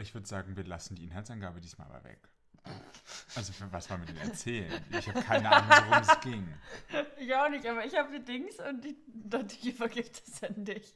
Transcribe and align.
Ich 0.00 0.14
würde 0.14 0.26
sagen, 0.26 0.56
wir 0.56 0.64
lassen 0.64 0.94
die 0.94 1.04
Inhaltsangabe 1.04 1.60
diesmal 1.60 1.86
aber 1.88 2.04
weg. 2.04 2.18
Also, 3.34 3.52
für 3.52 3.70
was 3.72 3.88
wollen 3.88 4.06
wir 4.06 4.14
denn 4.14 4.28
erzählen? 4.28 4.84
Ich 4.90 5.08
habe 5.08 5.22
keine 5.22 5.50
Ahnung, 5.50 5.70
worum 5.70 6.02
es 6.02 6.20
ging. 6.20 6.48
Ich 7.18 7.34
auch 7.34 7.48
nicht, 7.48 7.66
aber 7.66 7.84
ich 7.84 7.96
habe 7.96 8.18
die 8.18 8.24
Dings 8.24 8.56
und 8.58 8.84
dachte, 9.06 9.54
ich 9.54 9.74
übergebe 9.74 10.08
das 10.08 10.42
an 10.50 10.64
dich. 10.64 10.94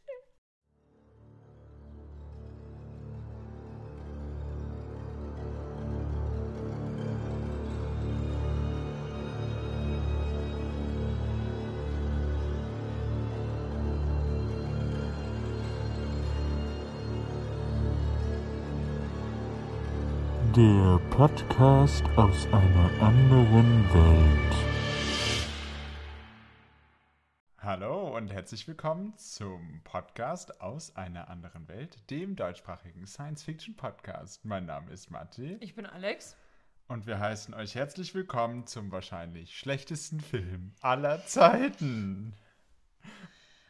Podcast 21.16 22.04
aus 22.16 22.48
einer 22.48 22.90
anderen 23.00 23.84
Welt. 23.94 24.54
Hallo 27.58 28.16
und 28.16 28.32
herzlich 28.32 28.66
willkommen 28.66 29.16
zum 29.16 29.80
Podcast 29.84 30.60
aus 30.60 30.96
einer 30.96 31.28
anderen 31.30 31.68
Welt, 31.68 32.10
dem 32.10 32.34
deutschsprachigen 32.34 33.06
Science-Fiction-Podcast. 33.06 34.44
Mein 34.44 34.66
Name 34.66 34.90
ist 34.90 35.12
Matti 35.12 35.56
Ich 35.60 35.76
bin 35.76 35.86
Alex. 35.86 36.36
und 36.88 37.06
wir 37.06 37.20
heißen 37.20 37.54
euch 37.54 37.76
herzlich 37.76 38.12
willkommen 38.16 38.66
zum 38.66 38.90
wahrscheinlich 38.90 39.56
schlechtesten 39.56 40.18
Film 40.18 40.72
aller 40.80 41.24
Zeiten. 41.26 42.34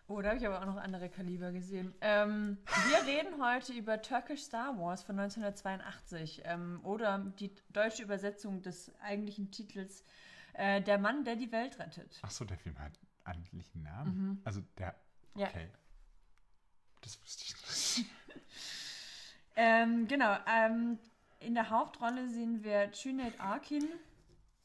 Oh, 0.07 0.21
da 0.21 0.29
habe 0.29 0.39
ich 0.39 0.47
aber 0.47 0.61
auch 0.61 0.67
noch 0.67 0.77
andere 0.77 1.09
Kaliber 1.09 1.51
gesehen. 1.51 1.95
Ähm, 2.03 2.59
wir 2.89 3.07
reden 3.07 3.43
heute 3.43 3.73
über 3.73 4.03
Turkish 4.03 4.43
Star 4.43 4.79
Wars 4.79 5.03
von 5.03 5.19
1982 5.19 6.43
ähm, 6.45 6.81
oder 6.85 7.19
die 7.39 7.55
deutsche 7.71 8.03
Übersetzung 8.03 8.61
des 8.61 8.93
eigentlichen 9.01 9.51
Titels 9.51 10.05
äh, 10.53 10.83
Der 10.83 10.99
Mann, 10.99 11.25
der 11.25 11.37
die 11.37 11.51
Welt 11.53 11.79
rettet. 11.79 12.21
Ach 12.23 12.31
so, 12.31 12.45
der 12.45 12.59
Film 12.59 12.79
hat 12.79 12.99
eigentlich 13.25 13.75
einen 13.75 13.85
Namen. 13.85 14.43
Also 14.45 14.61
der. 14.79 14.95
Ja. 15.37 15.47
Okay. 15.47 15.69
Das 17.01 17.21
wusste 17.23 17.45
ich 17.45 17.55
nicht. 17.97 18.11
Ähm, 19.57 20.09
genau, 20.09 20.37
ähm, 20.49 20.99
in 21.39 21.55
der 21.55 21.71
Hauptrolle 21.71 22.29
sehen 22.29 22.65
wir 22.65 22.91
Cüneyt 22.93 23.41
Arkin. 23.41 23.89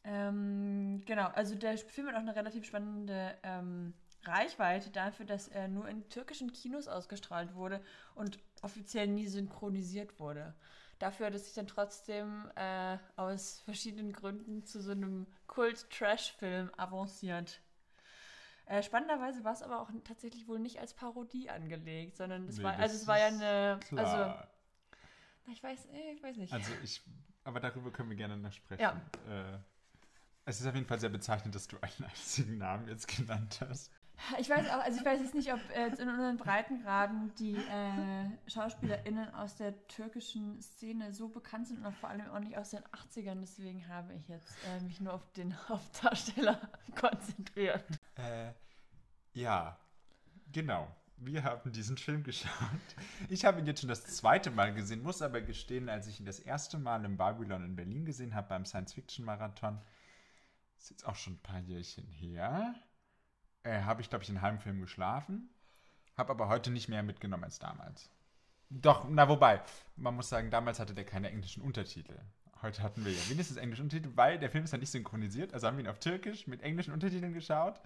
Ähm, 0.03 1.03
genau, 1.05 1.27
also 1.27 1.53
der 1.55 1.77
Film 1.77 2.07
hat 2.07 2.15
auch 2.15 2.19
eine 2.21 2.35
relativ 2.35 2.65
spannende 2.65 3.37
ähm, 3.43 3.93
Reichweite 4.23 4.89
dafür, 4.89 5.25
dass 5.25 5.47
er 5.47 5.67
nur 5.67 5.87
in 5.87 6.07
türkischen 6.09 6.51
Kinos 6.51 6.87
ausgestrahlt 6.87 7.55
wurde 7.55 7.81
und 8.15 8.39
offiziell 8.61 9.07
nie 9.07 9.27
synchronisiert 9.27 10.19
wurde. 10.19 10.53
Dafür 10.99 11.27
hat 11.27 11.33
es 11.33 11.45
sich 11.45 11.53
dann 11.53 11.67
trotzdem 11.67 12.51
äh, 12.55 12.97
aus 13.15 13.61
verschiedenen 13.61 14.11
Gründen 14.11 14.65
zu 14.65 14.81
so 14.81 14.91
einem 14.91 15.27
Kult-Trash-Film 15.47 16.71
avanciert. 16.75 17.61
Äh, 18.65 18.83
spannenderweise 18.83 19.43
war 19.45 19.53
es 19.53 19.63
aber 19.63 19.81
auch 19.81 19.89
tatsächlich 20.03 20.47
wohl 20.47 20.59
nicht 20.59 20.79
als 20.79 20.93
Parodie 20.93 21.49
angelegt, 21.49 22.17
sondern 22.17 22.47
es 22.47 22.57
Nee, 22.57 22.63
war, 22.65 22.77
also 22.77 22.95
es 22.95 23.07
war 23.07 23.17
ja 23.17 23.27
eine, 23.27 23.79
also 23.95 24.15
Klar. 24.15 24.47
na, 25.45 25.53
ich 25.53 25.63
weiß, 25.63 25.85
äh, 25.85 26.11
ich 26.13 26.21
weiß 26.21 26.35
nicht. 26.35 26.53
Also 26.53 26.71
ich, 26.83 27.01
aber 27.45 27.61
darüber 27.61 27.91
können 27.91 28.09
wir 28.09 28.17
gerne 28.17 28.37
noch 28.37 28.51
sprechen. 28.51 28.81
Ja. 28.81 29.01
Äh, 29.27 29.57
es 30.45 30.59
ist 30.59 30.67
auf 30.67 30.75
jeden 30.75 30.85
Fall 30.85 30.99
sehr 30.99 31.09
bezeichnend, 31.09 31.55
dass 31.55 31.67
du 31.67 31.77
einen 31.81 32.09
einzigen 32.09 32.57
Namen 32.57 32.87
jetzt 32.89 33.07
genannt 33.07 33.59
hast. 33.61 33.91
Ich 34.39 34.49
weiß 34.49 34.69
auch, 34.69 34.83
also 34.83 34.99
ich 34.99 35.05
weiß 35.05 35.21
jetzt 35.21 35.33
nicht, 35.33 35.51
ob 35.53 35.59
äh, 35.75 35.87
jetzt 35.87 35.99
in 35.99 36.09
unseren 36.09 36.37
Breitengraden 36.37 37.33
die 37.35 37.55
äh, 37.55 38.49
SchauspielerInnen 38.49 39.33
aus 39.33 39.55
der 39.55 39.87
türkischen 39.87 40.61
Szene 40.61 41.13
so 41.13 41.29
bekannt 41.29 41.67
sind 41.67 41.85
und 41.85 41.95
vor 41.95 42.09
allem 42.09 42.29
auch 42.29 42.39
nicht 42.39 42.57
aus 42.57 42.71
den 42.71 42.83
80ern. 42.83 43.39
Deswegen 43.39 43.87
habe 43.87 44.13
ich 44.13 44.27
jetzt 44.27 44.53
äh, 44.67 44.83
mich 44.83 44.99
nur 44.99 45.13
auf 45.13 45.31
den 45.33 45.55
Hauptdarsteller 45.69 46.69
konzentriert. 46.99 47.85
Äh, 48.15 48.51
ja, 49.33 49.77
genau. 50.51 50.87
Wir 51.21 51.43
haben 51.43 51.71
diesen 51.71 51.97
Film 51.97 52.23
geschaut. 52.23 52.49
Ich 53.27 53.43
habe 53.43 53.59
ihn 53.59 53.65
jetzt 53.65 53.81
schon 53.81 53.89
das 53.89 54.05
zweite 54.05 54.51
Mal 54.51 54.73
gesehen, 54.73 55.03
muss 55.03 55.21
aber 55.21 55.41
gestehen, 55.41 55.89
als 55.89 56.07
ich 56.07 56.19
ihn 56.19 56.25
das 56.25 56.39
erste 56.39 56.77
Mal 56.77 57.03
im 57.03 57.17
Babylon 57.17 57.65
in 57.65 57.75
Berlin 57.75 58.05
gesehen 58.05 58.35
habe, 58.35 58.47
beim 58.47 58.63
Science-Fiction-Marathon, 58.63 59.81
ist 60.77 60.91
jetzt 60.91 61.05
auch 61.05 61.15
schon 61.15 61.33
ein 61.33 61.39
paar 61.39 61.59
Jährchen 61.59 62.07
her, 62.07 62.73
äh, 63.63 63.81
habe 63.81 64.01
ich, 64.01 64.09
glaube 64.09 64.23
ich, 64.23 64.29
in 64.29 64.41
halben 64.41 64.59
Film 64.59 64.81
geschlafen, 64.81 65.49
habe 66.17 66.31
aber 66.31 66.47
heute 66.47 66.71
nicht 66.71 66.89
mehr 66.89 67.03
mitgenommen 67.03 67.43
als 67.43 67.59
damals. 67.59 68.09
Doch, 68.69 69.07
na 69.09 69.27
wobei, 69.27 69.61
man 69.95 70.15
muss 70.15 70.29
sagen, 70.29 70.51
damals 70.51 70.79
hatte 70.79 70.93
der 70.93 71.05
keine 71.05 71.29
englischen 71.29 71.61
Untertitel. 71.61 72.19
Heute 72.61 72.83
hatten 72.83 73.05
wir 73.05 73.11
ja 73.11 73.29
wenigstens 73.29 73.57
englische 73.57 73.81
Untertitel, 73.81 74.11
weil 74.15 74.37
der 74.37 74.49
Film 74.49 74.65
ist 74.65 74.71
ja 74.71 74.77
nicht 74.77 74.91
synchronisiert, 74.91 75.53
also 75.53 75.65
haben 75.67 75.77
wir 75.77 75.85
ihn 75.85 75.89
auf 75.89 75.99
Türkisch 75.99 76.45
mit 76.45 76.61
englischen 76.61 76.93
Untertiteln 76.93 77.33
geschaut. 77.33 77.79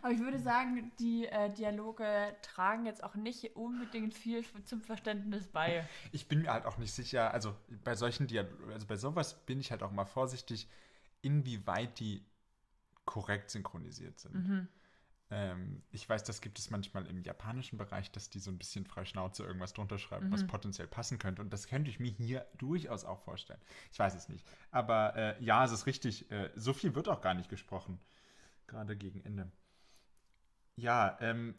Aber 0.00 0.10
ich 0.10 0.20
würde 0.20 0.38
sagen, 0.38 0.92
die 0.98 1.26
äh, 1.26 1.50
Dialoge 1.52 2.34
tragen 2.42 2.86
jetzt 2.86 3.02
auch 3.04 3.14
nicht 3.14 3.56
unbedingt 3.56 4.14
viel 4.14 4.44
zum 4.64 4.80
Verständnis 4.80 5.48
bei. 5.48 5.86
Ich 6.12 6.28
bin 6.28 6.42
mir 6.42 6.52
halt 6.52 6.66
auch 6.66 6.78
nicht 6.78 6.92
sicher, 6.92 7.32
also 7.32 7.54
bei 7.84 7.94
solchen 7.94 8.26
Dialogen, 8.26 8.72
also 8.72 8.86
bei 8.86 8.96
sowas 8.96 9.34
bin 9.44 9.60
ich 9.60 9.70
halt 9.70 9.82
auch 9.82 9.90
mal 9.92 10.04
vorsichtig, 10.04 10.68
inwieweit 11.20 11.98
die 12.00 12.24
korrekt 13.04 13.50
synchronisiert 13.50 14.18
sind. 14.18 14.34
Ähm, 15.34 15.82
ich 15.90 16.06
weiß, 16.06 16.24
das 16.24 16.42
gibt 16.42 16.58
es 16.58 16.68
manchmal 16.68 17.06
im 17.06 17.22
japanischen 17.22 17.78
Bereich, 17.78 18.12
dass 18.12 18.28
die 18.28 18.38
so 18.38 18.50
ein 18.50 18.58
bisschen 18.58 18.84
frei 18.84 19.06
Schnauze 19.06 19.44
irgendwas 19.44 19.72
drunter 19.72 19.98
schreiben, 19.98 20.30
was 20.30 20.46
potenziell 20.46 20.86
passen 20.86 21.18
könnte. 21.18 21.40
Und 21.40 21.50
das 21.54 21.68
könnte 21.68 21.90
ich 21.90 21.98
mir 21.98 22.10
hier 22.10 22.46
durchaus 22.58 23.06
auch 23.06 23.18
vorstellen. 23.20 23.60
Ich 23.90 23.98
weiß 23.98 24.14
es 24.14 24.28
nicht. 24.28 24.46
Aber 24.70 25.16
äh, 25.16 25.42
ja, 25.42 25.64
es 25.64 25.72
ist 25.72 25.86
richtig. 25.86 26.30
Äh, 26.30 26.50
so 26.54 26.74
viel 26.74 26.94
wird 26.94 27.08
auch 27.08 27.22
gar 27.22 27.32
nicht 27.32 27.48
gesprochen. 27.48 27.98
Gerade 28.66 28.94
gegen 28.94 29.24
Ende. 29.24 29.50
Ja, 30.76 31.16
ähm, 31.20 31.54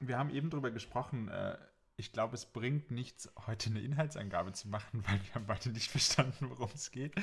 wir 0.00 0.18
haben 0.18 0.28
eben 0.28 0.50
drüber 0.50 0.70
gesprochen. 0.70 1.28
Äh, 1.28 1.56
ich 1.96 2.12
glaube, 2.12 2.34
es 2.34 2.46
bringt 2.46 2.90
nichts, 2.90 3.30
heute 3.46 3.70
eine 3.70 3.80
Inhaltsangabe 3.80 4.52
zu 4.52 4.68
machen, 4.68 5.04
weil 5.06 5.20
wir 5.24 5.34
haben 5.34 5.46
beide 5.46 5.70
nicht 5.70 5.90
verstanden, 5.90 6.50
worum 6.50 6.70
es 6.74 6.90
geht. 6.90 7.14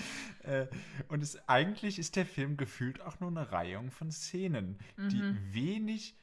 Äh, 0.44 0.68
und 1.10 1.22
es, 1.22 1.48
eigentlich 1.50 2.00
ist 2.00 2.16
der 2.16 2.26
Film 2.26 2.56
gefühlt 2.58 3.02
auch 3.02 3.20
nur 3.20 3.30
eine 3.30 3.52
Reihung 3.52 3.92
von 3.92 4.12
Szenen, 4.12 4.80
die 4.98 5.54
wenig. 5.54 6.18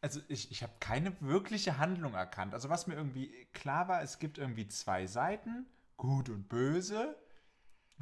Also 0.00 0.20
ich, 0.28 0.52
ich 0.52 0.62
habe 0.62 0.72
keine 0.78 1.20
wirkliche 1.20 1.78
Handlung 1.78 2.14
erkannt. 2.14 2.54
Also 2.54 2.68
was 2.68 2.86
mir 2.86 2.94
irgendwie 2.94 3.32
klar 3.52 3.88
war, 3.88 4.00
es 4.02 4.20
gibt 4.20 4.38
irgendwie 4.38 4.68
zwei 4.68 5.06
Seiten, 5.06 5.66
gut 5.96 6.28
und 6.28 6.48
böse. 6.48 7.16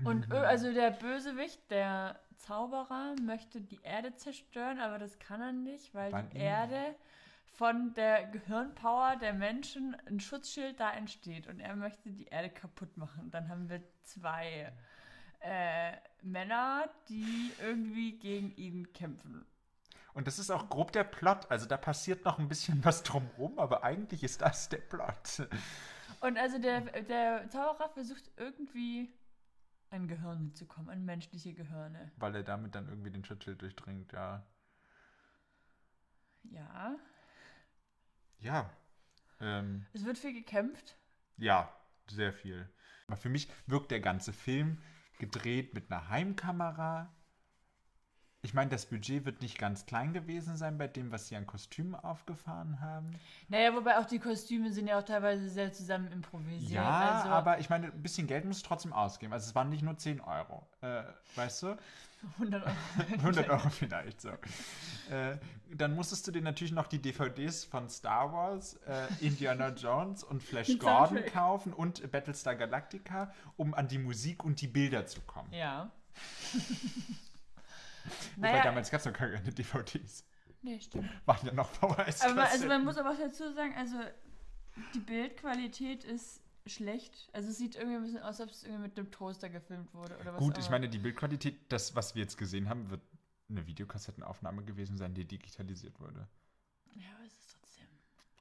Und 0.05 0.31
ö- 0.31 0.37
also 0.37 0.75
der 0.75 0.91
Bösewicht, 0.91 1.71
der 1.71 2.21
Zauberer, 2.37 3.15
möchte 3.23 3.63
die 3.63 3.81
Erde 3.83 4.15
zerstören, 4.15 4.78
aber 4.78 4.99
das 4.99 5.19
kann 5.19 5.41
er 5.41 5.53
nicht, 5.53 5.95
weil 5.95 6.13
Weil 6.13 6.25
die 6.25 6.37
Erde 6.37 6.95
von 7.56 7.94
der 7.94 8.27
Gehirnpower 8.27 9.17
der 9.17 9.33
Menschen 9.33 9.97
ein 10.06 10.21
Schutzschild 10.21 10.78
da 10.78 10.93
entsteht 10.93 11.47
und 11.47 11.59
er 11.59 11.75
möchte 11.75 12.11
die 12.11 12.27
Erde 12.27 12.50
kaputt 12.50 12.97
machen. 12.97 13.31
Dann 13.31 13.49
haben 13.49 13.69
wir 13.69 13.83
zwei 14.03 14.72
äh, 15.41 15.93
Männer, 16.22 16.89
die 17.09 17.53
irgendwie 17.62 18.19
gegen 18.19 18.55
ihn 18.56 18.93
kämpfen. 18.93 19.47
Und 20.12 20.27
das 20.27 20.39
ist 20.39 20.50
auch 20.50 20.69
grob 20.69 20.93
der 20.93 21.05
Plot. 21.05 21.50
Also 21.50 21.66
da 21.66 21.77
passiert 21.77 22.25
noch 22.25 22.39
ein 22.39 22.49
bisschen 22.49 22.84
was 22.84 23.03
drumherum, 23.03 23.59
aber 23.59 23.84
eigentlich 23.84 24.22
ist 24.22 24.43
das 24.43 24.69
der 24.69 24.78
Plot. 24.78 25.49
Und 26.21 26.39
also 26.39 26.59
der, 26.59 26.81
der 27.03 27.49
Zauberer 27.49 27.89
versucht 27.91 28.31
irgendwie 28.37 29.12
an 29.91 30.09
Gehirne 30.09 30.53
zu 30.53 30.66
kommen, 30.66 30.91
an 30.91 31.05
menschliche 31.05 31.55
Gehirne. 31.55 32.12
Weil 32.16 32.34
er 32.34 32.43
damit 32.43 32.75
dann 32.75 32.89
irgendwie 32.89 33.11
den 33.11 33.25
Schutzschild 33.25 33.62
durchdringt, 33.62 34.12
ja. 34.12 34.47
Ja. 36.45 36.97
Ja. 38.41 38.71
Ähm, 39.41 39.87
Es 39.93 40.05
wird 40.05 40.19
viel 40.19 40.33
gekämpft. 40.33 40.97
ja, 41.37 41.73
sehr 42.09 42.33
viel. 42.33 42.69
Aber 43.09 43.17
für 43.17 43.29
mich 43.29 43.49
wirkt 43.67 43.91
der 43.91 44.01
ganze 44.01 44.33
Film 44.33 44.83
gedreht 45.19 45.75
mit 45.75 45.91
einer 45.91 46.09
Heimkamera. 46.09 47.13
Ich 48.42 48.54
meine, 48.54 48.71
das 48.71 48.86
Budget 48.86 49.24
wird 49.24 49.42
nicht 49.42 49.59
ganz 49.59 49.86
klein 49.86 50.12
gewesen 50.12 50.56
sein 50.56 50.78
bei 50.78 50.86
dem, 50.86 51.10
was 51.10 51.27
sie 51.28 51.36
an 51.36 51.47
Kostümen 51.47 51.97
aufgefahren 51.97 52.80
haben. 52.80 53.10
Naja, 53.48 53.74
wobei 53.74 53.98
auch 53.98 54.04
die 54.04 54.21
Kostüme 54.21 54.72
sind 54.72 54.86
ja 54.86 54.98
auch 54.98 55.04
teilweise 55.04 55.48
sehr 55.48 55.72
zusammen 55.72 56.12
improvisiert. 56.12 56.71
Ja, 56.71 57.22
also 57.22 57.28
aber 57.28 57.59
ich 57.59 57.68
meine, 57.71 57.86
ein 57.86 58.03
bisschen 58.03 58.27
Geld 58.27 58.44
muss 58.44 58.62
trotzdem 58.62 58.92
ausgeben. 58.92 59.33
Also 59.33 59.48
es 59.48 59.54
waren 59.54 59.68
nicht 59.68 59.83
nur 59.83 59.97
10 59.97 60.21
Euro. 60.21 60.65
Äh, 60.80 61.03
weißt 61.34 61.65
du? 61.65 61.77
100 62.38 62.65
Euro. 62.65 62.74
100 63.18 63.48
Euro 63.50 63.68
vielleicht 63.68 64.21
so. 64.21 64.30
Äh, 64.30 65.38
dann 65.74 65.94
musstest 65.94 66.27
du 66.27 66.33
dir 66.33 66.42
natürlich 66.42 66.72
noch 66.72 66.86
die 66.86 67.00
DVDs 67.00 67.65
von 67.65 67.88
Star 67.88 68.33
Wars, 68.33 68.74
äh, 68.86 69.06
Indiana 69.21 69.68
Jones 69.77 70.22
und 70.22 70.42
Flash 70.42 70.78
Gordon 70.78 71.24
kaufen 71.27 71.72
und 71.72 72.10
Battlestar 72.10 72.54
Galactica, 72.54 73.33
um 73.56 73.74
an 73.74 73.88
die 73.88 73.98
Musik 73.98 74.44
und 74.44 74.60
die 74.60 74.68
Bilder 74.68 75.06
zu 75.06 75.21
kommen. 75.22 75.53
Ja. 75.53 75.91
Naja, 78.37 78.63
damals 78.63 78.91
gab 78.91 79.01
es 79.01 79.07
noch 79.07 79.13
keine 79.13 79.41
DVDs. 79.41 80.25
nee, 80.63 80.81
stimmt. 80.81 81.11
Waren 81.27 81.47
ja 81.47 81.53
noch 81.53 81.71
VHS. 81.71 82.23
Aber 82.23 82.35
man, 82.35 82.47
also 82.47 82.67
man 82.67 82.85
muss 82.85 82.99
aber 82.99 83.11
auch 83.11 83.19
dazu 83.19 83.53
sagen, 83.53 83.75
also 83.77 83.97
die 84.95 85.01
Bildqualität 85.01 86.05
ist 86.05 86.43
schlecht. 86.67 87.31
Also 87.33 87.51
es 87.51 87.59
sieht 87.59 87.77
irgendwie 87.77 87.97
ein 87.97 88.03
bisschen 88.03 88.23
aus, 88.23 88.41
als 88.41 88.49
ob 88.49 88.51
es 88.51 88.65
irgendwie 88.65 88.83
mit 88.83 88.99
einem 88.99 89.11
Toaster 89.11 89.49
gefilmt 89.49 89.93
wurde 89.95 90.19
oder 90.19 90.35
was 90.35 90.41
Gut, 90.41 90.59
ich 90.59 90.67
auch. 90.67 90.71
meine, 90.71 90.89
die 90.89 90.99
Bildqualität, 90.99 91.73
das, 91.73 91.95
was 91.95 92.15
wir 92.15 92.23
jetzt 92.23 92.37
gesehen 92.37 92.69
haben, 92.69 92.91
wird 92.91 93.03
eine 93.49 93.67
Videokassettenaufnahme 93.67 94.65
gewesen 94.65 94.97
sein, 94.97 95.15
die 95.15 95.25
digitalisiert 95.25 95.99
wurde. 96.01 96.27
Ja, 96.95 97.07
aber 97.17 97.25
es 97.25 97.39
ist 97.39 97.53
trotzdem. 97.53 97.87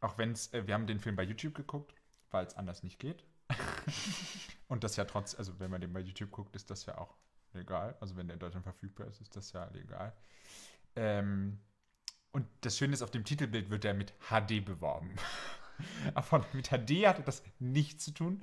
Auch 0.02 0.18
wenn 0.18 0.32
es, 0.32 0.52
äh, 0.54 0.66
wir 0.66 0.74
haben 0.74 0.88
den 0.88 1.00
Film 1.00 1.16
bei 1.16 1.24
YouTube 1.24 1.54
geguckt, 1.54 1.94
weil 2.32 2.46
es 2.46 2.56
anders 2.56 2.84
nicht 2.84 3.00
geht. 3.00 3.24
Und 4.68 4.84
das 4.84 4.96
ja 4.96 5.06
trotz, 5.06 5.36
also 5.36 5.60
wenn 5.60 5.70
man 5.70 5.82
den 5.82 5.94
bei 5.94 6.00
YouTube 6.00 6.32
guckt, 6.32 6.56
ist 6.56 6.72
das 6.72 6.86
ja 6.88 6.98
auch 6.98 7.16
legal. 7.56 7.96
Also 8.00 8.16
wenn 8.16 8.28
der 8.28 8.36
in 8.36 8.40
Deutschland 8.40 8.63
verfügbar 8.63 9.07
ist, 9.07 9.22
ist 9.22 9.36
das 9.36 9.52
ja 9.54 9.66
legal. 9.74 10.13
Ähm, 10.96 11.60
und 12.31 12.48
das 12.62 12.78
Schöne 12.78 12.94
ist, 12.94 13.02
auf 13.02 13.12
dem 13.12 13.24
Titelbild 13.24 13.69
wird 13.69 13.86
er 13.86 13.94
mit 13.94 14.13
HD 14.30 14.63
beworben. 14.63 15.16
Aber 16.13 16.46
mit 16.54 16.69
HD 16.69 17.07
hatte 17.07 17.24
das 17.24 17.44
nichts 17.60 18.06
zu 18.06 18.12
tun. 18.12 18.42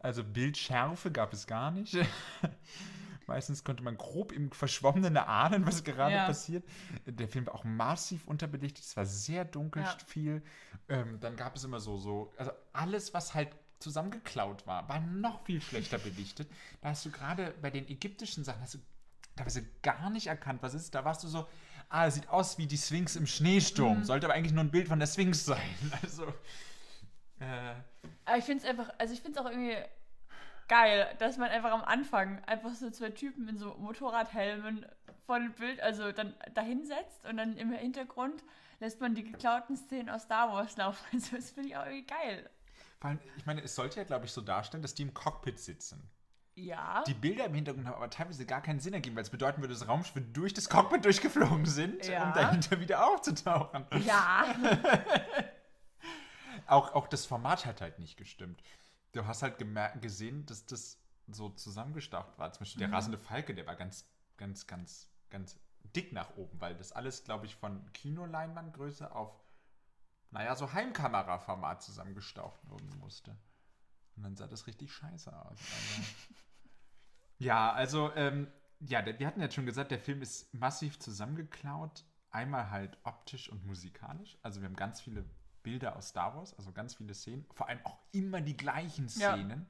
Also 0.00 0.22
Bildschärfe 0.24 1.10
gab 1.10 1.32
es 1.32 1.46
gar 1.46 1.70
nicht. 1.70 1.96
Meistens 3.26 3.62
konnte 3.62 3.82
man 3.82 3.98
grob 3.98 4.32
im 4.32 4.50
Verschwommenen 4.52 5.14
erahnen, 5.16 5.66
was 5.66 5.84
gerade 5.84 6.14
Ja. 6.16 6.26
passiert. 6.26 6.64
Der 7.04 7.28
Film 7.28 7.46
war 7.46 7.54
auch 7.54 7.64
massiv 7.64 8.26
unterbelichtet. 8.26 8.84
Es 8.84 8.96
war 8.96 9.04
sehr 9.04 9.44
dunkel, 9.44 9.82
Ja. 9.82 9.96
viel. 10.06 10.42
Ähm, 10.88 11.20
dann 11.20 11.36
gab 11.36 11.54
es 11.56 11.64
immer 11.64 11.80
so, 11.80 11.98
so, 11.98 12.32
also 12.38 12.50
alles, 12.72 13.12
was 13.12 13.34
halt 13.34 13.54
zusammengeklaut 13.78 14.66
war, 14.66 14.88
war 14.88 15.00
noch 15.00 15.44
viel 15.44 15.60
schlechter 15.60 15.98
belichtet. 15.98 16.50
Da 16.80 16.90
hast 16.90 17.04
du 17.04 17.10
gerade 17.10 17.54
bei 17.62 17.70
den 17.70 17.88
ägyptischen 17.88 18.44
Sachen, 18.44 18.60
hast 18.60 18.74
du 18.74 18.78
teilweise 19.36 19.64
gar 19.82 20.10
nicht 20.10 20.26
erkannt, 20.26 20.62
was 20.62 20.74
ist. 20.74 20.94
Da 20.94 21.04
warst 21.04 21.22
du 21.24 21.28
so, 21.28 21.46
ah, 21.88 22.06
es 22.06 22.14
sieht 22.14 22.28
aus 22.28 22.58
wie 22.58 22.66
die 22.66 22.76
Sphinx 22.76 23.16
im 23.16 23.26
Schneesturm. 23.26 24.04
Sollte 24.04 24.26
aber 24.26 24.34
eigentlich 24.34 24.52
nur 24.52 24.64
ein 24.64 24.70
Bild 24.70 24.88
von 24.88 24.98
der 24.98 25.06
Sphinx 25.06 25.44
sein. 25.44 25.58
Also, 26.02 26.26
äh, 27.40 27.74
Aber 28.24 28.38
ich 28.38 28.44
finde 28.44 28.64
es 28.64 28.68
einfach, 28.68 28.90
also 28.98 29.14
ich 29.14 29.20
finde 29.20 29.38
es 29.38 29.44
auch 29.44 29.50
irgendwie 29.50 29.76
geil, 30.68 31.08
dass 31.18 31.38
man 31.38 31.50
einfach 31.50 31.72
am 31.72 31.82
Anfang 31.82 32.44
einfach 32.44 32.74
so 32.74 32.90
zwei 32.90 33.10
Typen 33.10 33.48
in 33.48 33.58
so 33.58 33.74
Motorradhelmen 33.78 34.86
vor 35.26 35.38
dem 35.38 35.52
Bild, 35.52 35.80
also 35.80 36.12
dann 36.12 36.34
dahin 36.54 36.84
setzt 36.84 37.26
und 37.26 37.36
dann 37.36 37.56
im 37.56 37.72
Hintergrund 37.72 38.42
lässt 38.80 39.00
man 39.00 39.14
die 39.14 39.24
geklauten 39.24 39.76
Szenen 39.76 40.08
aus 40.08 40.22
Star 40.22 40.52
Wars 40.52 40.76
laufen. 40.76 41.04
Also 41.12 41.36
das 41.36 41.50
finde 41.50 41.70
ich 41.70 41.76
auch 41.76 41.86
irgendwie 41.86 42.06
geil. 42.06 42.50
Vor 43.00 43.10
allem, 43.10 43.20
ich 43.36 43.46
meine, 43.46 43.62
es 43.62 43.74
sollte 43.74 43.98
ja, 44.00 44.04
glaube 44.04 44.26
ich, 44.26 44.32
so 44.32 44.40
darstellen, 44.40 44.82
dass 44.82 44.94
die 44.94 45.02
im 45.02 45.14
Cockpit 45.14 45.58
sitzen. 45.58 46.10
Ja. 46.56 47.04
Die 47.06 47.14
Bilder 47.14 47.44
im 47.44 47.54
Hintergrund 47.54 47.86
haben 47.86 47.94
aber 47.94 48.10
teilweise 48.10 48.44
gar 48.44 48.60
keinen 48.60 48.80
Sinn 48.80 48.92
ergeben, 48.92 49.14
weil 49.14 49.22
es 49.22 49.30
bedeuten 49.30 49.60
würde, 49.60 49.74
dass 49.74 49.86
Raumschiffe 49.86 50.20
durch 50.20 50.52
das 50.54 50.68
Cockpit 50.68 51.04
durchgeflogen 51.04 51.66
sind, 51.66 52.04
Ja. 52.06 52.24
um 52.28 52.32
dahinter 52.34 52.80
wieder 52.80 53.06
aufzutauchen. 53.06 53.86
ja. 54.04 54.44
Auch, 56.66 56.92
auch 56.94 57.06
das 57.08 57.24
Format 57.24 57.64
hat 57.64 57.80
halt 57.80 57.98
nicht 57.98 58.18
gestimmt. 58.18 58.62
Du 59.12 59.24
hast 59.26 59.42
halt 59.42 59.56
gesehen, 60.02 60.44
dass 60.44 60.66
das 60.66 60.98
so 61.26 61.48
zusammengestaucht 61.48 62.38
war. 62.38 62.52
Zum 62.52 62.60
Beispiel 62.60 62.80
der 62.80 62.92
rasende 62.92 63.16
Falke, 63.16 63.54
der 63.54 63.66
war 63.66 63.74
ganz, 63.76 64.06
ganz, 64.36 64.66
ganz, 64.66 65.08
ganz 65.30 65.58
dick 65.96 66.12
nach 66.12 66.36
oben, 66.36 66.60
weil 66.60 66.74
das 66.76 66.92
alles, 66.92 67.24
glaube 67.24 67.46
ich, 67.46 67.56
von 67.56 67.90
Kinoleinwandgröße 67.92 69.14
auf, 69.14 69.32
naja, 70.30 70.54
so 70.54 70.72
Heimkameraformat 70.72 71.82
zusammengestaucht 71.82 72.68
werden 72.70 72.98
musste. 72.98 73.36
Und 74.16 74.24
dann 74.24 74.36
sah 74.36 74.46
das 74.46 74.66
richtig 74.66 74.92
scheiße 74.92 75.34
aus. 75.34 75.58
Ja, 77.40 77.72
also, 77.72 78.12
ähm, 78.16 78.48
ja, 78.80 79.04
wir 79.06 79.24
hatten 79.24 79.40
jetzt 79.40 79.54
schon 79.54 79.64
gesagt, 79.64 79.92
der 79.92 80.00
Film 80.00 80.22
ist 80.22 80.52
massiv 80.52 80.98
zusammengeklaut. 80.98 82.04
Einmal 82.30 82.70
halt 82.70 82.98
optisch 83.04 83.48
und 83.48 83.64
musikalisch. 83.64 84.36
Also 84.42 84.60
wir 84.60 84.66
haben 84.68 84.74
ganz 84.74 85.00
viele 85.00 85.24
Bilder 85.62 85.96
aus 85.96 86.08
Star 86.08 86.34
Wars, 86.36 86.52
also 86.58 86.72
ganz 86.72 86.94
viele 86.96 87.14
Szenen. 87.14 87.46
Vor 87.54 87.68
allem 87.68 87.78
auch 87.84 87.96
immer 88.10 88.40
die 88.40 88.56
gleichen 88.56 89.06
Ja. 89.18 89.34
Szenen. 89.34 89.66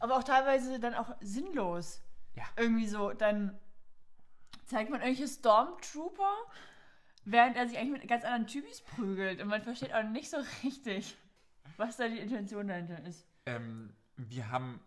Aber 0.00 0.16
auch 0.16 0.24
teilweise 0.24 0.80
dann 0.80 0.94
auch 0.94 1.14
sinnlos. 1.20 2.02
Ja. 2.34 2.44
Irgendwie 2.56 2.86
so, 2.88 3.12
dann 3.12 3.58
zeigt 4.64 4.90
man 4.90 5.00
irgendwelche 5.00 5.28
Stormtrooper, 5.32 6.32
während 7.24 7.56
er 7.56 7.68
sich 7.68 7.78
eigentlich 7.78 8.00
mit 8.00 8.08
ganz 8.08 8.24
anderen 8.24 8.46
Typis 8.46 8.80
prügelt. 8.82 9.40
Und 9.40 9.48
man 9.48 9.62
versteht 9.62 9.92
auch 9.94 10.02
nicht 10.04 10.30
so 10.30 10.36
richtig, 10.62 11.16
was 11.76 11.96
da 11.96 12.08
die 12.08 12.18
Intention 12.18 12.68
dahinter 12.68 13.02
ist. 13.04 13.26
Ähm, 13.46 13.94
wir 14.16 14.50
haben, 14.50 14.80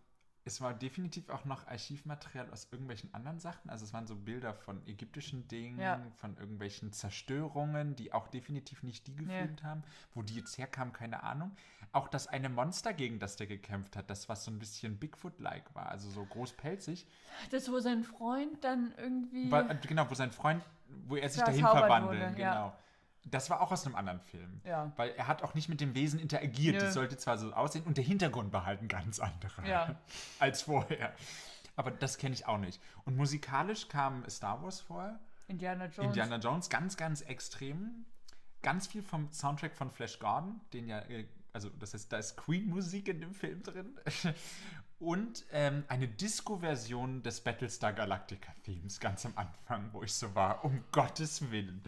es 0.46 0.62
war 0.62 0.74
definitiv 0.74 1.30
auch 1.30 1.44
noch 1.46 1.68
Archivmaterial 1.68 2.50
aus 2.52 2.70
irgendwelchen 2.72 3.14
anderen 3.14 3.40
Sachen. 3.40 3.70
Also 3.70 3.84
es 3.86 3.94
waren 3.94 4.08
so 4.08 4.16
Bilder 4.16 4.54
von 4.54 4.86
ägyptischen 4.88 5.48
Dingen, 5.48 5.80
Ja. 5.80 6.02
von 6.16 6.38
irgendwelchen 6.38 6.94
Zerstörungen, 6.94 7.96
die 7.96 8.14
auch 8.14 8.28
definitiv 8.30 8.84
nicht 8.84 9.08
die 9.08 9.16
gefilmt 9.16 9.64
haben. 9.64 9.84
Wo 10.14 10.22
die 10.22 10.36
jetzt 10.36 10.58
herkamen, 10.58 10.94
keine 10.94 11.24
Ahnung. 11.24 11.52
Auch 11.92 12.08
das 12.08 12.28
eine 12.28 12.50
Monster, 12.50 12.94
gegen 12.94 13.20
das 13.20 13.36
der 13.38 13.48
gekämpft 13.48 13.96
hat, 13.96 14.10
das 14.10 14.30
was 14.30 14.44
so 14.46 14.52
ein 14.52 14.60
bisschen 14.60 14.98
Bigfoot-like 14.98 15.74
war, 15.74 15.90
also 15.90 16.10
so 16.10 16.24
großpelzig. 16.26 17.08
Das, 17.50 17.72
wo 17.72 17.80
sein 17.80 18.04
Freund 18.04 18.64
dann 18.64 18.94
irgendwie. 18.98 19.50
War, 19.52 19.70
äh, 19.70 19.78
genau, 19.88 20.10
wo 20.10 20.14
sein 20.14 20.32
Freund, 20.32 20.64
wo 21.06 21.16
er 21.16 21.30
sich 21.30 21.42
dahin 21.42 21.64
wurde, 21.64 22.34
genau. 22.36 22.42
ja. 22.42 22.78
Das 23.26 23.50
war 23.50 23.60
auch 23.62 23.72
aus 23.72 23.86
einem 23.86 23.96
anderen 23.96 24.22
Film. 24.22 24.62
Ja. 24.64 24.92
Weil 24.96 25.12
er 25.12 25.28
hat 25.28 25.44
auch 25.44 25.54
nicht 25.54 25.68
mit 25.68 25.82
dem 25.82 25.96
Wesen 25.96 26.20
interagiert. 26.20 26.76
Nö. 26.76 26.82
Das 26.82 26.94
sollte 26.94 27.18
zwar 27.18 27.38
so 27.38 27.52
aussehen 27.52 27.84
und 27.84 27.98
der 27.98 28.04
Hintergrund 28.04 28.54
war 28.54 28.66
halt 28.66 28.82
ein 28.82 28.88
ganz 28.88 29.20
anderer 29.20 29.66
Ja. 29.66 29.96
als 30.40 30.62
vorher. 30.62 31.14
Aber 31.76 31.92
das 31.92 32.18
kenne 32.18 32.34
ich 32.34 32.48
auch 32.48 32.58
nicht. 32.58 32.82
Und 33.06 33.18
musikalisch 33.18 33.88
kam 33.90 34.28
Star 34.30 34.64
Wars 34.64 34.80
vor. 34.82 35.20
Indiana 35.48 35.86
Jones. 35.86 36.08
Indiana 36.10 36.38
Jones, 36.38 36.70
ganz, 36.70 36.98
ganz 36.98 37.22
extrem. 37.22 38.06
Ganz 38.62 38.88
viel 38.88 39.04
vom 39.04 39.32
Soundtrack 39.32 39.76
von 39.76 39.92
Flash 39.92 40.20
Gordon, 40.20 40.60
den 40.74 40.88
ja, 40.88 41.00
äh, 41.02 41.28
also 41.54 41.70
das 41.70 41.94
heißt, 41.94 42.12
da 42.12 42.18
ist 42.18 42.36
Queen-Musik 42.38 43.08
in 43.08 43.22
dem 43.22 43.34
Film 43.34 43.64
drin. 43.64 44.00
Und 45.00 45.46
ähm, 45.52 45.84
eine 45.90 46.08
Disco-Version 46.08 47.22
des 47.22 47.42
Battlestar 47.42 47.94
Galactica-Themes 47.94 49.00
ganz 49.00 49.26
am 49.28 49.34
Anfang, 49.36 49.90
wo 49.94 50.02
ich 50.02 50.14
so 50.14 50.34
war, 50.34 50.66
um 50.66 50.84
Gottes 50.92 51.52
Willen. 51.52 51.82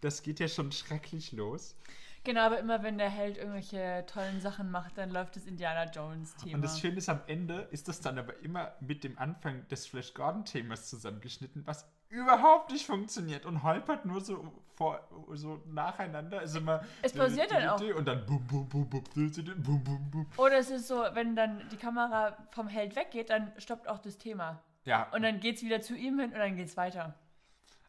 Das 0.00 0.22
geht 0.22 0.40
ja 0.40 0.48
schon 0.48 0.72
schrecklich 0.72 1.32
los. 1.32 1.76
Genau, 2.24 2.40
aber 2.40 2.58
immer 2.58 2.82
wenn 2.82 2.98
der 2.98 3.08
Held 3.08 3.36
irgendwelche 3.36 4.04
tollen 4.08 4.40
Sachen 4.40 4.68
macht, 4.72 4.98
dann 4.98 5.10
läuft 5.10 5.36
das 5.36 5.46
Indiana 5.46 5.88
Jones-Thema. 5.88 6.56
Und 6.56 6.62
das 6.62 6.80
Schöne 6.80 6.96
ist, 6.96 7.08
am 7.08 7.20
Ende 7.28 7.68
ist 7.70 7.86
das 7.86 8.00
dann 8.00 8.18
aber 8.18 8.36
immer 8.40 8.74
mit 8.80 9.04
dem 9.04 9.16
Anfang 9.16 9.68
des 9.68 9.86
Flash 9.86 10.12
Gordon-Themas 10.12 10.88
zusammengeschnitten, 10.88 11.64
was 11.68 11.86
überhaupt 12.08 12.70
nicht 12.72 12.86
funktioniert 12.86 13.44
und 13.46 13.62
holpert 13.62 14.04
nur 14.04 14.20
so 14.20 14.52
vor, 14.74 15.00
so 15.32 15.62
nacheinander. 15.66 16.42
Ist 16.42 16.56
immer 16.56 16.84
Es 17.02 17.12
pausiert 17.12 17.50
dann 17.50 17.68
auch. 17.68 17.80
Und 17.96 18.04
dann 18.06 18.24
bum, 18.26 18.46
bum, 18.46 18.68
bum, 18.68 18.88
bum, 18.88 19.04
bum, 19.14 19.84
bum, 19.84 20.10
bum. 20.10 20.26
Oder 20.36 20.58
es 20.58 20.70
ist 20.70 20.86
so, 20.88 21.02
wenn 21.12 21.34
dann 21.34 21.66
die 21.70 21.76
Kamera 21.76 22.36
vom 22.50 22.68
Held 22.68 22.94
weggeht, 22.96 23.30
dann 23.30 23.52
stoppt 23.58 23.88
auch 23.88 23.98
das 23.98 24.18
Thema. 24.18 24.62
Ja, 24.84 25.10
Und 25.12 25.22
dann 25.22 25.40
geht's 25.40 25.62
wieder 25.62 25.80
zu 25.80 25.96
ihm 25.96 26.18
hin 26.20 26.32
und 26.32 26.38
dann 26.38 26.56
geht's 26.56 26.76
weiter. 26.76 27.14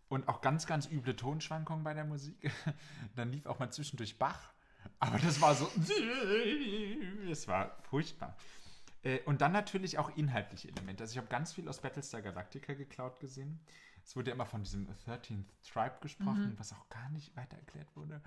und 0.10 0.28
auch 0.30 0.42
ganz, 0.42 0.66
ganz 0.66 0.88
üble 0.90 1.16
Tonschwankungen 1.16 1.84
bei 1.84 1.94
der 1.94 2.06
Musik. 2.06 2.50
Dann 3.16 3.32
lief 3.34 3.46
auch 3.46 3.60
mal 3.60 3.70
zwischendurch 3.70 4.18
Bach. 4.18 4.54
Aber 5.00 5.20
das 5.20 5.40
war 5.42 5.54
so. 5.54 5.70
Es 7.30 7.48
war 7.48 7.78
furchtbar. 7.90 8.36
Äh, 9.04 9.20
Und 9.26 9.42
dann 9.42 9.52
natürlich 9.52 9.98
auch 10.00 10.16
inhaltliche 10.16 10.70
Elemente. 10.70 11.04
Also 11.04 11.12
ich 11.12 11.18
habe 11.18 11.28
ganz 11.28 11.54
viel 11.54 11.68
aus 11.68 11.82
Battlestar 11.82 12.22
Galactica 12.22 12.74
geklaut 12.74 13.20
gesehen. 13.20 13.60
Es 14.08 14.16
wurde 14.16 14.30
ja 14.32 14.36
immer 14.36 14.46
von 14.46 14.64
diesem 14.64 14.88
13th 15.06 15.44
Tribe 15.70 15.98
gesprochen, 16.00 16.52
Mhm. 16.52 16.60
was 16.60 16.72
auch 16.72 16.88
gar 16.88 17.10
nicht 17.10 17.36
weiter 17.36 17.58
erklärt 17.58 17.94
wurde. 17.98 18.22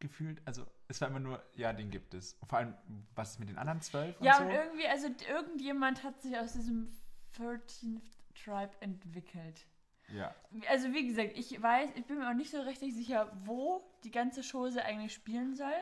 Gefühlt. 0.00 0.42
Also 0.44 0.66
es 0.88 1.00
war 1.00 1.06
immer 1.08 1.20
nur, 1.20 1.40
ja, 1.54 1.72
den 1.72 1.90
gibt 1.92 2.12
es. 2.12 2.36
Vor 2.48 2.58
allem, 2.58 2.74
was 3.14 3.30
ist 3.34 3.38
mit 3.38 3.48
den 3.48 3.56
anderen 3.56 3.80
zwölf 3.80 4.18
und 4.18 4.26
Ja, 4.26 4.34
so? 4.38 4.42
und 4.42 4.50
irgendwie, 4.50 4.88
also 4.88 5.06
irgendjemand 5.28 6.02
hat 6.02 6.20
sich 6.20 6.36
aus 6.36 6.54
diesem 6.54 6.92
13th 7.38 8.02
Tribe 8.34 8.72
entwickelt. 8.80 9.64
ja. 10.08 10.34
Also 10.68 10.92
wie 10.92 11.06
gesagt, 11.06 11.30
ich 11.38 11.62
weiß, 11.62 11.90
ich 11.94 12.04
bin 12.04 12.18
mir 12.18 12.28
auch 12.28 12.34
nicht 12.34 12.50
so 12.50 12.60
richtig 12.62 12.92
sicher, 12.94 13.30
wo 13.44 13.80
die 14.02 14.10
ganze 14.10 14.42
Chose 14.42 14.84
eigentlich 14.84 15.14
spielen 15.14 15.54
soll, 15.54 15.72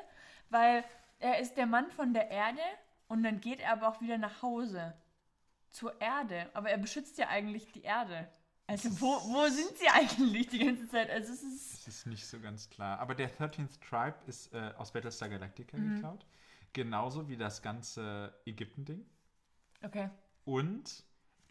weil 0.51 0.85
er 1.19 1.39
ist 1.41 1.55
der 1.57 1.67
Mann 1.67 1.91
von 1.91 2.13
der 2.13 2.31
Erde 2.31 2.61
und 3.09 3.23
dann 3.23 3.41
geht 3.41 3.61
er 3.61 3.73
aber 3.73 3.89
auch 3.89 4.01
wieder 4.03 4.19
nach 4.19 4.43
Hause 4.43 4.95
zur 5.71 5.99
Erde, 6.01 6.51
aber 6.55 6.69
er 6.71 6.79
beschützt 6.79 7.17
ja 7.19 7.29
eigentlich 7.29 7.73
die 7.73 7.83
Erde. 7.83 8.29
Also 8.71 9.01
wo, 9.01 9.07
wo 9.07 9.49
sind 9.49 9.77
sie 9.79 9.89
eigentlich 9.89 10.49
die 10.49 10.59
ganze 10.65 10.87
Zeit? 10.89 11.11
Also 11.11 11.33
es 11.33 11.43
ist 11.43 11.73
Das 11.87 11.89
ist 11.97 12.07
nicht 12.07 12.27
so 12.27 12.39
ganz 12.41 12.71
klar. 12.71 12.99
Aber 13.01 13.15
der 13.15 13.31
13th 13.37 13.81
Tribe 13.81 14.17
ist 14.27 14.53
äh, 14.55 14.73
aus 14.79 14.93
Battlestar 14.93 15.29
Galactica 15.29 15.77
Mhm. 15.77 15.95
geklaut. 15.97 16.25
Genauso 16.73 17.29
wie 17.29 17.37
das 17.37 17.63
ganze 17.63 18.33
Ägypten-Ding. 18.47 19.05
okay. 19.83 20.09
Und 20.45 21.05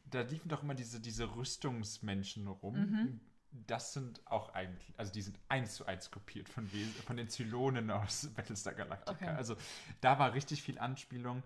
da 0.06 0.22
liefen 0.22 0.48
doch 0.50 0.64
immer 0.64 0.74
diese, 0.76 1.00
diese 1.00 1.36
Rüstungsmenschen 1.36 2.48
rum. 2.48 2.76
Mhm. 2.80 3.20
Das 3.52 3.94
sind 3.94 4.22
auch 4.26 4.54
eigentlich, 4.54 4.94
also 4.98 5.12
die 5.12 5.22
sind 5.22 5.38
eins 5.50 5.74
zu 5.76 5.86
eins 5.86 6.10
kopiert 6.12 6.48
von, 6.50 6.72
Wes 6.72 6.88
von 7.06 7.18
den 7.18 7.28
Zylonen 7.30 7.92
aus 7.92 8.28
Battlestar 8.36 8.74
Galactica. 8.76 9.12
Okay. 9.12 9.28
Also 9.36 9.56
da 10.02 10.18
war 10.20 10.34
richtig 10.34 10.64
viel 10.64 10.80
Anspielung. 10.80 11.44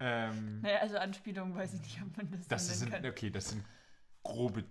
Ähm, 0.00 0.60
Naja, 0.60 0.78
also 0.80 0.98
Anspielung 0.98 1.54
weiß 1.54 1.74
ich 1.74 1.80
nicht, 1.80 2.02
ob 2.02 2.16
man 2.16 2.30
das, 2.30 2.46
das 2.48 2.68
so 2.68 2.74
sind, 2.74 2.90
kann. 2.90 3.06
okay, 3.06 3.30
das 3.30 3.50
sind 3.50 3.64
grobe, 4.22 4.64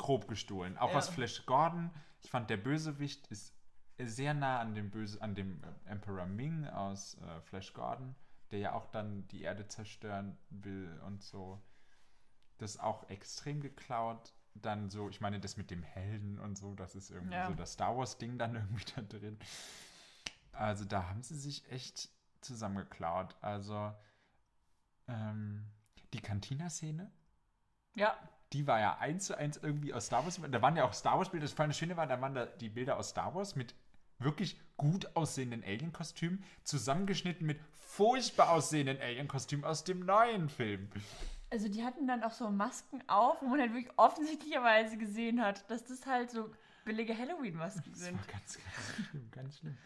grob 0.00 0.26
gestohlen. 0.28 0.76
Auch 0.78 0.90
Ja. 0.90 0.98
aus 0.98 1.08
Flash 1.08 1.46
Gordon. 1.46 1.90
Ich 2.22 2.30
fand, 2.30 2.50
der 2.50 2.56
Bösewicht 2.56 3.26
ist 3.28 3.54
sehr 3.98 4.34
nah 4.34 4.58
an 4.60 4.74
dem 4.74 4.90
Böse, 4.90 5.20
an 5.22 5.34
dem 5.34 5.62
äh, 5.62 5.90
Emperor 5.90 6.26
Ming 6.26 6.66
aus 6.66 7.16
äh, 7.22 7.40
Flash 7.42 7.72
Gordon. 7.74 8.14
der 8.50 8.58
ja 8.58 8.72
auch 8.72 8.86
dann 8.88 9.28
die 9.28 9.42
Erde 9.42 9.68
zerstören 9.68 10.36
will 10.50 11.00
und 11.06 11.22
so. 11.22 11.62
Das 12.58 12.72
ist 12.72 12.80
auch 12.80 13.08
extrem 13.08 13.60
geklaut. 13.60 14.32
Dann 14.54 14.90
so, 14.90 15.08
ich 15.08 15.20
meine, 15.20 15.38
das 15.38 15.56
mit 15.56 15.70
dem 15.70 15.84
Helden 15.84 16.40
und 16.40 16.58
so, 16.58 16.74
das 16.74 16.96
ist 16.96 17.10
irgendwie 17.10 17.34
Ja. 17.36 17.46
so 17.46 17.54
das 17.54 17.74
Star 17.74 17.96
Wars-Ding 17.96 18.38
dann 18.38 18.54
irgendwie 18.56 18.84
da 18.96 19.02
drin. 19.02 19.38
Also 20.52 20.84
da 20.84 21.08
haben 21.08 21.22
sie 21.22 21.36
sich 21.38 21.70
echt 21.70 22.10
zusammengeklaut. 22.40 23.36
Also 23.40 23.94
ähm, 25.08 25.64
die 26.12 26.20
Cantina-Szene, 26.20 27.10
Ja, 27.94 28.16
die 28.52 28.66
war 28.66 28.80
ja 28.80 28.98
eins 28.98 29.26
zu 29.26 29.36
eins 29.36 29.56
irgendwie 29.56 29.94
aus 29.94 30.06
Star 30.06 30.24
Wars. 30.24 30.40
Da 30.50 30.62
waren 30.62 30.76
ja 30.76 30.84
auch 30.84 30.92
Star 30.92 31.18
Wars-Bilder. 31.18 31.46
Das 31.46 31.54
das 31.54 31.76
Schöne 31.78 31.96
war, 31.96 32.06
da 32.06 32.20
waren 32.20 32.34
da 32.34 32.46
die 32.46 32.68
Bilder 32.68 32.96
aus 32.98 33.10
Star 33.10 33.34
Wars 33.34 33.54
mit 33.56 33.74
wirklich 34.18 34.60
gut 34.76 35.16
aussehenden 35.16 35.64
Alien-Kostümen, 35.64 36.44
zusammengeschnitten 36.64 37.46
mit 37.46 37.58
furchtbar 37.72 38.50
aussehenden 38.50 39.00
Alien-Kostümen 39.00 39.64
aus 39.64 39.84
dem 39.84 40.00
neuen 40.04 40.48
Film. 40.48 40.88
also 41.50 41.68
die 41.68 41.84
hatten 41.84 42.06
dann 42.06 42.22
auch 42.22 42.32
so 42.32 42.50
Masken 42.50 43.02
auf, 43.08 43.40
wo 43.40 43.46
man 43.46 43.60
halt 43.60 43.72
wirklich 43.72 43.92
offensichtlicherweise 43.98 44.96
gesehen 44.98 45.42
hat, 45.42 45.68
dass 45.70 45.84
das 45.84 46.06
halt 46.06 46.30
so 46.30 46.50
billige 46.84 47.16
Halloween-Masken 47.16 47.92
Das 47.92 48.00
sind. 48.00 48.18
war 48.18 48.26
ganz, 48.26 48.58
ganz 48.58 49.08
schlimm, 49.08 49.30
ganz 49.30 49.58
schlimm. 49.58 49.78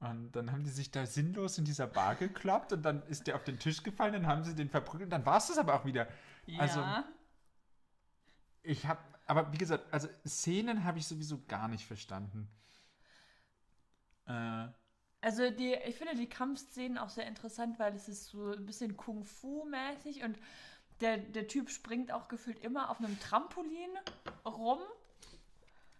Und 0.00 0.32
dann 0.32 0.52
haben 0.52 0.64
die 0.64 0.70
sich 0.70 0.90
da 0.90 1.06
sinnlos 1.06 1.56
in 1.56 1.64
dieser 1.64 1.86
Bar 1.86 2.16
geklappt 2.16 2.72
und 2.74 2.82
dann 2.82 3.02
ist 3.06 3.26
der 3.26 3.36
auf 3.36 3.44
den 3.44 3.58
Tisch 3.58 3.82
gefallen, 3.82 4.12
dann 4.12 4.26
haben 4.26 4.44
sie 4.44 4.54
den 4.54 4.68
verprügelt, 4.68 5.10
dann 5.10 5.24
war 5.24 5.38
es 5.38 5.46
das 5.46 5.56
aber 5.58 5.74
auch 5.74 5.86
wieder. 5.86 6.08
Also, 6.58 6.80
ja. 6.80 7.04
Ich 8.64 8.86
habe, 8.86 9.00
aber 9.26 9.52
wie 9.52 9.58
gesagt, 9.58 9.92
also 9.92 10.08
Szenen 10.26 10.82
habe 10.84 10.98
ich 10.98 11.06
sowieso 11.06 11.44
gar 11.46 11.68
nicht 11.68 11.86
verstanden. 11.86 12.48
Äh, 14.26 14.68
Also 15.22 15.50
die, 15.50 15.74
ich 15.86 15.96
finde 15.96 16.14
die 16.14 16.28
Kampfszenen 16.28 16.98
auch 16.98 17.08
sehr 17.08 17.26
interessant, 17.26 17.78
weil 17.80 17.94
es 17.94 18.08
ist 18.08 18.26
so 18.26 18.52
ein 18.52 18.64
bisschen 18.66 18.96
Kung-Fu-mäßig 18.96 20.22
und 20.22 20.38
der, 21.00 21.18
der 21.18 21.48
Typ 21.48 21.70
springt 21.70 22.12
auch 22.12 22.28
gefühlt 22.28 22.58
immer 22.60 22.90
auf 22.90 22.98
einem 23.00 23.18
Trampolin 23.20 23.90
rum. 24.46 24.80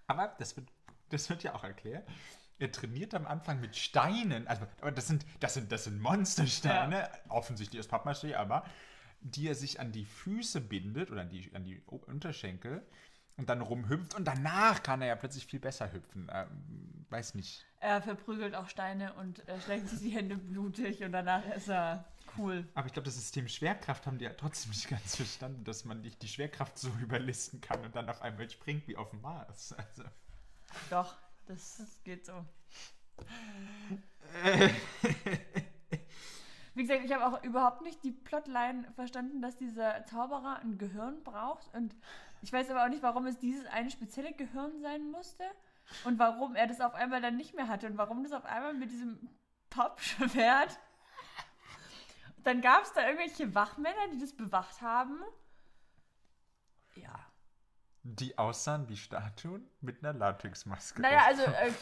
aber 0.07 0.35
das 0.39 0.57
wird, 0.57 0.69
das 1.11 1.29
wird 1.31 1.43
ja 1.43 1.55
auch 1.55 1.65
erklärt. 1.65 2.09
Er 2.59 2.71
trainiert 2.71 3.15
am 3.15 3.27
Anfang 3.27 3.61
mit 3.61 3.77
Steinen, 3.77 4.47
also 4.47 4.67
aber 4.81 4.93
das 4.93 5.09
sind, 5.09 5.27
das 5.41 5.55
sind, 5.55 5.73
das 5.73 5.85
sind 5.85 6.01
Monstersteine, 6.01 7.11
offensichtlich 7.29 7.81
aus 7.81 7.89
Pappmaché, 7.91 8.35
aber 8.37 8.65
die 9.25 9.49
er 9.49 9.55
sich 9.55 9.81
an 9.81 9.91
die 9.91 10.05
Füße 10.05 10.61
bindet 10.61 11.11
oder 11.11 11.23
an 11.23 11.31
die, 11.31 11.51
an 11.55 11.65
die 11.65 11.81
Unterschenkel 11.87 12.87
und 13.37 13.49
dann 13.49 13.63
rumhüpft 13.63 14.15
und 14.15 14.27
danach 14.27 14.83
kann 14.83 15.01
er 15.03 15.09
ja 15.09 15.17
plötzlich 15.17 15.47
viel 15.47 15.61
besser 15.61 15.93
hüpfen. 15.93 16.31
Ähm, 16.33 17.07
weiß 17.09 17.35
nicht. 17.35 17.67
Er 17.81 18.03
verprügelt 18.03 18.55
auch 18.55 18.69
Steine 18.69 19.15
und 19.15 19.49
äh, 19.49 19.61
schlägt 19.61 19.89
sich 19.89 20.01
die 20.01 20.11
Hände 20.11 20.37
blutig 20.37 21.03
und 21.03 21.13
danach 21.13 21.45
ist 21.57 21.69
er 21.69 22.05
cool. 22.37 22.69
Aber 22.75 22.87
ich 22.87 22.93
glaube, 22.93 23.07
das 23.07 23.15
System 23.17 23.49
Schwerkraft 23.49 24.07
haben 24.07 24.19
die 24.19 24.27
ja 24.27 24.33
trotzdem 24.35 24.71
nicht 24.71 24.89
ganz 24.89 25.17
verstanden, 25.17 25.65
dass 25.65 25.85
man 25.85 26.03
nicht 26.03 26.23
die 26.23 26.29
Schwerkraft 26.29 26.79
so 26.79 26.89
überlisten 27.01 27.61
kann 27.61 27.83
und 27.85 27.97
dann 27.97 28.09
auf 28.09 28.21
einmal 28.23 28.49
springt 28.51 28.87
wie 28.87 28.97
auf 28.97 29.11
dem 29.11 29.23
Mars. 29.23 29.73
Also, 29.73 30.05
Doch, 30.91 31.17
das 31.47 31.83
geht 32.05 32.27
so. 32.27 32.45
Wie 36.75 36.83
gesagt, 36.83 37.05
ich 37.05 37.13
habe 37.13 37.27
auch 37.27 37.43
überhaupt 37.45 37.83
nicht 37.83 38.03
die 38.03 38.11
Plotline 38.11 38.91
verstanden, 38.97 39.41
dass 39.41 39.57
dieser 39.57 40.05
Zauberer 40.07 40.59
ein 40.61 40.77
Gehirn 40.77 41.23
braucht. 41.23 41.73
Und 41.73 41.95
ich 42.43 42.53
weiß 42.53 42.69
aber 42.71 42.85
auch 42.85 42.89
nicht, 42.89 43.03
warum 43.03 43.27
es 43.27 43.39
dieses 43.39 43.67
eine 43.67 43.91
spezielle 43.91 44.33
Gehirn 44.33 44.81
sein 44.81 45.11
musste. 45.11 45.45
Und 46.05 46.19
warum 46.19 46.57
er 46.57 46.67
das 46.67 46.81
auf 46.81 46.95
einmal 46.95 47.21
dann 47.21 47.37
nicht 47.37 47.55
mehr 47.55 47.69
hatte. 47.69 47.87
Und 47.87 47.97
warum 47.97 48.25
das 48.25 48.33
auf 48.33 48.45
einmal 48.45 48.75
mit 48.75 48.91
diesem 48.91 49.29
Pappschwert. 49.71 50.79
Dann 52.45 52.61
gab 52.61 52.83
es 52.83 52.93
da 52.93 53.07
irgendwelche 53.07 53.55
Wachmänner, 53.55 54.09
die 54.13 54.19
das 54.19 54.35
bewacht 54.35 54.83
haben. 54.83 55.19
Ja. 56.95 57.34
Die 58.07 58.37
aussahen 58.37 58.87
wie 58.91 58.97
Statuen 58.99 59.67
mit 59.81 60.05
einer 60.05 60.13
Latexmaske. 60.13 61.01
Naja, 61.01 61.23
also, 61.27 61.43
äh, 61.43 61.73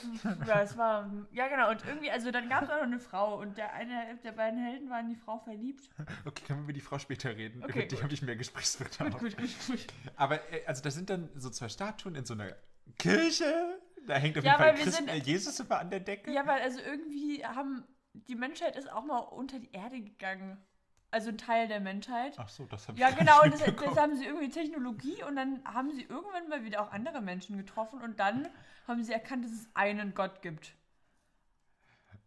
ja, 0.46 0.62
es 0.62 0.76
war, 0.78 1.10
ja 1.32 1.48
genau, 1.48 1.70
und 1.70 1.84
irgendwie, 1.84 2.12
also 2.12 2.30
dann 2.30 2.48
gab 2.48 2.62
es 2.62 2.70
auch 2.70 2.76
noch 2.76 2.82
eine 2.82 3.00
Frau 3.00 3.40
und 3.40 3.58
der 3.58 3.72
eine 3.72 4.16
der 4.22 4.30
beiden 4.30 4.58
Helden 4.64 4.88
war 4.88 5.00
in 5.00 5.08
die 5.08 5.16
Frau 5.16 5.38
verliebt. 5.40 5.90
Okay, 6.24 6.44
können 6.46 6.60
wir 6.60 6.64
über 6.64 6.72
die 6.72 6.80
Frau 6.80 6.98
später 7.00 7.36
reden? 7.36 7.64
Okay, 7.64 7.88
die 7.88 8.00
habe 8.00 8.14
ich 8.14 8.22
mehr 8.22 8.36
Gesprächsbedarf. 8.36 9.18
Gut, 9.18 9.36
gut, 9.36 9.36
gut, 9.36 9.66
gut. 9.66 9.86
Aber 10.14 10.36
äh, 10.52 10.64
also 10.66 10.80
das 10.82 10.94
sind 10.94 11.10
dann 11.10 11.28
so 11.34 11.50
zwei 11.50 11.68
Statuen 11.68 12.14
in 12.14 12.24
so 12.24 12.34
einer 12.34 12.54
Kirche. 12.98 13.80
Da 14.06 14.14
hängt 14.14 14.38
auf 14.38 14.44
Ja, 14.44 14.52
jeden 14.52 14.62
Fall 14.62 14.74
Christ, 14.74 14.96
sind- 14.98 15.08
äh, 15.08 15.16
Jesus 15.16 15.58
immer 15.60 15.78
an 15.80 15.90
der 15.90 16.00
Decke. 16.00 16.30
Ja, 16.32 16.46
weil 16.46 16.60
also 16.62 16.78
irgendwie 16.80 17.44
haben, 17.44 17.84
die 18.12 18.34
Menschheit 18.36 18.76
ist 18.76 18.90
auch 18.90 19.04
mal 19.04 19.18
unter 19.18 19.58
die 19.58 19.72
Erde 19.72 20.00
gegangen. 20.00 20.56
Also 21.12 21.28
ein 21.28 21.36
Teil 21.36 21.68
der 21.68 21.78
Menschheit. 21.78 22.34
Ach 22.38 22.48
so, 22.48 22.64
das 22.64 22.88
habe 22.88 22.98
Ja, 22.98 23.10
ich 23.10 23.16
genau, 23.16 23.42
und 23.42 23.50
nicht 23.50 23.66
das, 23.66 23.76
das 23.76 23.96
haben 23.98 24.16
sie 24.16 24.24
irgendwie 24.24 24.48
Technologie 24.48 25.22
und 25.22 25.36
dann 25.36 25.62
haben 25.64 25.92
sie 25.92 26.02
irgendwann 26.02 26.48
mal 26.48 26.64
wieder 26.64 26.82
auch 26.82 26.90
andere 26.90 27.20
Menschen 27.20 27.58
getroffen 27.58 28.00
und 28.00 28.18
dann 28.18 28.48
haben 28.88 29.04
sie 29.04 29.12
erkannt, 29.12 29.44
dass 29.44 29.52
es 29.52 29.68
einen 29.74 30.14
Gott 30.14 30.40
gibt. 30.40 30.72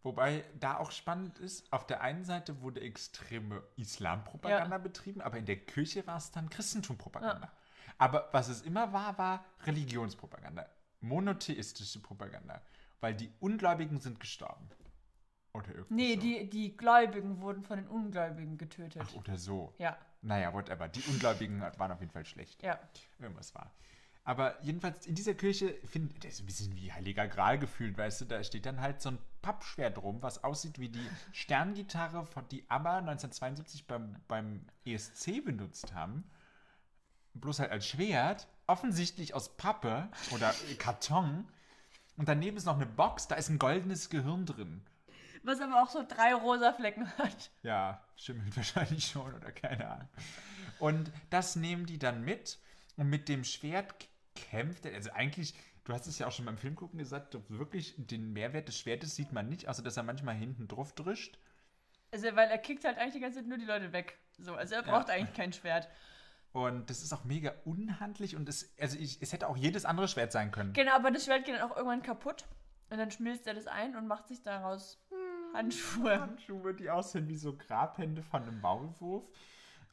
Wobei 0.04 0.44
da 0.60 0.76
auch 0.76 0.92
spannend 0.92 1.40
ist, 1.40 1.72
auf 1.72 1.84
der 1.84 2.00
einen 2.00 2.24
Seite 2.24 2.60
wurde 2.62 2.80
extreme 2.80 3.60
Islampropaganda 3.74 4.78
betrieben, 4.78 5.20
aber 5.20 5.36
in 5.36 5.46
der 5.46 5.56
Kirche 5.56 6.06
war 6.06 6.18
es 6.18 6.30
dann 6.30 6.48
Christentumpropaganda. 6.48 7.50
Aber 7.98 8.28
was 8.30 8.46
es 8.46 8.62
immer 8.62 8.92
war, 8.92 9.18
war 9.18 9.44
Religionspropaganda. 9.64 10.64
Monotheistische 11.00 12.00
Propaganda. 12.00 12.62
Weil 13.00 13.14
die 13.14 13.32
Ungläubigen 13.40 13.98
sind 14.00 14.20
gestorben. 14.20 14.68
Oder 15.56 15.68
irgendwie 15.74 15.94
Nee, 15.94 16.14
so. 16.14 16.20
die, 16.20 16.50
die 16.50 16.76
Gläubigen 16.76 17.40
wurden 17.40 17.62
von 17.62 17.78
den 17.78 17.88
Ungläubigen 17.88 18.58
getötet. 18.58 19.02
Ach, 19.04 19.14
oder 19.14 19.36
so. 19.38 19.72
Ja, 19.78 19.96
Naja, 20.22 20.52
whatever. 20.52 20.88
Die 20.88 21.02
Ungläubigen 21.08 21.60
waren 21.60 21.90
auf 21.92 22.00
jeden 22.00 22.12
Fall 22.12 22.24
schlecht. 22.26 22.62
ja. 22.62 22.78
Irgendwas 23.18 23.54
war. 23.54 23.72
Aber 24.24 24.60
jedenfalls 24.64 25.06
in 25.06 25.14
dieser 25.14 25.34
Kirche, 25.34 25.74
finde 25.84 26.12
das 26.18 26.34
ist 26.34 26.40
ein 26.40 26.46
bisschen 26.46 26.74
wie 26.76 26.92
Heiliger 26.92 27.28
Gral 27.28 27.60
gefühlt, 27.60 27.96
weißt 27.96 28.22
du, 28.22 28.24
da 28.24 28.42
steht 28.42 28.66
dann 28.66 28.80
halt 28.80 29.00
so 29.00 29.10
ein 29.10 29.18
Pappschwert 29.40 30.02
rum, 30.02 30.20
was 30.20 30.42
aussieht 30.42 30.80
wie 30.80 30.88
die 30.88 31.08
Sterngitarre, 31.30 32.26
von 32.26 32.46
die 32.48 32.68
ABBA 32.68 32.98
1972 32.98 33.86
beim, 33.86 34.16
beim 34.26 34.66
ESC 34.84 35.44
benutzt 35.44 35.94
haben. 35.94 36.24
Bloß 37.34 37.60
halt 37.60 37.70
als 37.70 37.86
Schwert, 37.86 38.48
offensichtlich 38.66 39.32
aus 39.32 39.56
Pappe 39.56 40.08
oder 40.32 40.52
Karton. 40.78 41.46
Und 42.16 42.28
daneben 42.28 42.56
ist 42.56 42.64
noch 42.64 42.74
eine 42.76 42.86
Box, 42.86 43.28
da 43.28 43.36
ist 43.36 43.48
ein 43.48 43.60
goldenes 43.60 44.10
Gehirn 44.10 44.44
drin. 44.44 44.82
Was 45.46 45.60
aber 45.60 45.80
auch 45.80 45.88
so 45.88 46.04
drei 46.06 46.34
rosa 46.34 46.72
Flecken 46.72 47.06
hat. 47.18 47.50
Ja, 47.62 48.02
schimmelt 48.16 48.56
wahrscheinlich 48.56 49.06
schon 49.06 49.32
oder 49.32 49.52
keine 49.52 49.88
Ahnung. 49.88 50.08
Und 50.80 51.12
das 51.30 51.54
nehmen 51.54 51.86
die 51.86 52.00
dann 52.00 52.22
mit 52.24 52.58
und 52.96 53.08
mit 53.08 53.28
dem 53.28 53.44
Schwert 53.44 53.94
kämpft 54.34 54.86
er. 54.86 54.94
Also 54.94 55.12
eigentlich, 55.12 55.54
du 55.84 55.92
hast 55.92 56.08
es 56.08 56.18
ja 56.18 56.26
auch 56.26 56.32
schon 56.32 56.46
beim 56.46 56.58
Film 56.58 56.74
gucken 56.74 56.98
gesagt, 56.98 57.38
wirklich 57.48 57.94
den 57.96 58.32
Mehrwert 58.32 58.66
des 58.66 58.76
Schwertes 58.76 59.14
sieht 59.14 59.30
man 59.30 59.48
nicht, 59.48 59.68
außer 59.68 59.84
dass 59.84 59.96
er 59.96 60.02
manchmal 60.02 60.34
hinten 60.34 60.66
drauf 60.66 60.92
drischt. 60.94 61.38
Also, 62.10 62.26
weil 62.34 62.50
er 62.50 62.58
kickt 62.58 62.84
halt 62.84 62.98
eigentlich 62.98 63.14
die 63.14 63.20
ganze 63.20 63.38
Zeit 63.38 63.46
nur 63.46 63.58
die 63.58 63.64
Leute 63.64 63.92
weg. 63.92 64.18
So, 64.38 64.54
also 64.54 64.74
er 64.74 64.82
braucht 64.82 65.10
eigentlich 65.10 65.34
kein 65.36 65.52
Schwert. 65.52 65.88
Und 66.52 66.90
das 66.90 67.02
ist 67.02 67.12
auch 67.12 67.22
mega 67.22 67.54
unhandlich 67.64 68.34
und 68.34 68.48
es, 68.48 68.74
also 68.80 68.98
ich, 68.98 69.22
es 69.22 69.32
hätte 69.32 69.46
auch 69.46 69.56
jedes 69.56 69.84
andere 69.84 70.08
Schwert 70.08 70.32
sein 70.32 70.50
können. 70.50 70.72
Genau, 70.72 70.92
aber 70.92 71.12
das 71.12 71.24
Schwert 71.24 71.44
geht 71.44 71.54
dann 71.54 71.70
auch 71.70 71.76
irgendwann 71.76 72.02
kaputt. 72.02 72.46
Und 72.88 72.98
dann 72.98 73.10
schmilzt 73.10 73.46
er 73.46 73.54
das 73.54 73.66
ein 73.66 73.96
und 73.96 74.06
macht 74.06 74.28
sich 74.28 74.42
daraus 74.42 75.04
Handschuhe. 75.56 76.20
Handschuhe, 76.20 76.74
die 76.74 76.90
aussehen 76.90 77.28
wie 77.28 77.36
so 77.36 77.56
Grabhände 77.56 78.22
von 78.22 78.42
einem 78.42 78.60
Maulwurf. 78.60 79.24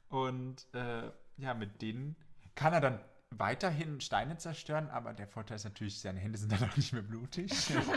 Und 0.10 0.68
äh, 0.74 1.10
ja, 1.38 1.54
mit 1.54 1.82
denen 1.82 2.16
kann 2.56 2.74
er 2.74 2.82
dann 2.82 3.00
weiterhin 3.40 4.00
Steine 4.00 4.38
zerstören, 4.38 4.90
aber 4.90 5.14
der 5.14 5.28
Vorteil 5.28 5.56
ist 5.56 5.64
natürlich, 5.64 6.00
seine 6.00 6.20
Hände 6.20 6.38
sind 6.38 6.52
dann 6.52 6.70
auch 6.70 6.76
nicht 6.78 6.94
mehr 6.94 7.02
blutig. 7.02 7.52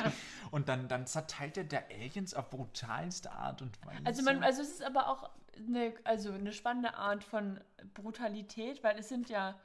und 0.50 0.68
dann, 0.68 0.88
dann 0.88 1.06
zerteilt 1.06 1.58
er 1.58 1.64
der 1.64 1.90
Aliens 1.90 2.35
auf 2.35 2.50
brutalste 2.50 3.32
Art 3.32 3.62
und 3.62 3.85
Weise. 3.85 4.00
Also, 4.04 4.23
man, 4.23 4.42
also 4.42 4.62
es 4.62 4.70
ist 4.70 4.82
aber 4.82 5.08
auch 5.08 5.30
eine, 5.56 5.92
also 6.04 6.32
eine 6.32 6.52
spannende 6.52 6.94
Art 6.94 7.25
von 7.25 7.61
Brutalität, 7.94 8.82
weil 8.82 8.99
es 8.99 9.08
sind 9.08 9.28
ja 9.28 9.58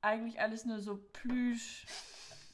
eigentlich 0.00 0.40
alles 0.40 0.64
nur 0.64 0.80
so 0.80 0.96
Plüsch, 1.12 1.86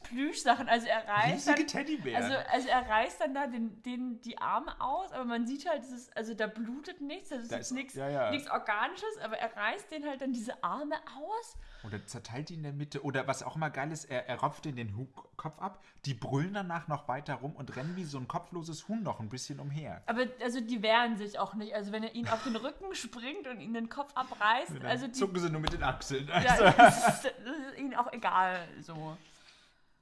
Plüschsachen. 0.03 0.69
Also 0.69 0.87
er 0.87 1.07
reißt 1.07 1.33
Riesige 1.49 1.57
dann, 1.57 1.67
Teddybären. 1.67 2.23
also, 2.23 2.37
also 2.53 2.69
er 2.69 2.89
reißt 2.89 3.21
dann 3.21 3.35
da 3.35 3.47
den, 3.47 3.83
den, 3.83 4.21
die 4.23 4.39
Arme 4.39 4.75
aus, 4.81 5.13
aber 5.13 5.25
man 5.25 5.47
sieht 5.47 5.69
halt, 5.69 5.83
ist, 5.85 6.17
also 6.17 6.35
da 6.35 6.47
blutet 6.47 7.01
nichts, 7.01 7.29
das 7.29 7.43
ist 7.43 7.53
Da 7.53 7.57
ist- 7.59 7.71
nichts 7.73 7.95
ja, 7.95 8.09
ja. 8.09 8.31
nichts 8.31 8.51
Organisches, 8.51 9.19
aber 9.23 9.37
er 9.39 9.55
reißt 9.57 9.91
den 9.91 10.07
halt 10.07 10.21
dann 10.23 10.33
diese 10.33 10.63
Arme 10.65 10.97
aus. 11.19 11.57
Oder 11.85 12.05
zerteilt 12.07 12.49
die 12.51 12.55
in 12.55 12.63
der 12.63 12.73
Mitte. 12.75 13.03
Oder 13.05 13.27
was 13.27 13.43
auch 13.43 13.57
immer 13.57 13.71
geil 13.71 13.91
ist, 13.93 14.05
er, 14.05 14.29
er 14.29 14.41
rupft 14.41 14.65
den, 14.67 14.77
den 14.77 15.09
Kopf 15.37 15.59
ab, 15.59 15.83
die 16.05 16.13
brüllen 16.13 16.53
danach 16.53 16.89
noch 16.89 17.09
weiter 17.09 17.35
rum 17.35 17.57
und 17.57 17.75
rennen 17.77 17.97
wie 17.97 18.05
so 18.05 18.19
ein 18.19 18.29
kopfloses 18.29 18.87
Huhn 18.89 19.03
noch 19.03 19.21
ein 19.21 19.31
bisschen 19.31 19.61
umher. 19.61 20.03
Aber 20.07 20.27
also 20.43 20.61
die 20.61 20.83
wehren 20.83 21.17
sich 21.17 21.39
auch 21.39 21.55
nicht. 21.55 21.75
Also 21.75 21.93
wenn 21.93 22.03
er 22.03 22.15
ihn 22.15 22.29
auf 22.29 22.43
den 22.45 22.57
Rücken 22.57 22.95
springt 22.95 23.47
und 23.47 23.61
ihn 23.61 23.73
den 23.73 23.89
Kopf 23.89 24.13
abreißt, 24.15 24.73
Dann 24.77 24.87
also 24.87 25.07
die, 25.07 25.13
zucken 25.13 25.39
sie 25.41 25.49
nur 25.51 25.61
mit 25.63 25.73
den 25.73 25.83
Achseln. 25.83 26.29
ja, 26.29 26.35
Also, 26.35 26.65
das, 26.65 26.99
ist, 27.09 27.25
das 27.25 27.57
ist 27.73 27.79
ihnen 27.79 27.95
auch 27.95 28.13
egal. 28.13 28.69
So. 28.83 29.17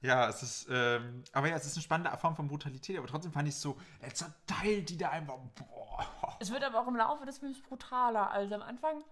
Ja, 0.00 0.28
es 0.28 0.42
ist, 0.42 0.68
ähm, 0.70 1.24
aber 1.32 1.48
ja, 1.48 1.56
es 1.56 1.66
ist 1.66 1.74
eine 1.76 1.82
spannende 1.82 2.16
Form 2.18 2.36
von 2.36 2.46
Brutalität, 2.46 2.96
aber 2.98 3.08
trotzdem 3.08 3.32
fand 3.32 3.48
ich 3.48 3.54
es 3.54 3.60
so, 3.60 3.76
er 4.00 4.14
zerteilt 4.14 4.90
die 4.90 4.96
da 4.96 5.10
einfach, 5.10 5.36
boah. 5.56 6.36
Es 6.38 6.50
wird 6.52 6.62
aber 6.62 6.80
auch 6.80 6.86
im 6.86 6.94
Laufe 6.96 7.26
des 7.26 7.38
Films 7.38 7.60
brutaler. 7.60 8.30
Also 8.30 8.54
am 8.54 8.62
Anfang, 8.62 9.02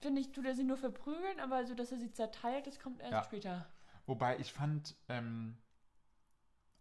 finde 0.00 0.20
ich, 0.20 0.32
tut 0.32 0.44
er 0.44 0.54
sie 0.54 0.64
nur 0.64 0.76
verprügeln, 0.76 1.40
aber 1.40 1.64
so, 1.64 1.74
dass 1.74 1.90
er 1.90 1.98
sie 1.98 2.12
zerteilt, 2.12 2.66
das 2.66 2.78
kommt 2.78 3.00
erst 3.00 3.12
Ja. 3.12 3.24
später. 3.24 3.66
Wobei 4.04 4.38
ich 4.38 4.52
fand, 4.52 4.94
ähm, 5.08 5.56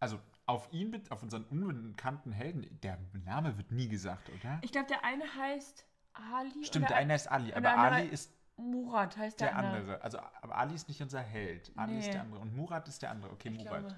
also 0.01 0.19
auf 0.45 0.71
ihn, 0.74 1.01
auf 1.09 1.24
unseren 1.24 1.45
unbekannten 1.45 2.33
Helden, 2.33 2.79
der 2.81 3.00
Name 3.24 3.57
wird 3.57 3.71
nie 3.71 3.88
gesagt, 3.88 4.29
oder? 4.29 4.59
Ich 4.62 4.71
glaube, 4.74 4.88
der 4.88 5.03
eine 5.05 5.24
heißt 5.33 5.85
Ali. 6.13 6.63
Stimmt, 6.65 6.89
der 6.89 6.97
eine 6.97 7.15
ist 7.15 7.27
Ali, 7.31 7.53
aber 7.53 7.75
Ali 7.77 8.07
ist 8.07 8.34
Murat 8.57 9.17
heißt 9.17 9.39
der, 9.39 9.50
der 9.50 9.57
andere. 9.57 10.01
Also, 10.01 10.19
aber 10.41 10.57
Ali 10.57 10.75
ist 10.75 10.88
nicht 10.88 11.01
unser 11.01 11.21
Held. 11.21 11.71
Ali 11.75 11.97
ist 12.00 12.05
Nee. 12.05 12.12
der 12.13 12.21
andere. 12.21 12.39
Und 12.39 12.55
Murat 12.55 12.88
ist 12.88 13.01
der 13.01 13.12
andere. 13.12 13.31
Okay, 13.31 13.50
Ich 13.50 13.57
Murat. 13.65 13.79
glaube. 13.88 13.95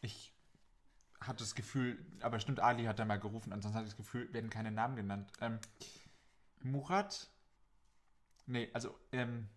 Ich 0.00 0.32
hatte 1.20 1.38
das 1.42 1.54
Gefühl, 1.56 1.98
aber 2.20 2.38
stimmt, 2.38 2.60
Ali 2.60 2.84
hat 2.84 2.98
da 3.00 3.04
mal 3.04 3.18
gerufen, 3.18 3.52
ansonsten 3.52 3.76
hatte 3.76 3.86
ich 3.88 3.92
das 3.94 3.96
Gefühl, 3.96 4.32
werden 4.32 4.50
keine 4.50 4.70
Namen 4.70 4.94
genannt. 4.94 5.32
Ähm, 5.40 5.58
Murat? 6.62 7.28
Nee, 8.46 8.70
also, 8.72 8.96
ähm, 9.12 9.48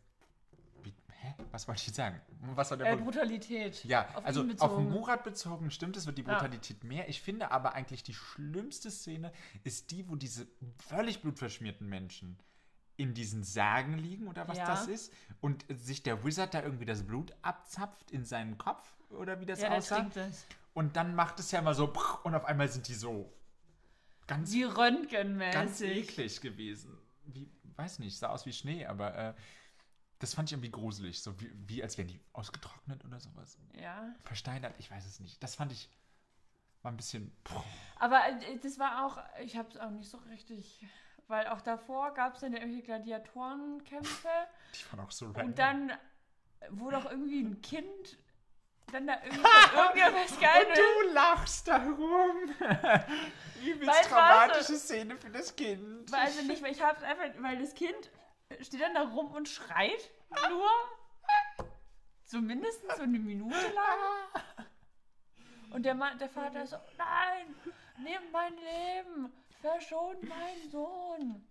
wie, 0.83 0.93
hä? 1.11 1.35
Was 1.51 1.67
wollte 1.67 1.81
ich 1.81 1.87
jetzt 1.87 1.95
sagen? 1.97 2.19
Was 2.55 2.71
war 2.71 2.77
der 2.77 2.93
Äh? 2.93 2.97
Brutalität. 2.97 3.83
Ja, 3.85 4.09
auf 4.15 4.25
also 4.25 4.43
auf. 4.59 4.79
Murat 4.81 5.23
bezogen 5.23 5.69
stimmt, 5.71 5.95
es 5.97 6.07
wird 6.07 6.17
die 6.17 6.23
Ja. 6.23 6.33
Brutalität 6.33 6.83
mehr. 6.83 7.07
Ich 7.09 7.21
finde 7.21 7.51
aber 7.51 7.73
eigentlich 7.73 8.01
die 8.03 8.15
schlimmste 8.15 8.89
Szene 8.89 9.31
ist 9.63 9.91
die, 9.91 10.09
wo 10.09 10.15
diese 10.15 10.47
völlig 10.79 11.21
blutverschmierten 11.21 11.87
Menschen 11.87 12.39
in 13.01 13.13
diesen 13.15 13.43
Särgen 13.43 13.97
liegen 13.97 14.27
oder 14.27 14.47
was 14.47 14.57
Ja. 14.57 14.65
das 14.67 14.87
ist 14.87 15.11
und 15.41 15.65
sich 15.69 16.03
der 16.03 16.23
Wizard 16.23 16.53
da 16.53 16.61
irgendwie 16.61 16.85
das 16.85 17.03
Blut 17.03 17.33
abzapft 17.41 18.11
in 18.11 18.23
seinen 18.25 18.57
Kopf 18.57 18.93
oder 19.09 19.39
wie 19.39 19.45
das 19.45 19.59
Ja, 19.61 19.71
aussah. 19.71 20.07
das. 20.13 20.45
Und 20.73 20.95
dann 20.95 21.15
macht 21.15 21.39
es 21.39 21.51
ja 21.51 21.61
mal 21.61 21.73
so 21.73 21.91
und 22.23 22.35
auf 22.35 22.45
einmal 22.45 22.69
sind 22.69 22.87
die 22.87 22.93
so 22.93 23.33
ganz, 24.27 24.51
Wie 24.53 24.63
Röntgenmäßig. 24.63 25.53
ganz 25.53 25.81
eklig 25.81 26.41
gewesen. 26.41 26.97
Wie, 27.25 27.49
weiß 27.75 27.99
nicht, 27.99 28.17
sah 28.17 28.29
aus 28.29 28.45
wie 28.45 28.53
Schnee, 28.53 28.85
aber 28.85 29.15
äh, 29.15 29.33
das 30.19 30.35
fand 30.35 30.49
ich 30.49 30.53
irgendwie 30.53 30.71
gruselig. 30.71 31.21
So 31.21 31.37
wie, 31.41 31.51
wie 31.67 31.81
als 31.83 31.97
wären 31.97 32.07
die 32.07 32.19
ausgetrocknet 32.33 33.03
oder 33.03 33.19
sowas. 33.19 33.57
Ja. 33.73 34.13
Versteinert, 34.23 34.75
ich 34.77 34.89
weiß 34.91 35.05
es 35.05 35.19
nicht. 35.19 35.41
Das 35.43 35.55
fand 35.55 35.71
ich, 35.71 35.89
war 36.83 36.91
ein 36.91 36.97
bisschen, 36.97 37.31
boah, 37.43 37.65
Aber 37.99 38.21
äh, 38.27 38.57
das 38.61 38.77
war 38.79 39.05
auch, 39.05 39.17
ich 39.43 39.57
habe 39.57 39.69
es 39.69 39.77
auch 39.77 39.89
nicht 39.91 40.09
so 40.09 40.17
richtig, 40.29 40.85
weil 41.31 41.47
auch 41.47 41.61
davor 41.61 42.13
gab 42.13 42.35
es 42.35 42.41
dann 42.41 42.53
ja 42.53 42.59
irgendwelche 42.59 42.85
Gladiatorenkämpfe 42.85 44.29
die 44.75 44.91
waren 44.91 45.05
auch 45.05 45.11
so 45.11 45.25
random. 45.25 45.45
und 45.45 45.59
dann 45.59 45.91
wurde 46.69 46.97
auch 46.97 47.09
irgendwie 47.09 47.41
ein 47.41 47.61
Kind 47.61 48.17
dann 48.91 49.07
da 49.07 49.15
irgendwie 49.23 49.99
irgendwas 49.99 50.39
geil. 50.41 50.65
Und 50.67 50.77
du 50.77 51.13
lachst 51.13 51.67
darum. 51.67 52.35
Übelst 53.63 53.87
Weil, 53.87 54.09
dramatische 54.09 54.75
Szene 54.75 55.15
für 55.15 55.29
das 55.29 55.55
Kind. 55.55 56.11
Weiß 56.11 56.39
ich 56.39 56.47
nicht, 56.47 56.61
weil 56.61 56.71
ich 56.71 56.81
hab's 56.81 57.01
einfach, 57.03 57.25
weil 57.39 57.59
das 57.59 57.73
Kind 57.73 58.11
steht 58.59 58.81
dann 58.81 58.93
da 58.93 59.03
rum 59.03 59.31
und 59.31 59.47
schreit 59.47 60.11
nur. 60.49 60.69
So 62.25 62.39
mindestens 62.39 62.95
so 62.95 63.03
eine 63.03 63.19
Minute 63.19 63.55
lang. 63.55 64.67
Und 65.71 65.83
der 65.83 65.95
Mann, 65.95 66.17
der 66.17 66.29
Vater 66.29 66.65
so, 66.67 66.77
nein, 66.97 67.55
nimm 67.97 68.31
mein 68.31 68.53
Leben, 68.55 69.31
verschon 69.61 70.17
meinen 70.27 70.69
Sohn. 70.71 71.47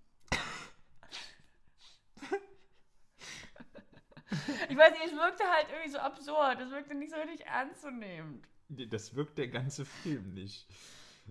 Ich 4.69 4.77
weiß 4.77 4.93
nicht, 4.93 5.07
es 5.07 5.13
wirkte 5.13 5.45
halt 5.45 5.67
irgendwie 5.71 5.91
so 5.91 5.99
absurd. 5.99 6.61
Es 6.61 6.71
wirkte 6.71 6.95
nicht 6.95 7.11
so 7.11 7.17
richtig 7.17 7.45
ernstzunehmend. 7.47 8.47
Nee, 8.69 8.87
das 8.87 9.15
wirkt 9.17 9.39
der 9.39 9.49
ganze 9.49 9.85
Film 9.85 10.35
nicht. 10.35 10.69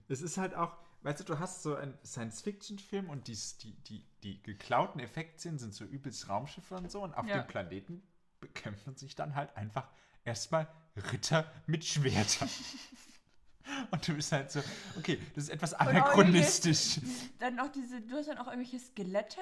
Es 0.10 0.22
ist 0.22 0.38
halt 0.38 0.54
auch, 0.56 0.76
weißt 1.04 1.22
du, 1.22 1.24
du 1.24 1.40
hast 1.40 1.64
so 1.64 1.76
einen 1.76 1.98
Science-Fiction-Film 2.04 3.10
und 3.10 3.28
die, 3.28 3.38
die, 3.64 3.74
die, 3.84 4.06
die 4.24 4.44
geklauten 4.44 5.00
Effektszenen 5.00 5.58
sind 5.60 5.74
so 5.74 5.86
übelst 5.86 6.28
Raumschiffe 6.28 6.76
und 6.76 6.92
so 6.92 7.02
und 7.02 7.14
auf 7.14 7.26
Ja. 7.28 7.40
dem 7.40 7.48
Planeten 7.48 8.04
bekämpfen 8.42 8.96
sich 8.98 9.16
dann 9.16 9.36
halt 9.36 9.56
einfach 9.56 9.88
erstmal 10.26 10.68
Ritter 11.12 11.50
mit 11.68 11.86
Schwertern. 11.86 12.50
und 13.92 14.08
du 14.08 14.14
bist 14.14 14.32
halt 14.32 14.52
so, 14.52 14.62
okay, 14.98 15.20
das 15.36 15.46
ist 15.46 15.50
etwas 15.50 15.74
anachronistisch. 15.74 17.00
Dann 17.40 17.56
noch 17.56 17.70
diese, 17.70 18.02
du 18.02 18.18
hast 18.18 18.28
dann 18.28 18.38
auch 18.38 18.48
irgendwelche 18.48 18.80
Skelette. 18.80 19.42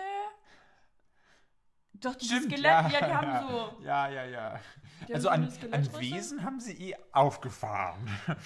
Doch, 1.94 2.14
Stimmt, 2.20 2.44
Skelette, 2.44 2.64
ja, 2.64 2.90
die 2.90 3.14
haben 3.14 3.28
ja. 3.28 3.48
so. 3.48 3.84
Ja, 3.84 4.10
ja, 4.10 4.26
ja. 4.26 4.60
Die 5.08 5.16
Also 5.16 5.30
an, 5.30 5.50
so 5.50 5.50
an 5.50 5.84
Skelettrüstung. 5.84 6.02
Wesen 6.02 6.44
haben 6.44 6.60
sie 6.60 6.74
eh 6.92 6.96
aufgefahren. 7.12 8.08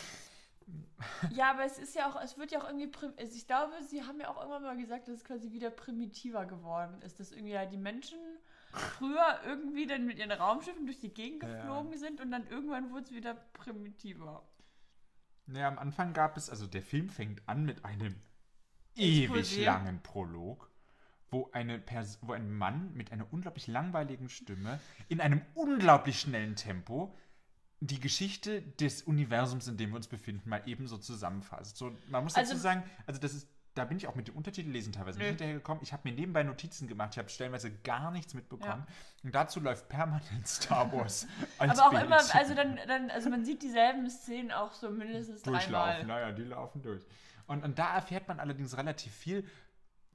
Ja, 1.31 1.49
aber 1.51 1.65
es 1.65 1.79
ist 1.79 1.95
ja 1.95 2.09
auch, 2.09 2.21
es 2.21 2.37
wird 2.37 2.51
ja 2.51 2.61
auch 2.61 2.67
irgendwie, 2.67 2.91
also 3.17 3.35
ich 3.35 3.47
glaube, 3.47 3.73
sie 3.83 4.03
haben 4.03 4.19
ja 4.19 4.29
auch 4.29 4.37
irgendwann 4.37 4.61
mal 4.61 4.77
gesagt, 4.77 5.07
dass 5.07 5.15
es 5.15 5.23
quasi 5.25 5.51
wieder 5.51 5.69
primitiver 5.71 6.45
geworden 6.45 7.01
ist, 7.01 7.19
dass 7.19 7.31
irgendwie 7.31 7.53
ja 7.53 7.65
die 7.65 7.77
Menschen 7.77 8.19
früher 8.71 9.39
irgendwie 9.45 9.87
dann 9.87 10.05
mit 10.05 10.17
ihren 10.19 10.31
Raumschiffen 10.31 10.85
durch 10.85 10.99
die 10.99 11.13
Gegend 11.13 11.43
Ja. 11.43 11.49
geflogen 11.49 11.97
sind 11.97 12.21
und 12.21 12.31
dann 12.31 12.47
irgendwann 12.47 12.91
wurde 12.91 13.05
es 13.05 13.11
wieder 13.11 13.33
primitiver. 13.33 14.43
Naja, 15.45 15.67
am 15.67 15.79
Anfang 15.79 16.13
gab 16.13 16.37
es, 16.37 16.49
also 16.49 16.67
der 16.67 16.81
Film 16.81 17.09
fängt 17.09 17.41
an 17.47 17.65
mit 17.65 17.83
einem 17.85 18.15
ewig 18.95 19.57
langen 19.63 20.01
Prolog, 20.01 20.69
wo, 21.29 21.49
eine 21.53 21.79
Pers 21.79 22.19
wo 22.21 22.33
ein 22.33 22.51
Mann 22.51 22.93
mit 22.93 23.11
einer 23.11 23.31
unglaublich 23.31 23.67
langweiligen 23.67 24.29
Stimme 24.29 24.79
in 25.09 25.21
einem 25.21 25.41
unglaublich 25.53 26.19
schnellen 26.19 26.55
Tempo 26.55 27.15
die 27.79 27.99
Geschichte 27.99 28.61
des 28.61 29.01
Universums, 29.03 29.67
in 29.67 29.75
dem 29.77 29.89
wir 29.89 29.95
uns 29.95 30.07
befinden, 30.07 30.49
mal 30.49 30.61
eben 30.67 30.87
so 30.87 30.97
zusammenfasst. 30.99 31.77
So, 31.77 31.97
man 32.09 32.23
muss 32.23 32.33
dazu 32.33 32.51
Also- 32.51 32.61
sagen, 32.61 32.83
also 33.07 33.19
das 33.19 33.33
ist, 33.33 33.47
da 33.73 33.85
bin 33.85 33.97
ich 33.97 34.07
auch 34.07 34.15
mit 34.15 34.27
dem 34.27 34.35
Untertitel 34.35 34.69
lesen 34.69 34.91
teilweise 34.91 35.17
nicht 35.17 35.29
hinterhergekommen. 35.29 35.81
Ich 35.81 35.93
habe 35.93 36.09
mir 36.09 36.13
nebenbei 36.13 36.43
Notizen 36.43 36.87
gemacht, 36.87 37.11
ich 37.13 37.19
habe 37.19 37.29
stellenweise 37.29 37.71
gar 37.71 38.11
nichts 38.11 38.33
mitbekommen. 38.33 38.85
Und 39.23 39.33
dazu 39.33 39.59
läuft 39.59 39.87
permanent 39.87 40.45
Star 40.47 40.91
Wars 40.91 41.27
als 41.57 41.79
Aber 41.79 41.87
auch 41.87 41.91
Bild. 41.91 42.05
immer, 42.05 42.17
also 42.17 42.53
dann, 42.53 42.77
dann, 42.87 43.09
also 43.11 43.29
man 43.29 43.45
sieht 43.45 43.61
dieselben 43.61 44.09
Szenen 44.09 44.51
auch 44.51 44.73
so 44.73 44.89
mindestens 44.89 45.43
durchlaufen. 45.43 45.71
dreimal. 45.71 46.05
Naja, 46.05 46.31
die 46.33 46.43
laufen 46.43 46.81
durch. 46.81 47.05
Und, 47.47 47.63
und 47.63 47.79
da 47.79 47.95
erfährt 47.95 48.27
man 48.27 48.39
allerdings 48.39 48.75
relativ 48.75 49.13
viel, 49.13 49.47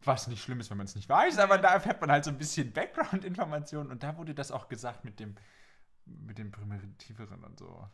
was 0.05 0.27
nicht 0.27 0.43
schlimm 0.43 0.61
ist, 0.61 0.71
wenn 0.71 0.77
man 0.77 0.87
es 0.87 0.95
nicht 0.95 1.09
weiß, 1.09 1.39
aber 1.39 1.57
da 1.59 1.73
erfährt 1.73 2.01
man 2.01 2.11
halt 2.11 2.25
so 2.25 2.31
ein 2.31 2.39
bisschen 2.39 2.73
Background-Informationen 2.73 3.91
und 3.91 4.03
da 4.03 4.17
wurde 4.19 4.35
das 4.35 4.53
auch 4.53 4.69
gesagt 4.69 5.05
mit 5.05 5.19
dem, 5.19 5.35
mit 6.05 6.37
dem 6.39 6.51
Primitiveren 6.51 7.43
und 7.43 7.59
so. 7.59 7.89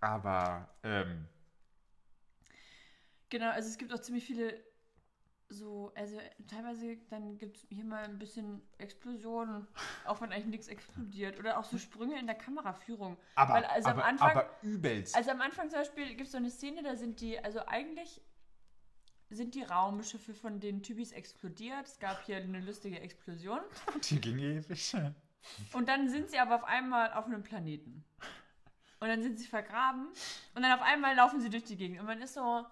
Aber, 0.00 0.68
ähm, 0.82 1.28
Genau, 3.28 3.50
also 3.50 3.68
es 3.68 3.78
gibt 3.78 3.92
auch 3.92 4.00
ziemlich 4.00 4.24
viele 4.24 4.62
so, 5.48 5.92
also 5.94 6.18
teilweise 6.48 6.96
dann 7.08 7.38
gibt 7.38 7.56
es 7.56 7.66
hier 7.68 7.84
mal 7.84 8.04
ein 8.04 8.18
bisschen 8.18 8.62
Explosionen, 8.78 9.66
auch 10.04 10.20
wenn 10.20 10.32
eigentlich 10.32 10.46
nichts 10.46 10.68
explodiert. 10.68 11.38
Oder 11.38 11.58
auch 11.58 11.64
so 11.64 11.78
Sprünge 11.78 12.18
in 12.18 12.26
der 12.26 12.34
Kameraführung. 12.34 13.16
aber, 13.34 13.54
Weil 13.54 13.64
also 13.66 13.88
aber, 13.88 14.02
am 14.02 14.08
Anfang, 14.10 14.30
aber 14.30 14.50
übelst. 14.62 15.14
also 15.16 15.30
am 15.30 15.40
Anfang 15.40 15.70
zum 15.70 15.80
Beispiel 15.80 16.08
gibt 16.10 16.22
es 16.22 16.32
so 16.32 16.38
eine 16.38 16.50
Szene, 16.50 16.82
da 16.82 16.96
sind 16.96 17.20
die, 17.20 17.38
also 17.38 17.60
eigentlich 17.66 18.20
sind 19.30 19.54
die 19.54 19.62
Raumschiffe 19.62 20.34
von 20.34 20.60
den 20.60 20.82
Typis 20.82 21.12
explodiert. 21.12 21.86
Es 21.86 21.98
gab 21.98 22.24
hier 22.24 22.36
eine 22.36 22.60
lustige 22.60 23.00
Explosion. 23.00 23.60
die 24.10 24.20
ging 24.20 24.38
ewig. 24.38 24.96
Und 25.72 25.88
dann 25.88 26.08
sind 26.08 26.30
sie 26.30 26.38
aber 26.38 26.56
auf 26.56 26.64
einmal 26.64 27.12
auf 27.12 27.26
einem 27.26 27.42
Planeten. 27.42 28.04
Und 28.98 29.08
dann 29.08 29.22
sind 29.22 29.38
sie 29.38 29.46
vergraben. 29.46 30.08
Und 30.54 30.62
dann 30.62 30.72
auf 30.72 30.82
einmal 30.82 31.14
laufen 31.14 31.40
sie 31.40 31.50
durch 31.50 31.64
die 31.64 31.76
Gegend. 31.76 32.00
Und 32.00 32.06
man 32.06 32.20
ist 32.22 32.34
so, 32.34 32.64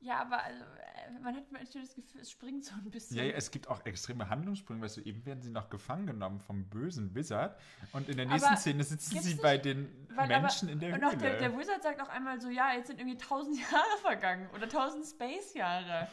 ja, 0.00 0.18
aber 0.20 0.42
also, 0.42 0.64
äh, 0.64 1.20
man 1.20 1.36
hat 1.36 1.50
manchmal 1.52 1.82
das 1.82 1.94
Gefühl, 1.94 2.20
es 2.20 2.30
springt 2.30 2.64
so 2.64 2.72
ein 2.74 2.90
bisschen. 2.90 3.16
Ja, 3.16 3.24
ja, 3.24 3.32
es 3.34 3.50
gibt 3.50 3.68
auch 3.68 3.84
extreme 3.84 4.28
Handlungssprünge, 4.28 4.82
weißt 4.82 4.98
du, 4.98 5.00
eben 5.02 5.24
werden 5.26 5.42
sie 5.42 5.50
noch 5.50 5.68
gefangen 5.70 6.06
genommen 6.06 6.40
vom 6.40 6.68
bösen 6.68 7.14
Wizard 7.14 7.58
und 7.92 8.08
in 8.08 8.16
der 8.16 8.26
nächsten 8.26 8.48
Aber 8.48 8.56
Szene 8.56 8.82
sitzen 8.84 9.20
sie 9.20 9.28
nicht- 9.30 9.42
bei 9.42 9.58
den 9.58 10.06
Menschen 10.26 10.68
aber, 10.68 10.72
in 10.72 10.80
der 10.80 10.94
Und 10.94 11.00
Höhle. 11.00 11.06
auch 11.08 11.14
der, 11.18 11.38
der 11.38 11.58
Wizard 11.58 11.82
sagt 11.82 12.00
auch 12.00 12.08
einmal 12.08 12.40
so, 12.40 12.48
ja, 12.48 12.72
jetzt 12.74 12.86
sind 12.88 12.98
irgendwie 13.00 13.18
tausend 13.18 13.58
Jahre 13.72 13.98
vergangen 14.00 14.48
oder 14.54 14.68
tausend 14.68 15.04
Space-Jahre. 15.06 16.08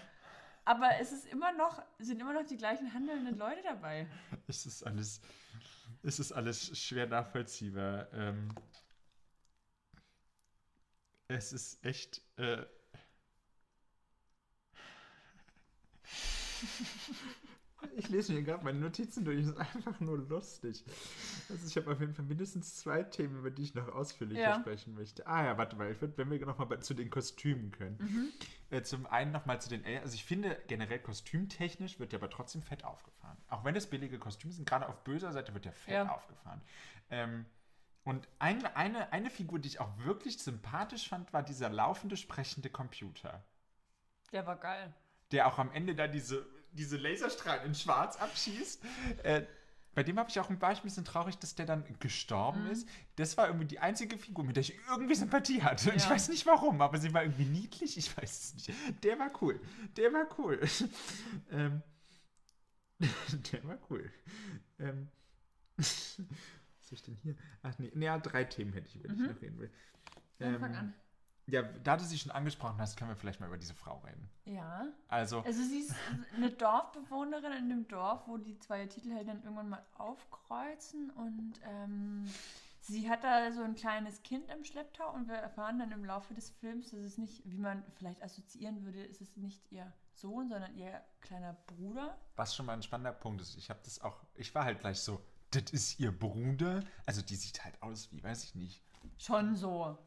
Aber 0.65 0.89
es 1.00 1.13
ist 1.13 1.26
immer 1.28 1.54
noch, 1.54 1.82
sind 1.97 2.19
immer 2.19 2.34
noch 2.34 2.45
die 2.45 2.58
gleichen 2.58 2.93
handelnden 2.93 3.38
Leute 3.38 3.62
dabei. 3.63 4.06
Es 4.47 4.65
ist 4.65 4.84
alles, 4.84 5.21
es 6.04 6.19
ist 6.19 6.34
alles 6.34 6.78
schwer 6.78 7.08
nachvollziehbar. 7.08 8.12
Ähm, 8.12 8.54
es 11.30 11.54
ist 11.54 11.84
echt. 11.86 12.21
Äh, 12.38 12.65
ich 17.96 18.10
lese 18.10 18.34
mir 18.34 18.43
gerade 18.43 18.63
meine 18.63 18.80
Notizen 18.80 19.24
durch, 19.24 19.39
es 19.39 19.48
ist 19.48 19.58
einfach 19.58 20.00
nur 20.00 20.17
lustig. 20.17 20.84
Also 21.50 21.67
ich 21.67 21.78
habe 21.78 21.91
auf 21.91 22.00
jeden 22.00 22.13
Fall 22.13 22.26
mindestens 22.26 22.76
zwei 22.78 23.04
Themen, 23.04 23.38
über 23.39 23.52
die 23.52 23.63
ich 23.63 23.76
noch 23.76 23.88
ausführlicher 23.89 24.41
Ja. 24.41 24.60
sprechen 24.60 24.93
möchte. 24.96 25.26
Ah 25.28 25.46
ja, 25.46 25.58
warte 25.58 25.76
mal, 25.76 25.91
ich 25.91 26.02
würd, 26.02 26.17
wenn 26.17 26.30
wir 26.30 26.46
nochmal 26.46 26.80
zu 26.82 26.93
den 26.93 27.10
Kostümen 27.10 27.72
können. 27.72 27.98
Mhm. 28.00 28.30
Äh, 28.70 28.82
zum 28.82 29.06
einen 29.08 29.32
nochmal 29.32 29.62
zu 29.62 29.70
den 29.70 29.86
Aliens. 29.86 30.04
Also 30.04 30.15
ich 30.15 30.26
finde 30.26 30.62
generell 30.67 31.00
kostümtechnisch 31.00 32.00
wird 32.00 32.12
ja 32.13 32.20
aber 32.20 32.30
trotzdem 32.30 32.62
fett 32.63 32.84
aufgefahren. 32.84 33.38
Auch 33.48 33.63
wenn 33.63 33.76
es 33.76 33.88
billige 33.88 34.20
Kostüme 34.20 34.52
sind, 34.54 34.67
gerade 34.67 34.88
auf 34.89 35.04
böser 35.04 35.32
Seite 35.32 35.54
wird 35.54 35.65
ja 35.65 35.72
fett 35.72 35.93
Ja. 35.93 36.10
aufgefahren. 36.12 36.62
Ähm, 37.10 37.46
Und 38.04 38.28
eine, 38.39 38.76
eine, 38.78 39.12
eine 39.12 39.30
Figur, 39.30 39.60
die 39.60 39.67
ich 39.67 39.80
auch 39.82 39.98
wirklich 40.00 40.39
sympathisch 40.39 41.10
fand, 41.10 41.34
war 41.34 41.43
dieser 41.43 41.70
laufende, 41.70 42.15
sprechende 42.15 42.70
Computer. 42.70 43.43
Der 44.32 44.46
war 44.46 44.56
geil. 44.58 44.93
Der 45.31 45.47
auch 45.47 45.57
am 45.59 45.71
Ende 45.71 45.93
da 45.95 46.07
diese, 46.07 46.45
diese 46.71 46.97
Laserstrahlen 46.97 47.65
in 47.65 47.75
Schwarz 47.75 48.15
abschießt. 48.17 48.83
Äh, 49.23 49.43
bei 49.93 50.03
dem 50.03 50.19
habe 50.19 50.29
ich 50.29 50.39
auch, 50.39 50.47
war 50.61 50.71
ich 50.71 50.79
ein 50.79 50.83
bisschen 50.83 51.05
traurig, 51.05 51.37
dass 51.39 51.55
der 51.55 51.65
dann 51.65 51.83
gestorben 51.99 52.65
Mhm. 52.65 52.69
ist. 52.71 52.87
Das 53.15 53.35
war 53.35 53.47
irgendwie 53.47 53.65
die 53.65 53.79
einzige 53.79 54.17
Figur, 54.19 54.43
mit 54.45 54.55
der 54.55 54.61
ich 54.61 54.77
irgendwie 54.89 55.15
Sympathie 55.15 55.63
hatte. 55.63 55.91
Ich 55.95 56.03
Ja. 56.03 56.11
weiß 56.11 56.29
nicht 56.29 56.45
warum, 56.45 56.81
aber 56.81 56.99
sie 56.99 57.13
war 57.15 57.23
irgendwie 57.23 57.45
niedlich. 57.45 57.97
Ich 57.97 58.15
weiß 58.15 58.43
es 58.43 58.53
nicht. 58.53 59.03
Der 59.03 59.17
war 59.17 59.31
cool. 59.41 59.59
Der 59.95 60.13
war 60.13 60.27
cool. 60.37 60.59
ähm, 61.51 61.81
der 63.51 63.63
war 63.67 63.77
cool. 63.89 64.09
Ähm, 64.79 65.07
was 65.77 66.17
soll 66.17 66.93
ich 66.93 67.03
denn 67.03 67.15
hier? 67.23 67.35
Ach 67.63 67.77
nee, 67.79 67.91
nee, 67.95 68.05
ja, 68.05 68.17
drei 68.19 68.43
Themen 68.43 68.73
hätte 68.73 68.87
ich, 68.87 68.95
über 68.97 69.07
die 69.09 69.21
ich 69.23 69.29
noch 69.29 69.41
reden 69.41 69.59
will. 69.59 69.71
Ähm, 70.39 70.59
fang 70.59 70.75
an. 70.75 70.93
Ja, 71.49 71.62
da 71.62 71.95
du 71.95 72.03
sie 72.03 72.17
schon 72.17 72.31
angesprochen 72.31 72.77
hast, 72.79 72.97
können 72.97 73.10
wir 73.10 73.15
vielleicht 73.15 73.39
mal 73.39 73.47
über 73.47 73.57
diese 73.57 73.73
Frau 73.73 73.99
reden. 74.05 74.29
Ja. 74.45 74.88
Also, 75.07 75.41
Also 75.41 75.63
sie 75.63 75.79
ist 75.79 75.95
eine 76.36 76.51
Dorfbewohnerin 76.51 77.53
in 77.53 77.69
dem 77.69 77.88
Dorf, 77.88 78.27
wo 78.27 78.38
die 78.38 78.60
zwei 78.60 78.86
Titelhelden 78.86 79.41
irgendwann 79.43 79.69
mal 79.69 79.86
aufkreuzen 79.97 81.10
und 81.12 81.53
ähm, 81.63 82.25
sie 82.81 83.10
hat 83.10 83.23
da 83.23 83.51
so 83.53 83.62
ein 83.63 83.75
kleines 83.75 84.23
Kind 84.23 84.49
im 84.49 84.65
Schlepptau 84.65 85.13
und 85.13 85.29
wir 85.29 85.36
erfahren 85.36 85.79
dann 85.79 85.91
im 85.91 86.03
Laufe 86.03 86.33
des 86.33 86.49
Films, 86.49 86.91
dass 86.91 86.99
es 86.99 87.17
nicht, 87.17 87.41
wie 87.45 87.57
man 87.57 87.81
vielleicht 87.95 88.21
assoziieren 88.21 88.83
würde, 88.83 89.01
ist 89.03 89.21
es 89.21 89.38
nicht 89.38 89.71
ihr 89.71 89.93
Sohn, 90.15 90.49
sondern 90.49 90.75
ihr 90.75 91.01
kleiner 91.21 91.53
Bruder. 91.67 92.17
was 92.36 92.55
schon 92.55 92.65
mal 92.65 92.73
ein 92.73 92.83
spannender 92.83 93.13
Punkt 93.13 93.41
ist, 93.41 93.55
ich 93.55 93.69
habe 93.69 93.79
das 93.83 94.01
auch, 94.01 94.21
ich 94.36 94.53
war 94.53 94.65
halt 94.65 94.79
gleich 94.79 94.99
so, 94.99 95.21
das 95.51 95.71
ist 95.71 95.99
ihr 95.99 96.12
Bruder. 96.12 96.83
Also 97.05 97.21
die 97.21 97.36
sieht 97.38 97.63
halt 97.63 97.81
aus 97.81 98.12
wie, 98.12 98.21
weiß 98.21 98.43
ich 98.43 98.55
nicht, 98.55 98.83
Schon 99.17 99.55
so 99.55 99.97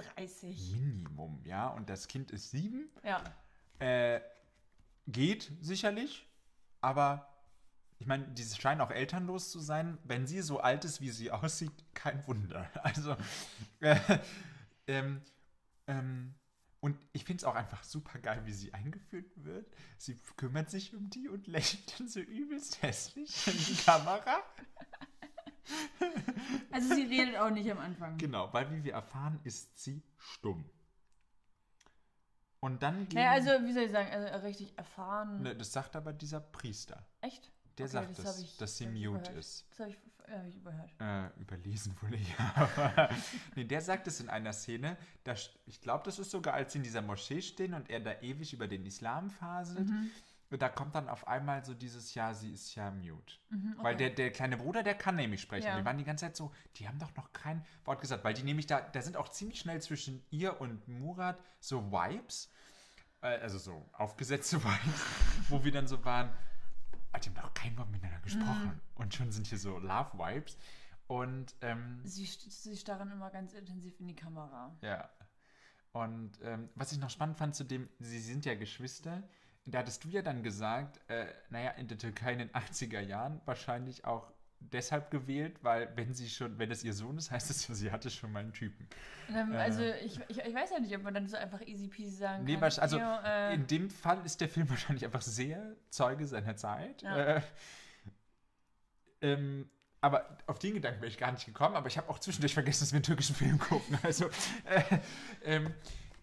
30. 0.00 0.72
Minimum, 0.72 1.40
ja. 1.44 1.68
Und 1.68 1.88
das 1.88 2.08
Kind 2.08 2.30
ist 2.30 2.50
sieben. 2.50 2.88
Ja. 3.02 3.22
Äh, 3.78 4.20
geht 5.06 5.50
sicherlich, 5.60 6.26
aber 6.80 7.26
ich 7.98 8.06
meine, 8.06 8.26
die 8.28 8.44
scheinen 8.44 8.80
auch 8.80 8.90
elternlos 8.90 9.50
zu 9.50 9.60
sein. 9.60 9.98
Wenn 10.04 10.26
sie 10.26 10.40
so 10.40 10.60
alt 10.60 10.84
ist, 10.84 11.00
wie 11.00 11.10
sie 11.10 11.30
aussieht, 11.30 11.72
kein 11.94 12.26
Wunder. 12.26 12.68
Also, 12.82 13.16
äh, 13.80 13.96
ähm, 14.86 15.22
ähm, 15.86 16.34
und 16.80 16.96
ich 17.12 17.24
finde 17.24 17.42
es 17.42 17.44
auch 17.44 17.54
einfach 17.54 17.84
super 17.84 18.18
geil, 18.18 18.40
wie 18.46 18.52
sie 18.52 18.72
eingeführt 18.72 19.30
wird. 19.36 19.66
Sie 19.98 20.18
kümmert 20.36 20.70
sich 20.70 20.94
um 20.94 21.10
die 21.10 21.28
und 21.28 21.46
lächelt 21.46 22.00
dann 22.00 22.08
so 22.08 22.20
übelst 22.20 22.80
hässlich 22.82 23.46
in 23.46 23.58
die 23.58 23.82
Kamera. 23.82 24.42
Also 26.70 26.94
sie 26.94 27.02
redet 27.02 27.36
auch 27.36 27.50
nicht 27.50 27.70
am 27.70 27.78
Anfang. 27.78 28.16
Genau, 28.18 28.52
weil 28.52 28.70
wie 28.72 28.84
wir 28.84 28.92
erfahren, 28.94 29.40
ist 29.44 29.78
sie 29.78 30.02
stumm. 30.16 30.64
Und 32.60 32.82
dann 32.82 33.08
gehen, 33.08 33.16
Naja, 33.22 33.30
also 33.32 33.66
wie 33.66 33.72
soll 33.72 33.84
ich 33.84 33.92
sagen, 33.92 34.10
also 34.12 34.46
richtig 34.46 34.76
erfahren. 34.76 35.42
ne, 35.42 35.56
das 35.56 35.72
sagt 35.72 35.96
aber 35.96 36.12
dieser 36.12 36.40
Priester. 36.40 37.06
Echt? 37.22 37.50
Der 37.78 37.86
Okay, 37.86 37.92
sagt 37.92 38.18
das 38.18 38.24
das, 38.24 38.40
ich- 38.42 38.56
dass 38.58 38.76
sie 38.76 38.84
ich 38.84 38.90
mute 38.90 39.06
überhört. 39.20 39.28
ist. 39.38 39.64
Das 39.70 39.78
habe 39.80 39.90
ich, 39.90 39.96
äh, 40.28 40.38
hab 40.38 40.46
ich 40.46 40.56
überhört. 40.56 40.90
Äh, 41.00 41.40
überlesen 41.40 41.96
wohl 42.02 42.14
ja. 42.14 42.54
Aber 42.56 43.08
nee, 43.56 43.64
der 43.64 43.80
sagt 43.80 44.06
es 44.08 44.20
in 44.20 44.28
einer 44.28 44.52
Szene, 44.52 44.98
da, 45.24 45.32
st- 45.32 45.50
ich 45.66 45.80
glaube, 45.80 46.04
das 46.04 46.18
ist 46.18 46.30
sogar, 46.30 46.52
als 46.54 46.72
sie 46.72 46.78
in 46.78 46.84
dieser 46.84 47.00
Moschee 47.00 47.40
stehen 47.40 47.72
und 47.72 47.88
er 47.88 48.00
da 48.00 48.20
ewig 48.20 48.52
über 48.52 48.68
den 48.68 48.84
Islam 48.84 49.30
faselt. 49.30 49.88
Mhm. 49.88 50.10
Da 50.58 50.68
kommt 50.68 50.94
dann 50.96 51.08
auf 51.08 51.28
einmal 51.28 51.64
so 51.64 51.74
dieses 51.74 52.14
Ja, 52.14 52.34
sie 52.34 52.52
ist 52.52 52.74
ja 52.74 52.90
mute. 52.90 53.34
Mhm, 53.50 53.76
Weil 53.78 53.96
der, 53.96 54.10
der 54.10 54.32
kleine 54.32 54.56
Bruder, 54.56 54.82
der 54.82 54.94
kann 54.94 55.14
nämlich 55.16 55.40
sprechen. 55.40 55.66
Ja. 55.68 55.78
Die 55.78 55.84
waren 55.84 55.96
die 55.98 56.04
ganze 56.04 56.26
Zeit 56.26 56.36
so, 56.36 56.52
die 56.76 56.88
haben 56.88 56.98
doch 56.98 57.14
noch 57.14 57.32
kein 57.32 57.64
Wort 57.84 58.00
gesagt, 58.00 58.24
weil 58.24 58.34
die 58.34 58.42
nämlich 58.42 58.66
da, 58.66 58.80
da 58.80 59.00
sind 59.00 59.16
auch 59.16 59.28
ziemlich 59.28 59.60
schnell 59.60 59.80
zwischen 59.80 60.24
ihr 60.30 60.60
und 60.60 60.88
Murat 60.88 61.38
so 61.60 61.92
Vibes, 61.92 62.50
äh, 63.22 63.28
also 63.38 63.58
so 63.58 63.88
aufgesetzte 63.92 64.56
Vibes, 64.64 65.04
wo 65.48 65.62
wir 65.64 65.70
dann 65.70 65.86
so 65.86 66.04
waren, 66.04 66.30
ah, 67.12 67.18
die 67.20 67.28
haben 67.28 67.36
doch 67.36 67.54
kein 67.54 67.76
Wort 67.78 67.90
miteinander 67.90 68.20
gesprochen. 68.20 68.72
Mhm. 68.74 68.80
Und 68.96 69.14
schon 69.14 69.30
sind 69.30 69.46
hier 69.46 69.58
so 69.58 69.78
Love-Vibes. 69.78 70.56
Und 71.06 71.54
ähm, 71.60 72.00
Sie, 72.04 72.24
sie 72.24 72.76
starren 72.76 73.10
immer 73.10 73.30
ganz 73.30 73.52
intensiv 73.52 73.98
in 74.00 74.06
die 74.08 74.16
Kamera. 74.16 74.76
ja. 74.82 75.08
Und 75.92 76.38
ähm, 76.42 76.68
was 76.76 76.92
ich 76.92 76.98
noch 76.98 77.10
spannend 77.10 77.36
fand 77.36 77.56
zu 77.56 77.64
dem, 77.64 77.88
sie 77.98 78.20
sind 78.20 78.44
ja 78.44 78.54
Geschwister. 78.54 79.24
Da 79.66 79.78
hattest 79.80 80.04
du 80.04 80.08
ja 80.08 80.22
dann 80.22 80.42
gesagt, 80.42 81.00
äh, 81.08 81.26
naja, 81.50 81.70
in 81.72 81.86
der 81.86 81.98
Türkei 81.98 82.32
in 82.32 82.38
den 82.40 82.50
80er 82.50 83.00
Jahren 83.00 83.40
wahrscheinlich 83.44 84.04
auch 84.04 84.32
deshalb 84.58 85.10
gewählt, 85.10 85.56
weil 85.62 85.90
wenn 85.96 86.12
sie 86.12 86.28
schon, 86.28 86.58
wenn 86.58 86.68
das 86.68 86.82
ihr 86.84 86.92
Sohn 86.92 87.16
ist, 87.16 87.30
heißt 87.30 87.50
es 87.50 87.66
ja, 87.68 87.74
sie 87.74 87.90
hatte 87.92 88.10
schon 88.10 88.32
mal 88.32 88.40
einen 88.40 88.52
Typen. 88.52 88.88
Ähm, 89.34 89.52
Äh. 89.52 89.56
also 89.56 89.82
ich, 89.82 90.18
ich, 90.28 90.38
ich 90.38 90.54
weiß 90.54 90.70
ja 90.70 90.80
nicht, 90.80 90.94
ob 90.96 91.02
man 91.02 91.14
dann 91.14 91.26
so 91.28 91.36
einfach 91.36 91.60
easy 91.66 91.88
peasy 91.88 92.16
sagen 92.16 92.44
Nee, 92.44 92.54
kann. 92.54 92.64
wahrsch- 92.64 92.78
also 92.80 92.98
"Jo, 92.98 93.18
äh, 93.24 93.54
in 93.54 93.66
dem 93.66 93.88
Fall 93.90 94.24
ist 94.26 94.40
der 94.40 94.48
Film 94.48 94.68
wahrscheinlich 94.70 95.04
einfach 95.04 95.22
sehr 95.22 95.76
Zeuge 95.90 96.26
seiner 96.26 96.56
Zeit. 96.56 97.02
Ja. 97.02 97.16
Äh, 97.36 97.42
ähm, 99.22 99.68
aber 100.00 100.38
auf 100.46 100.58
den 100.58 100.74
Gedanken 100.74 101.00
wäre 101.02 101.10
ich 101.10 101.18
gar 101.18 101.30
nicht 101.32 101.44
gekommen, 101.44 101.76
aber 101.76 101.86
ich 101.86 101.98
habe 101.98 102.08
auch 102.08 102.18
zwischendurch 102.18 102.54
vergessen, 102.54 102.80
dass 102.84 102.92
wir 102.92 102.96
einen 102.96 103.02
türkischen 103.04 103.36
Film 103.36 103.58
gucken. 103.58 103.98
Also, 104.02 104.26
äh, 104.64 104.98
ähm, 105.44 105.74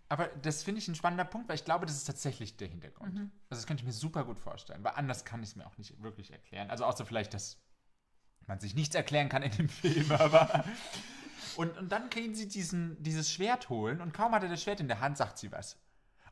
aber 0.10 0.28
das 0.42 0.64
finde 0.64 0.80
ich 0.80 0.88
ein 0.88 0.96
spannender 0.96 1.26
Punkt, 1.26 1.50
weil 1.50 1.56
ich 1.56 1.66
glaube, 1.66 1.86
das 1.86 1.96
ist 1.96 2.06
tatsächlich 2.06 2.56
der 2.58 2.68
Hintergrund. 2.68 3.16
Mhm. 3.16 3.32
Also 3.50 3.62
das 3.62 3.68
könnte 3.68 3.82
ich 3.82 3.86
mir 3.88 3.94
super 3.94 4.24
gut 4.24 4.40
vorstellen, 4.40 4.84
weil 4.84 4.94
anders 4.96 5.26
kann 5.26 5.44
ich 5.44 5.50
es 5.50 5.56
mir 5.56 5.66
auch 5.68 5.78
nicht 5.78 6.02
wirklich 6.02 6.32
erklären. 6.32 6.70
Also 6.70 6.86
außer 6.86 7.06
vielleicht, 7.06 7.34
dass 7.34 7.58
man 8.48 8.60
sich 8.60 8.76
nichts 8.76 8.96
erklären 8.96 9.30
kann 9.30 9.44
in 9.44 9.52
dem 9.52 9.70
Film, 9.70 10.12
aber... 10.12 10.64
Und, 11.56 11.76
und 11.78 11.92
dann 11.92 12.10
kriegen 12.10 12.36
sie 12.36 12.48
diesen, 12.48 13.02
dieses 13.02 13.32
Schwert 13.32 13.70
holen 13.70 14.00
und 14.00 14.14
kaum 14.14 14.32
hat 14.32 14.44
er 14.44 14.50
das 14.50 14.62
Schwert 14.62 14.80
in 14.80 14.88
der 14.88 15.00
Hand, 15.00 15.18
sagt 15.18 15.40
sie 15.40 15.52
was. 15.52 15.78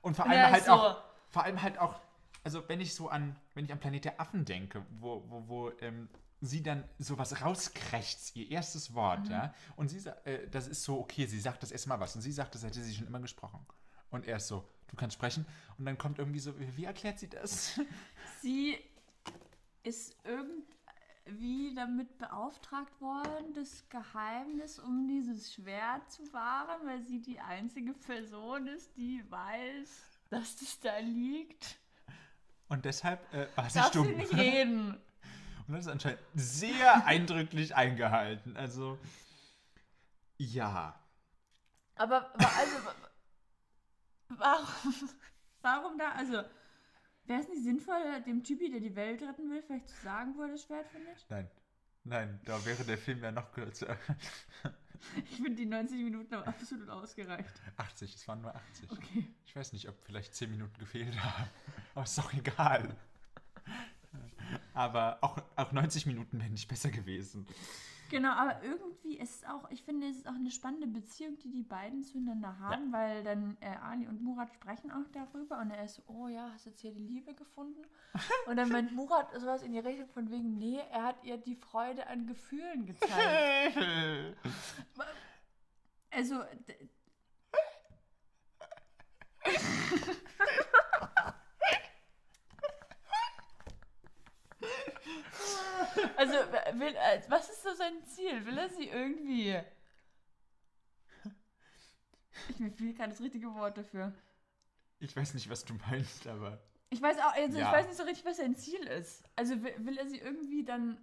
Und 0.01 0.15
vor 0.15 0.25
allem 0.29 0.39
Ja, 0.39 0.51
halt 0.51 0.65
so. 0.65 0.71
auch, 0.71 1.03
vor 1.29 1.43
allem 1.43 1.61
halt 1.61 1.79
auch, 1.79 1.99
also 2.43 2.67
wenn 2.69 2.79
ich 2.79 2.93
so 2.93 3.09
an, 3.09 3.35
wenn 3.55 3.65
ich 3.65 3.71
an 3.71 3.79
Planet 3.79 4.05
der 4.05 4.21
Affen 4.21 4.45
denke, 4.45 4.85
wo, 4.99 5.23
wo, 5.27 5.47
wo 5.47 5.71
ähm, 5.81 6.09
sie 6.45 6.63
dann 6.63 6.83
sowas 6.99 7.41
rauskrächzt, 7.41 8.35
ihr 8.35 8.49
erstes 8.51 8.93
Wort, 8.93 9.27
ja, 9.29 9.53
und 9.75 9.87
sie 9.87 9.99
sagt, 9.99 10.25
äh, 10.27 10.47
das 10.49 10.67
ist 10.67 10.83
so, 10.83 10.99
okay, 10.99 11.25
sie 11.25 11.39
sagt 11.39 11.63
das 11.63 11.71
erstmal 11.71 11.99
was 11.99 12.15
und 12.15 12.21
sie 12.21 12.31
sagt, 12.31 12.55
das 12.55 12.63
hätte 12.63 12.81
sie 12.81 12.95
schon 12.95 13.07
immer 13.07 13.19
gesprochen. 13.19 13.65
Und 14.09 14.27
er 14.27 14.37
ist 14.37 14.47
so, 14.47 14.67
du 14.87 14.95
kannst 14.95 15.15
sprechen 15.15 15.45
und 15.77 15.85
dann 15.85 15.97
kommt 15.97 16.19
irgendwie 16.19 16.39
so, 16.39 16.53
wie 16.57 16.85
erklärt 16.85 17.19
sie 17.19 17.29
das? 17.29 17.79
sie 18.41 18.77
ist 19.83 20.15
irgendwie 20.23 21.75
damit 21.75 22.17
beauftragt 22.17 22.99
worden, 23.01 23.53
das 23.53 23.87
Geheimnis 23.89 24.79
um 24.79 25.07
dieses 25.07 25.53
Schwert 25.53 26.09
zu 26.11 26.21
wahren, 26.33 26.81
weil 26.85 27.01
sie 27.03 27.21
die 27.21 27.39
einzige 27.39 27.93
Person 27.93 28.67
ist, 28.67 28.95
die 28.97 29.23
weiß, 29.29 30.19
dass 30.29 30.55
das 30.57 30.79
da 30.79 30.97
liegt. 30.99 31.77
Und 32.67 32.85
deshalb 32.85 33.31
äh, 33.33 33.47
war 33.55 33.69
sie 33.69 33.79
Darf 33.79 33.89
stumm. 33.89 34.07
sie 34.07 34.15
nicht 34.15 34.33
reden. 34.33 34.97
Und 35.67 35.73
das 35.75 35.85
ist 35.85 35.91
anscheinend 35.91 36.19
sehr 36.35 37.05
eindrücklich 37.07 37.75
eingehalten. 37.75 38.55
Also, 38.57 38.97
ja. 40.37 40.99
Aber 41.95 42.31
also, 42.35 42.75
wa- 42.85 42.95
warum, 44.29 45.09
warum 45.61 45.97
da, 45.97 46.11
also, 46.11 46.43
wäre 47.25 47.41
es 47.41 47.47
nicht 47.49 47.63
sinnvoll, 47.63 48.21
dem 48.25 48.43
Typi, 48.43 48.69
der 48.69 48.79
die 48.81 48.95
Welt 48.95 49.21
retten 49.21 49.49
will, 49.49 49.63
vielleicht 49.63 49.89
zu 49.89 50.01
sagen, 50.03 50.35
wo 50.37 50.43
er 50.43 50.49
das 50.49 50.63
Schwert 50.63 50.87
findet? 50.89 51.25
Nein. 51.29 51.49
Nein, 52.07 52.39
da 52.45 52.63
wäre 52.65 52.83
der 52.83 52.99
Film 52.99 53.23
ja 53.23 53.31
noch 53.31 53.51
kürzer. 53.51 53.97
Ich 55.29 55.35
finde 55.35 55.55
die 55.55 55.65
90 55.67 56.01
Minuten 56.03 56.33
haben 56.33 56.47
absolut 56.47 56.89
ausgereicht. 56.89 57.51
80, 57.77 58.15
es 58.15 58.27
waren 58.27 58.41
nur 58.41 58.55
80. 58.55 58.89
Okay. 58.91 59.27
Ich 59.45 59.55
weiß 59.55 59.73
nicht, 59.73 59.87
ob 59.87 60.01
vielleicht 60.03 60.33
10 60.33 60.49
Minuten 60.49 60.75
gefehlt 60.79 61.21
haben. 61.21 61.47
Aber 61.93 62.03
ist 62.05 62.17
doch 62.17 62.33
egal. 62.33 62.95
Aber 64.73 65.17
auch, 65.21 65.37
auch 65.55 65.71
90 65.71 66.05
Minuten 66.05 66.39
wären 66.39 66.51
nicht 66.51 66.67
besser 66.67 66.89
gewesen. 66.89 67.47
Genau, 68.09 68.33
aber 68.33 68.61
irgendwie 68.63 69.17
ist 69.17 69.37
es 69.37 69.43
auch, 69.45 69.69
ich 69.71 69.81
finde, 69.81 70.07
es 70.07 70.17
ist 70.17 70.27
auch 70.27 70.35
eine 70.35 70.51
spannende 70.51 70.85
Beziehung, 70.87 71.39
die 71.39 71.49
die 71.49 71.63
beiden 71.63 72.03
zueinander 72.03 72.59
haben, 72.59 72.91
weil 72.93 73.23
dann 73.23 73.57
äh, 73.61 73.75
Ali 73.81 74.07
und 74.07 74.21
Murat 74.21 74.53
sprechen 74.53 74.91
auch 74.91 75.07
darüber 75.11 75.59
und 75.59 75.71
er 75.71 75.83
ist 75.85 75.95
so, 75.95 76.03
oh 76.07 76.27
ja, 76.27 76.51
hast 76.53 76.67
jetzt 76.67 76.81
hier 76.81 76.93
die 76.93 76.99
Liebe 76.99 77.33
gefunden? 77.33 77.81
Und 78.47 78.55
dann 78.57 78.69
meint 78.69 78.93
Murat 78.93 79.33
sowas 79.37 79.61
in 79.63 79.73
die 79.73 79.79
Richtung 79.79 80.07
von 80.07 80.29
wegen, 80.29 80.57
nee, 80.57 80.79
er 80.91 81.03
hat 81.03 81.23
ihr 81.23 81.37
die 81.37 81.55
Freude 81.55 82.07
an 82.07 82.27
Gefühlen 82.27 82.85
gezeigt. 82.85 83.77
Also, 86.11 86.45
also 96.17 96.33
will, 96.79 96.95
äh, 96.95 97.21
was 97.29 97.49
ist 97.49 97.63
so 97.63 97.73
sein 97.73 98.03
Ziel? 98.05 98.45
Will 98.45 98.57
er 98.57 98.69
sie 98.69 98.87
irgendwie? 98.89 99.57
Ich 102.49 102.59
mir 102.59 102.71
fehlt 102.71 102.97
gerade 102.97 103.11
das 103.11 103.21
richtige 103.21 103.53
Wort 103.55 103.77
dafür. 103.77 104.13
Ich 104.99 105.15
weiß 105.15 105.33
nicht, 105.33 105.49
was 105.49 105.65
du 105.65 105.73
meinst, 105.89 106.27
aber. 106.27 106.61
Ich 106.89 107.01
weiß 107.01 107.17
auch, 107.19 107.33
also 107.33 107.57
Ja. 107.57 107.67
ich 107.67 107.71
weiß 107.77 107.87
nicht 107.87 107.97
so 107.97 108.03
richtig, 108.03 108.25
was 108.25 108.37
sein 108.37 108.55
Ziel 108.55 108.81
ist. 108.87 109.23
Also 109.35 109.61
will, 109.63 109.73
will 109.85 109.97
er 109.97 110.07
sie 110.07 110.19
irgendwie 110.19 110.63
dann 110.63 110.97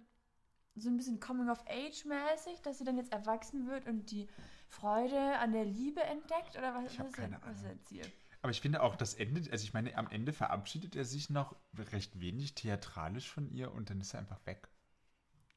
so 0.75 0.89
ein 0.89 0.97
bisschen 0.97 1.19
Coming-of-Age-mäßig, 1.19 2.61
dass 2.63 2.77
sie 2.79 2.83
dann 2.83 2.97
jetzt 2.97 3.11
erwachsen 3.11 3.67
wird 3.67 3.85
und 3.85 4.09
die 4.09 4.27
Freude 4.67 5.37
an 5.39 5.51
der 5.53 5.65
Liebe 5.65 6.01
entdeckt? 6.01 6.57
Oder 6.57 6.73
was, 6.75 6.93
Ich 6.93 6.99
was, 6.99 7.07
ist, 7.07 7.13
keine 7.13 7.39
was 7.43 7.57
ist 7.57 7.65
jetzt 7.67 7.89
hier? 7.89 8.05
Aber 8.41 8.51
ich 8.51 8.61
finde 8.61 8.81
auch 8.81 8.95
das 8.95 9.13
Ende, 9.13 9.49
also 9.51 9.63
ich 9.63 9.73
meine, 9.73 9.95
am 9.97 10.09
Ende 10.09 10.33
verabschiedet 10.33 10.95
er 10.95 11.05
sich 11.05 11.29
noch 11.29 11.55
recht 11.91 12.19
wenig 12.19 12.55
theatralisch 12.55 13.29
von 13.31 13.47
ihr 13.49 13.71
und 13.71 13.89
dann 13.89 14.01
ist 14.01 14.13
er 14.13 14.19
einfach 14.19 14.45
weg. 14.45 14.67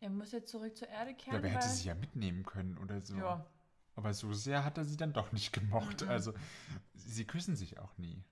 Er 0.00 0.10
muss 0.10 0.32
jetzt 0.32 0.50
zurück 0.50 0.76
zur 0.76 0.88
Erde 0.88 1.14
kehren. 1.14 1.42
Dabei 1.42 1.54
hätte 1.54 1.68
sie 1.68 1.88
ja 1.88 1.94
mitnehmen 1.94 2.44
können 2.44 2.78
oder 2.78 3.00
so. 3.00 3.16
Ja. 3.16 3.46
Aber 3.94 4.12
so 4.12 4.32
sehr 4.34 4.64
hat 4.64 4.76
er 4.76 4.84
sie 4.84 4.96
dann 4.96 5.14
doch 5.14 5.32
nicht 5.32 5.52
gemocht. 5.52 6.02
Mhm. 6.02 6.08
Also, 6.10 6.34
sie 6.94 7.26
küssen 7.26 7.56
sich 7.56 7.78
auch 7.78 7.96
nie. 7.96 8.22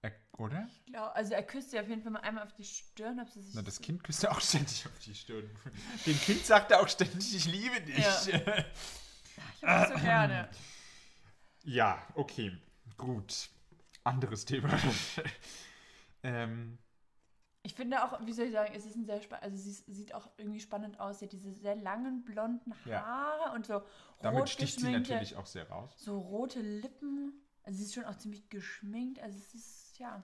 Er, 0.00 0.12
oder? 0.38 0.66
Ich 0.66 0.92
glaub, 0.92 1.14
also 1.14 1.34
er 1.34 1.42
küsst 1.42 1.72
sie 1.72 1.80
auf 1.80 1.88
jeden 1.88 2.02
Fall 2.02 2.12
mal 2.12 2.20
einmal 2.20 2.44
auf 2.44 2.54
die 2.54 2.64
Stirn, 2.64 3.20
ob 3.20 3.28
sie 3.28 3.42
sich. 3.42 3.54
Na, 3.54 3.62
das 3.62 3.80
Kind 3.80 4.02
küsst 4.02 4.24
er 4.24 4.30
auch 4.30 4.40
ständig 4.40 4.86
auf 4.86 4.98
die 5.00 5.14
Stirn. 5.14 5.50
Dem 6.06 6.18
Kind 6.20 6.46
sagt 6.46 6.70
er 6.70 6.80
auch 6.80 6.88
ständig, 6.88 7.34
ich 7.34 7.46
liebe 7.46 7.80
dich. 7.80 7.98
Ja. 7.98 8.64
Ich 9.60 9.64
hab 9.64 9.88
das 9.88 10.00
so 10.00 10.04
gerne. 10.04 10.48
Ja, 11.62 12.06
okay. 12.14 12.56
Gut. 12.96 13.50
Anderes 14.04 14.44
Thema. 14.44 14.70
ähm, 16.22 16.78
Ich 17.62 17.74
finde 17.74 18.02
auch, 18.04 18.24
wie 18.24 18.32
soll 18.32 18.46
ich 18.46 18.52
sagen, 18.52 18.72
es 18.74 18.86
ist 18.86 18.96
ein 18.96 19.04
sehr 19.04 19.20
spannend, 19.20 19.42
also 19.44 19.56
sie 19.56 19.72
sieht 19.92 20.14
auch 20.14 20.28
irgendwie 20.36 20.60
spannend 20.60 21.00
aus. 21.00 21.18
Sie 21.18 21.24
hat 21.26 21.32
diese 21.32 21.52
sehr 21.52 21.74
langen 21.76 22.24
blonden 22.24 22.72
Ja. 22.84 23.04
Haare 23.04 23.54
und 23.54 23.66
so 23.66 23.82
damit 24.20 24.40
rot 24.40 24.48
sticht 24.48 24.80
sie 24.80 24.90
natürlich 24.92 25.36
auch 25.36 25.46
sehr 25.46 25.68
raus. 25.68 25.92
so 25.96 26.18
rote 26.18 26.60
Lippen. 26.60 27.32
Also 27.64 27.78
sie 27.78 27.84
ist 27.84 27.94
schon 27.94 28.04
auch 28.04 28.16
ziemlich 28.16 28.48
geschminkt. 28.48 29.18
Also 29.20 29.36
es 29.38 29.54
ist, 29.54 29.98
ja, 29.98 30.22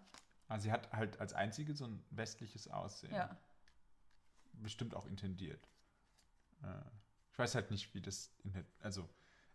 Also 0.49 0.65
sie 0.65 0.73
hat 0.73 0.91
halt 0.93 1.21
als 1.21 1.33
einzige 1.35 1.75
so 1.75 1.85
ein 1.87 2.03
westliches 2.11 2.69
Aussehen. 2.69 3.13
ja. 3.13 3.37
Bestimmt 4.55 4.95
auch 4.95 5.07
intendiert. 5.07 5.69
Äh, 6.63 6.69
ich 7.33 7.39
weiß 7.39 7.57
halt 7.57 7.71
nicht, 7.73 7.93
wie 7.95 8.01
das 8.01 8.31
in 8.45 8.53
der, 8.53 8.65
also 8.81 9.09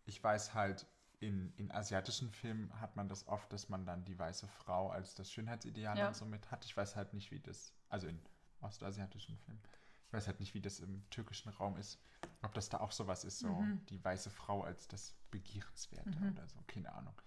ich 0.05 0.21
weiß 0.21 0.53
halt, 0.53 0.85
in, 1.19 1.53
in 1.57 1.71
asiatischen 1.71 2.31
Filmen 2.31 2.71
hat 2.79 2.95
man 2.95 3.09
das 3.09 3.27
oft, 3.27 3.51
dass 3.51 3.67
man 3.69 3.85
dann 3.85 4.05
die 4.05 4.17
weiße 4.17 4.47
Frau 4.47 4.89
als 4.89 5.15
das 5.15 5.31
Schönheitsideal 5.31 5.97
Ja. 5.97 6.07
und 6.07 6.15
so 6.15 6.25
mit 6.25 6.49
hat. 6.51 6.63
Ich 6.65 6.75
weiß 6.77 6.95
halt 6.95 7.13
nicht, 7.13 7.31
wie 7.31 7.39
das, 7.39 7.73
also 7.89 8.07
in 8.07 8.21
ostasiatischen 8.61 9.37
Filmen, 9.37 9.61
ich 10.07 10.13
weiß 10.13 10.27
halt 10.27 10.39
nicht, 10.39 10.53
wie 10.53 10.61
das 10.61 10.79
im 10.79 11.07
türkischen 11.09 11.49
Raum 11.49 11.77
ist. 11.77 12.01
Ob 12.41 12.53
das 12.53 12.69
da 12.69 12.79
auch 12.79 12.91
sowas 12.91 13.23
ist, 13.25 13.39
so 13.39 13.49
Mhm. 13.49 13.85
die 13.87 14.03
weiße 14.03 14.29
Frau 14.29 14.63
als 14.63 14.87
das 14.87 15.13
Begehrenswerte 15.29 16.17
Mhm. 16.19 16.31
oder 16.31 16.47
so, 16.47 16.59
keine 16.67 16.93
Ahnung. 16.93 17.21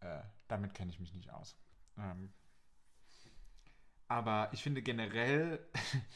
Äh, 0.00 0.22
damit 0.48 0.74
kenne 0.74 0.90
ich 0.90 0.98
mich 0.98 1.12
nicht 1.14 1.30
aus. 1.30 1.56
Ähm, 1.96 2.32
aber 4.08 4.48
ich 4.52 4.62
finde 4.62 4.82
generell, 4.82 5.60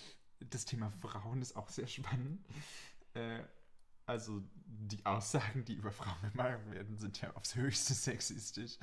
das 0.41 0.65
Thema 0.65 0.91
Frauen 0.91 1.43
ist 1.43 1.57
auch 1.57 1.69
sehr 1.69 1.87
spannend. 1.87 2.45
Äh, 3.15 3.45
also 4.07 4.43
die 4.67 5.05
Aussagen, 5.07 5.65
die 5.65 5.75
über 5.75 5.91
Frauen 5.91 6.17
gemacht 6.33 6.71
werden, 6.71 6.97
sind 6.97 7.21
ja 7.21 7.31
aufs 7.35 7.55
höchste 7.55 7.95
sexistisch. 7.95 8.79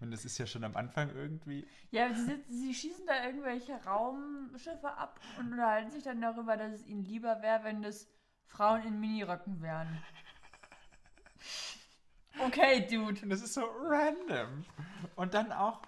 Und 0.00 0.10
das 0.10 0.24
ist 0.24 0.38
ja 0.38 0.46
schon 0.46 0.64
am 0.64 0.76
Anfang 0.76 1.14
irgendwie. 1.14 1.66
Ja, 1.90 2.12
sie, 2.14 2.42
sie 2.48 2.74
schießen 2.74 3.06
da 3.06 3.24
irgendwelche 3.26 3.74
Raumschiffe 3.84 4.92
ab 4.96 5.20
und 5.38 5.52
unterhalten 5.52 5.90
sich 5.90 6.02
dann 6.02 6.20
darüber, 6.20 6.56
dass 6.56 6.72
es 6.72 6.86
ihnen 6.86 7.04
lieber 7.04 7.42
wäre, 7.42 7.64
wenn 7.64 7.82
das 7.82 8.08
Frauen 8.46 8.82
in 8.84 9.00
Miniröcken 9.00 9.60
wären. 9.62 10.02
Okay, 12.38 12.86
Dude. 12.88 13.22
Und 13.22 13.30
das 13.30 13.42
ist 13.42 13.54
so 13.54 13.64
random. 13.64 14.64
Und 15.14 15.34
dann 15.34 15.52
auch, 15.52 15.82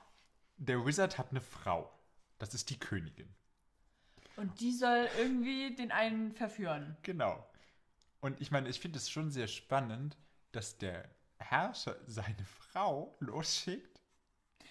der 0.56 0.84
Wizard 0.84 1.18
hat 1.18 1.30
eine 1.30 1.40
Frau. 1.40 1.90
Das 2.38 2.54
ist 2.54 2.70
die 2.70 2.78
Königin. 2.78 3.34
Und 4.36 4.60
die 4.60 4.72
soll 4.72 5.08
irgendwie 5.18 5.74
den 5.74 5.90
einen 5.90 6.32
verführen. 6.32 6.96
Genau. 7.02 7.44
Und 8.26 8.40
ich 8.40 8.50
meine, 8.50 8.68
ich 8.68 8.80
finde 8.80 8.98
es 8.98 9.08
schon 9.08 9.30
sehr 9.30 9.46
spannend, 9.46 10.16
dass 10.50 10.78
der 10.78 11.08
Herrscher 11.38 11.94
seine 12.06 12.44
Frau 12.44 13.16
losschickt, 13.20 14.00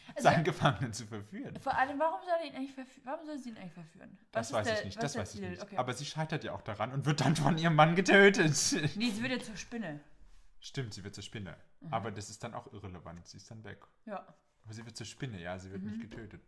Also- 0.09 0.23
seinen 0.23 0.43
Gefangenen 0.43 0.91
zu 0.91 1.07
verführen. 1.07 1.57
Vor 1.61 1.73
allem, 1.77 1.97
warum 1.97 2.19
soll 2.25 2.33
er 2.41 2.47
ihn 2.47 2.55
eigentlich? 2.55 2.75
Warum 3.05 3.25
soll 3.25 3.39
sie 3.39 3.51
ihn 3.51 3.57
eigentlich 3.57 3.71
verführen? 3.71 4.17
Das 4.33 4.47
ist 4.47 4.53
weiß 4.53 4.67
der- 4.67 4.79
ich 4.79 4.85
nicht, 4.85 4.97
was 4.97 5.03
das 5.13 5.15
weiß 5.15 5.35
ich 5.35 5.39
nicht. 5.41 5.61
Okay. 5.63 5.77
Aber 5.77 5.93
sie 5.93 6.05
scheitert 6.05 6.43
ja 6.43 6.51
auch 6.53 6.63
daran 6.63 6.91
und 6.91 7.05
wird 7.05 7.21
dann 7.21 7.37
von 7.37 7.57
ihrem 7.57 7.75
Mann 7.75 7.95
getötet. 7.95 8.51
nee, 8.97 9.09
sie 9.11 9.21
wird 9.21 9.31
jetzt 9.31 9.45
zur 9.45 9.55
Spinne. 9.55 10.01
Stimmt, 10.59 10.93
sie 10.93 11.05
wird 11.05 11.15
zur 11.15 11.23
Spinne. 11.23 11.55
Mhm. 11.79 11.93
Aber 11.93 12.11
das 12.11 12.29
ist 12.29 12.43
dann 12.43 12.53
auch 12.55 12.71
irrelevant. 12.73 13.25
Sie 13.25 13.37
ist 13.37 13.49
dann 13.49 13.63
weg. 13.63 13.85
Ja. 14.05 14.17
Aber 14.65 14.73
sie 14.73 14.85
wird 14.85 14.97
zur 14.97 15.05
Spinne, 15.05 15.39
ja, 15.39 15.57
sie 15.57 15.71
wird 15.71 15.81
Mhm. 15.81 15.91
nicht 15.91 16.01
getötet. 16.01 16.41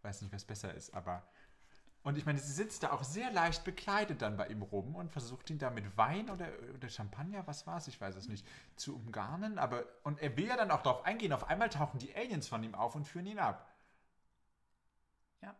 Weiß 0.00 0.22
nicht, 0.22 0.32
was 0.32 0.46
besser 0.46 0.72
ist, 0.72 0.94
aber. 0.94 1.28
Und 2.02 2.16
ich 2.16 2.24
meine, 2.24 2.38
sie 2.38 2.52
sitzt 2.52 2.82
da 2.82 2.92
auch 2.92 3.04
sehr 3.04 3.30
leicht 3.30 3.62
bekleidet 3.64 4.22
dann 4.22 4.36
bei 4.36 4.48
ihm 4.48 4.62
rum 4.62 4.94
und 4.94 5.12
versucht 5.12 5.50
ihn 5.50 5.58
da 5.58 5.68
mit 5.68 5.96
Wein 5.98 6.30
oder, 6.30 6.48
oder 6.74 6.88
Champagner, 6.88 7.46
was 7.46 7.66
war 7.66 7.76
es, 7.76 7.88
ich 7.88 8.00
weiß 8.00 8.16
es 8.16 8.26
nicht, 8.26 8.46
zu 8.76 8.96
umgarnen. 8.96 9.58
Aber, 9.58 9.84
und 10.02 10.18
er 10.20 10.34
will 10.36 10.46
ja 10.46 10.56
dann 10.56 10.70
auch 10.70 10.82
darauf 10.82 11.04
eingehen. 11.04 11.32
Auf 11.32 11.48
einmal 11.48 11.68
tauchen 11.68 11.98
die 11.98 12.14
Aliens 12.14 12.48
von 12.48 12.62
ihm 12.62 12.74
auf 12.74 12.94
und 12.94 13.06
führen 13.06 13.26
ihn 13.26 13.38
ab. 13.38 13.68
Ja. 15.42 15.54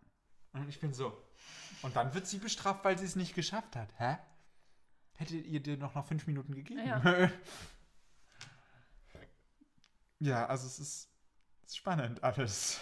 Und 0.54 0.68
ich 0.68 0.80
bin 0.80 0.94
so. 0.94 1.16
Und 1.82 1.94
dann 1.94 2.14
wird 2.14 2.26
sie 2.26 2.38
bestraft, 2.38 2.84
weil 2.84 2.96
sie 2.96 3.04
es 3.04 3.16
nicht 3.16 3.34
geschafft 3.34 3.76
hat. 3.76 3.92
Hä? 3.98 4.16
Hättet 5.16 5.44
ihr 5.44 5.60
dir 5.60 5.76
noch, 5.76 5.94
noch 5.94 6.06
fünf 6.06 6.26
Minuten 6.26 6.54
gegeben? 6.54 6.86
Ja. 6.86 7.30
Ja, 10.22 10.44
also 10.46 10.66
es 10.66 10.78
ist, 10.78 11.08
es 11.62 11.70
ist 11.70 11.76
spannend 11.78 12.22
alles. 12.22 12.80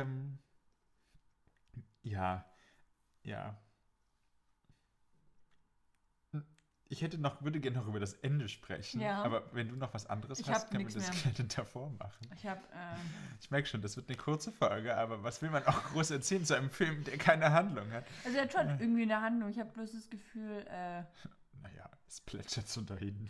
Ähm, 0.00 0.38
ja, 2.02 2.44
ja. 3.22 3.56
Ich 6.90 7.02
hätte 7.02 7.18
noch, 7.18 7.42
würde 7.42 7.60
gerne 7.60 7.76
noch 7.76 7.86
über 7.86 8.00
das 8.00 8.14
Ende 8.14 8.48
sprechen. 8.48 9.02
Ja. 9.02 9.22
Aber 9.22 9.52
wenn 9.52 9.68
du 9.68 9.76
noch 9.76 9.92
was 9.92 10.06
anderes 10.06 10.40
Ich 10.40 10.48
hast, 10.48 10.70
können 10.70 10.88
wir 10.88 10.94
das 10.94 11.22
mehr. 11.24 11.32
gerne 11.34 11.48
davor 11.54 11.90
machen. 11.90 12.26
Ich 12.34 12.46
habe, 12.46 12.62
ähm, 12.72 12.98
Ich 13.42 13.50
merke 13.50 13.68
schon, 13.68 13.82
das 13.82 13.96
wird 13.98 14.08
eine 14.08 14.16
kurze 14.16 14.50
Folge, 14.52 14.96
aber 14.96 15.22
was 15.22 15.42
will 15.42 15.50
man 15.50 15.66
auch 15.66 15.82
groß 15.92 16.12
erzählen 16.12 16.46
zu 16.46 16.56
einem 16.56 16.70
Film, 16.70 17.04
der 17.04 17.18
keine 17.18 17.52
Handlung 17.52 17.90
hat? 17.92 18.06
also 18.24 18.38
er 18.38 18.44
hat 18.44 18.52
schon 18.54 18.80
irgendwie 18.80 19.02
eine 19.02 19.20
Handlung. 19.20 19.50
Ich 19.50 19.58
habe 19.58 19.70
bloß 19.70 19.92
das 19.92 20.08
Gefühl, 20.08 20.64
äh, 20.70 21.02
Naja, 21.62 21.90
es 22.06 22.22
plätschert 22.22 22.66
so 22.68 22.80
dahin. 22.80 23.28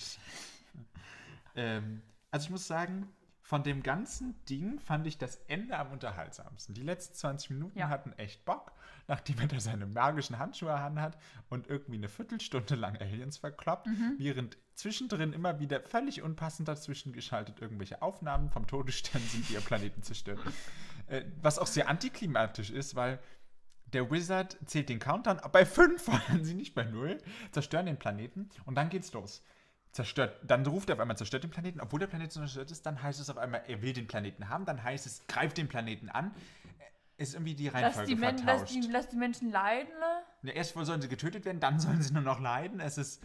ähm, 1.57 2.03
also 2.31 2.45
ich 2.45 2.51
muss 2.51 2.65
sagen, 2.69 3.09
von 3.49 3.63
dem 3.63 3.83
ganzen 3.83 4.35
Ding 4.45 4.79
fand 4.79 5.07
ich 5.07 5.17
das 5.17 5.37
Ende 5.49 5.79
am 5.79 5.91
unterhaltsamsten. 5.91 6.75
Die 6.75 6.83
letzten 6.83 7.15
20 7.15 7.49
Minuten 7.49 7.79
Ja. 7.79 7.89
hatten 7.89 8.13
echt 8.19 8.45
Bock, 8.45 8.73
nachdem 9.07 9.39
er 9.39 9.47
da 9.47 9.59
seine 9.59 9.87
magischen 9.87 10.39
Handschuhe 10.39 10.75
anhat 10.75 11.17
und 11.49 11.67
irgendwie 11.67 11.97
eine 11.97 12.11
Viertelstunde 12.11 12.75
lang 12.75 12.99
Aliens 12.99 13.39
verkloppt, 13.39 13.87
Mhm. 13.87 14.17
während 14.19 14.59
zwischendrin 14.75 15.33
immer 15.33 15.61
wieder 15.61 15.81
völlig 15.81 16.21
unpassend 16.21 16.69
dazwischen 16.69 17.15
geschaltet 17.15 17.59
irgendwelche 17.63 18.03
Aufnahmen 18.03 18.51
vom 18.51 18.67
Todesstern 18.67 19.23
sind, 19.23 19.49
die 19.49 19.55
ihr 19.55 19.63
Planeten 19.63 20.03
zerstören. 20.03 20.53
Äh, 21.07 21.25
was 21.41 21.59
auch 21.59 21.67
sehr 21.67 21.89
antiklimatisch 21.89 22.69
ist, 22.69 22.97
weil 22.97 23.19
der 23.95 24.11
Wizard 24.11 24.59
zählt 24.67 24.91
den 24.91 24.99
Countdown. 24.99 25.41
Bei 25.53 25.65
5 25.65 26.07
wollen 26.09 26.45
sie 26.45 26.53
nicht 26.53 26.75
bei 26.75 26.85
0. 26.85 27.17
Zerstören 27.53 27.87
den 27.87 27.99
Planeten 27.99 28.51
und 28.67 28.75
dann 28.75 28.91
geht's 28.91 29.15
los. 29.15 29.43
Zerstört, 29.93 30.39
dann 30.43 30.67
ruft 30.67 30.91
er 30.91 30.95
auf 30.95 31.01
einmal, 31.01 31.17
zerstört 31.17 31.45
den 31.45 31.51
Planeten. 31.51 31.81
Obwohl 31.81 32.01
der 32.01 32.07
Planet 32.07 32.31
zerstört 32.31 32.71
ist, 32.71 32.85
dann 32.85 33.03
heißt 33.03 33.21
es 33.21 33.31
auf 33.31 33.39
einmal, 33.39 33.63
er 33.67 33.83
will 33.83 33.93
den 33.93 34.07
Planeten 34.07 34.49
haben. 34.49 34.65
Dann 34.65 34.83
heißt 34.83 35.07
es, 35.07 35.27
greift 35.27 35.57
den 35.57 35.69
Planeten 35.69 36.09
an. 36.09 36.35
Ist 37.17 37.35
irgendwie 37.35 37.55
die 37.55 37.67
lass 37.67 37.75
Reihenfolge 37.75 38.09
die, 38.09 38.15
Men 38.15 38.37
lass, 38.37 38.61
vertauscht. 38.61 38.75
die, 38.75 38.93
lass 38.93 39.09
die 39.09 39.17
Menschen 39.17 39.51
leiden, 39.51 39.93
ne? 39.99 40.23
Ja, 40.43 40.53
erst 40.53 40.75
sollen 40.75 41.03
sie 41.03 41.09
getötet 41.09 41.45
werden, 41.45 41.59
dann 41.59 41.81
sollen 41.81 42.01
sie 42.01 42.13
nur 42.13 42.23
noch 42.23 42.39
leiden. 42.39 42.79
Es 42.79 42.97
ist 42.97 43.23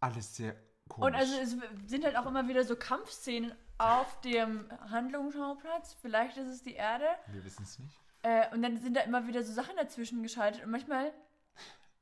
alles 0.00 0.34
sehr 0.34 0.56
komisch. 0.88 1.06
Und 1.06 1.14
also 1.14 1.34
es 1.38 1.56
sind 1.88 2.04
halt 2.04 2.16
auch 2.16 2.26
immer 2.26 2.48
wieder 2.48 2.64
so 2.64 2.74
Kampfszenen 2.74 3.54
auf 3.78 4.20
dem 4.22 4.68
Handlungsschauplatz. 4.90 5.96
Vielleicht 6.00 6.36
ist 6.38 6.48
es 6.48 6.62
die 6.62 6.74
Erde. 6.74 7.06
Wir 7.28 7.44
wissen 7.44 7.62
es 7.62 7.78
nicht. 7.78 8.00
Äh, 8.22 8.52
und 8.52 8.62
dann 8.62 8.78
sind 8.78 8.96
da 8.96 9.02
immer 9.02 9.26
wieder 9.28 9.44
so 9.44 9.52
Sachen 9.52 9.76
dazwischen 9.76 10.22
geschaltet. 10.22 10.64
Und 10.64 10.72
manchmal 10.72 11.12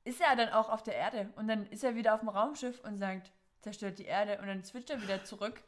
ist 0.04 0.20
er 0.20 0.34
dann 0.36 0.48
auch 0.50 0.70
auf 0.70 0.82
der 0.82 0.94
Erde. 0.94 1.30
Und 1.36 1.48
dann 1.48 1.66
ist 1.66 1.84
er 1.84 1.94
wieder 1.94 2.14
auf 2.14 2.20
dem 2.20 2.30
Raumschiff 2.30 2.80
und 2.80 2.96
sagt, 2.96 3.32
zerstört 3.60 3.98
die 3.98 4.04
Erde. 4.04 4.38
Und 4.40 4.46
dann 4.46 4.64
switcht 4.64 4.90
er 4.90 5.02
wieder 5.02 5.24
zurück. 5.24 5.62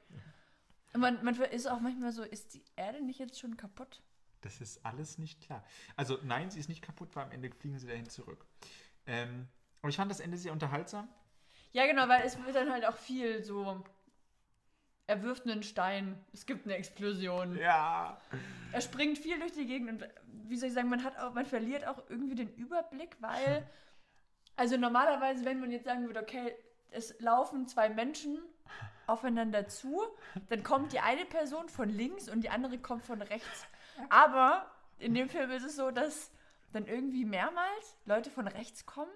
Und 0.92 1.01
man, 1.01 1.22
man 1.24 1.35
ist 1.35 1.66
auch 1.66 1.81
manchmal 1.81 2.12
so, 2.12 2.22
ist 2.22 2.55
die 2.55 2.64
Erde 2.77 3.05
nicht 3.05 3.18
jetzt 3.18 3.38
schon 3.38 3.57
kaputt? 3.57 4.03
Das 4.40 4.61
ist 4.61 4.85
alles 4.85 5.18
nicht 5.18 5.40
klar. 5.40 5.64
Also 5.96 6.18
nein, 6.22 6.51
sie 6.51 6.61
ist 6.61 6.68
nicht 6.68 6.83
kaputt, 6.83 7.11
weil 7.14 7.24
am 7.24 7.33
Ende 7.33 7.51
fliegen 7.51 7.79
sie 7.79 7.87
dahin 7.87 8.09
zurück. 8.09 8.46
Ähm, 9.07 9.48
aber 9.81 9.90
ich 9.90 9.96
fand 9.96 10.11
das 10.11 10.20
Ende 10.20 10.37
sehr 10.37 10.53
unterhaltsam. 10.53 11.09
Ja, 11.72 11.87
genau, 11.87 12.09
weil 12.09 12.22
es 12.24 12.42
wird 12.44 12.57
dann 12.57 12.70
halt 12.70 12.87
auch 12.87 12.96
viel 12.96 13.42
so. 13.42 13.85
Er 15.07 15.22
wirft 15.22 15.46
einen 15.46 15.62
Stein, 15.62 16.22
es 16.33 16.44
gibt 16.44 16.66
eine 16.66 16.77
Explosion. 16.77 17.57
Ja. 17.57 18.20
Er 18.72 18.81
springt 18.81 19.18
viel 19.18 19.38
durch 19.38 19.53
die 19.53 19.66
Gegend 19.66 19.90
und 19.90 20.09
wie 20.48 20.57
soll 20.57 20.68
ich 20.68 20.74
sagen, 20.74 20.90
man 20.90 21.03
hat 21.03 21.18
auch, 21.18 21.33
man 21.33 21.46
verliert 21.46 21.87
auch 21.87 22.03
irgendwie 22.11 22.35
den 22.35 22.55
Überblick, 22.55 23.16
weil, 23.20 23.66
also 24.57 24.77
normalerweise, 24.77 25.44
wenn 25.44 25.61
man 25.61 25.70
jetzt 25.70 25.87
sagen 25.87 26.07
würde, 26.07 26.20
okay, 26.20 26.55
es 26.90 27.18
laufen 27.20 27.66
zwei 27.66 27.88
Menschen 27.88 28.38
aufeinander 29.07 29.68
zu, 29.68 30.03
dann 30.48 30.62
kommt 30.62 30.92
die 30.92 31.01
eine 31.01 31.24
Person 31.24 31.68
von 31.68 31.88
links 31.88 32.29
und 32.29 32.42
die 32.42 32.51
andere 32.51 32.79
kommt 32.79 33.05
von 33.05 33.22
rechts. 33.22 33.66
Aber 34.11 34.70
in 34.98 35.14
dem 35.14 35.29
Film 35.29 35.51
ist 35.51 35.64
es 35.64 35.77
so, 35.77 35.90
dass 35.90 36.31
dann 36.72 36.87
irgendwie 36.87 37.24
mehrmals 37.24 37.96
Leute 38.05 38.31
von 38.31 38.46
rechts 38.46 38.85
kommen. 38.87 39.11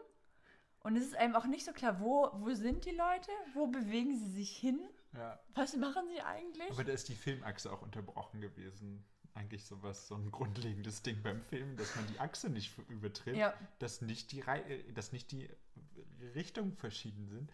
Und 0.80 0.96
es 0.96 1.04
ist 1.04 1.16
einem 1.16 1.37
auch 1.37 1.44
nicht 1.44 1.64
so 1.64 1.72
klar, 1.72 2.00
wo, 2.00 2.30
wo 2.35 2.52
sind 2.54 2.85
die 2.85 2.90
Leute? 2.90 3.30
Wo 3.54 3.66
bewegen 3.66 4.16
sie 4.16 4.30
sich 4.30 4.56
hin? 4.56 4.80
Ja. 5.14 5.38
Was 5.54 5.76
machen 5.76 6.08
sie 6.08 6.20
eigentlich? 6.22 6.70
Aber 6.70 6.85
da 6.85 6.92
ist 6.92 7.08
die 7.08 7.14
Filmachse 7.14 7.70
auch 7.70 7.82
unterbrochen 7.82 8.40
gewesen. 8.40 9.04
Eigentlich 9.35 9.64
sowas, 9.64 10.09
so 10.09 10.14
ein 10.14 10.31
grundlegendes 10.31 11.03
Ding 11.03 11.23
beim 11.23 11.40
Film, 11.40 11.77
dass 11.77 11.97
man 11.97 12.07
die 12.09 12.21
Achse 12.21 12.51
nicht 12.51 12.77
übertritt, 12.88 13.35
Ja. 13.37 13.55
dass 13.79 14.03
nicht 14.03 14.31
die 14.33 14.40
Rei 14.40 14.61
äh, 14.61 14.92
dass 14.92 15.12
nicht 15.12 15.33
die 15.33 15.49
Richtungen 16.35 16.73
verschieden 16.77 17.27
sind. 17.29 17.51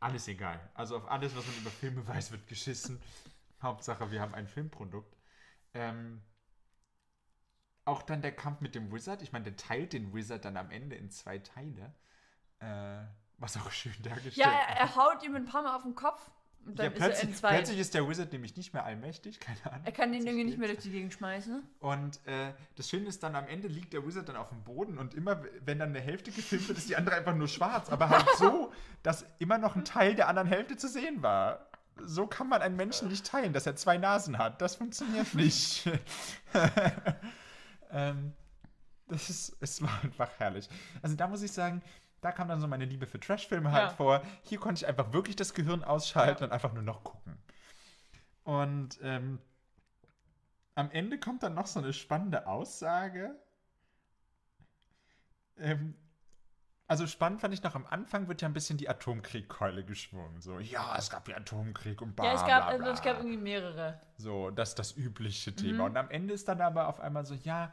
Alles 0.00 0.28
egal. 0.28 0.60
Also 0.74 0.96
auf 0.96 1.08
alles, 1.10 1.34
was 1.36 1.46
man 1.46 1.56
über 1.56 1.70
Filme 1.70 2.06
weiß, 2.06 2.30
wird 2.30 2.46
geschissen. 2.46 3.00
Hauptsache, 3.62 4.10
wir 4.10 4.20
haben 4.20 4.34
ein 4.34 4.46
Filmprodukt. 4.46 5.16
Ähm, 5.72 6.22
auch 7.84 8.02
dann 8.02 8.22
der 8.22 8.32
Kampf 8.34 8.60
mit 8.60 8.74
dem 8.74 8.92
Wizard. 8.92 9.22
Ich 9.22 9.32
meine, 9.32 9.44
der 9.46 9.56
teilt 9.56 9.92
den 9.92 10.14
Wizard 10.14 10.44
dann 10.44 10.56
am 10.56 10.70
Ende 10.70 10.96
in 10.96 11.10
zwei 11.10 11.38
Teile. 11.38 11.92
Äh, 12.60 13.04
was 13.38 13.56
auch 13.56 13.70
schön 13.72 13.94
dargestellt 14.02 14.36
Ja, 14.36 14.50
er, 14.52 14.76
er 14.76 14.96
haut 14.96 15.22
ihm 15.24 15.34
ein 15.34 15.44
paar 15.44 15.62
Mal 15.62 15.74
auf 15.74 15.82
den 15.82 15.94
Kopf 15.94 16.30
ja, 16.76 16.84
ist 16.84 16.94
plötzlich, 16.94 17.42
plötzlich 17.42 17.78
ist 17.78 17.94
der 17.94 18.08
Wizard 18.08 18.32
nämlich 18.32 18.56
nicht 18.56 18.72
mehr 18.72 18.84
allmächtig, 18.84 19.40
keine 19.40 19.58
Ahnung. 19.64 19.84
er 19.84 19.92
kann 19.92 20.12
den 20.12 20.26
irgendwie 20.26 20.44
nicht 20.44 20.58
mehr 20.58 20.68
durch 20.68 20.80
die 20.80 20.90
Gegend 20.90 21.12
schmeißen. 21.12 21.62
Und 21.80 22.20
äh, 22.26 22.52
das 22.76 22.88
Schöne 22.88 23.06
ist 23.06 23.22
dann, 23.22 23.36
am 23.36 23.46
Ende 23.46 23.68
liegt 23.68 23.92
der 23.92 24.06
Wizard 24.06 24.28
dann 24.28 24.36
auf 24.36 24.48
dem 24.48 24.62
Boden 24.62 24.98
und 24.98 25.14
immer, 25.14 25.42
wenn 25.64 25.78
dann 25.78 25.90
eine 25.90 26.00
Hälfte 26.00 26.30
gefilmt 26.30 26.68
wird, 26.68 26.78
ist 26.78 26.88
die 26.88 26.96
andere 26.96 27.16
einfach 27.16 27.34
nur 27.34 27.48
schwarz. 27.48 27.90
Aber 27.90 28.08
halt 28.08 28.26
so, 28.36 28.72
dass 29.02 29.26
immer 29.38 29.58
noch 29.58 29.76
ein 29.76 29.84
Teil 29.84 30.14
der 30.14 30.28
anderen 30.28 30.48
Hälfte 30.48 30.76
zu 30.76 30.88
sehen 30.88 31.22
war. 31.22 31.66
So 32.02 32.26
kann 32.26 32.48
man 32.48 32.60
einen 32.60 32.76
Menschen 32.76 33.08
nicht 33.08 33.26
teilen, 33.26 33.52
dass 33.52 33.66
er 33.66 33.76
zwei 33.76 33.98
Nasen 33.98 34.38
hat. 34.38 34.60
Das 34.60 34.76
funktioniert 34.76 35.34
nicht. 35.34 35.88
ähm, 37.92 38.32
das 39.08 39.28
ist, 39.30 39.56
es 39.60 39.82
war 39.82 40.00
einfach 40.02 40.30
herrlich. 40.38 40.68
Also 41.02 41.14
da 41.14 41.28
muss 41.28 41.42
ich 41.42 41.52
sagen, 41.52 41.82
da 42.24 42.32
kam 42.32 42.48
dann 42.48 42.60
so 42.60 42.66
meine 42.66 42.86
Liebe 42.86 43.06
für 43.06 43.20
Trashfilme 43.20 43.70
halt 43.70 43.90
Ja. 43.90 43.96
vor. 43.96 44.22
Hier 44.42 44.58
konnte 44.58 44.80
ich 44.82 44.86
einfach 44.88 45.12
wirklich 45.12 45.36
das 45.36 45.52
Gehirn 45.52 45.84
ausschalten 45.84 46.44
und 46.44 46.52
einfach 46.52 46.72
nur 46.72 46.82
noch 46.82 47.04
gucken. 47.04 47.36
Und 48.44 48.98
ähm, 49.02 49.38
am 50.74 50.90
Ende 50.90 51.18
kommt 51.20 51.42
dann 51.42 51.54
noch 51.54 51.66
so 51.66 51.80
eine 51.80 51.92
spannende 51.92 52.46
Aussage. 52.46 53.34
Ähm, 55.58 55.94
also 56.86 57.06
spannend 57.06 57.40
fand 57.40 57.54
ich 57.54 57.62
noch, 57.62 57.74
am 57.74 57.86
Anfang 57.86 58.28
wird 58.28 58.42
ja 58.42 58.48
ein 58.48 58.54
bisschen 58.54 58.76
die 58.78 58.88
Atomkriegkeule 58.88 59.84
geschwungen. 59.84 60.40
So, 60.40 60.58
ja, 60.58 60.96
es 60.98 61.10
gab 61.10 61.28
ja 61.28 61.36
Atomkrieg 61.36 62.00
und 62.02 62.16
bla, 62.16 62.24
Ja, 62.26 62.32
es 62.34 62.40
gab, 62.44 62.62
bla, 62.62 62.66
also, 62.68 62.82
bla. 62.84 62.92
es 62.92 63.02
gab 63.02 63.16
irgendwie 63.18 63.36
mehrere. 63.36 64.00
So, 64.16 64.50
das 64.50 64.70
ist 64.70 64.78
das 64.78 64.96
übliche 64.96 65.50
Mhm. 65.50 65.56
Thema. 65.56 65.84
Und 65.84 65.96
am 65.96 66.10
Ende 66.10 66.32
ist 66.34 66.48
dann 66.48 66.60
aber 66.60 66.88
auf 66.88 67.00
einmal 67.00 67.24
so, 67.26 67.34
ja, 67.34 67.72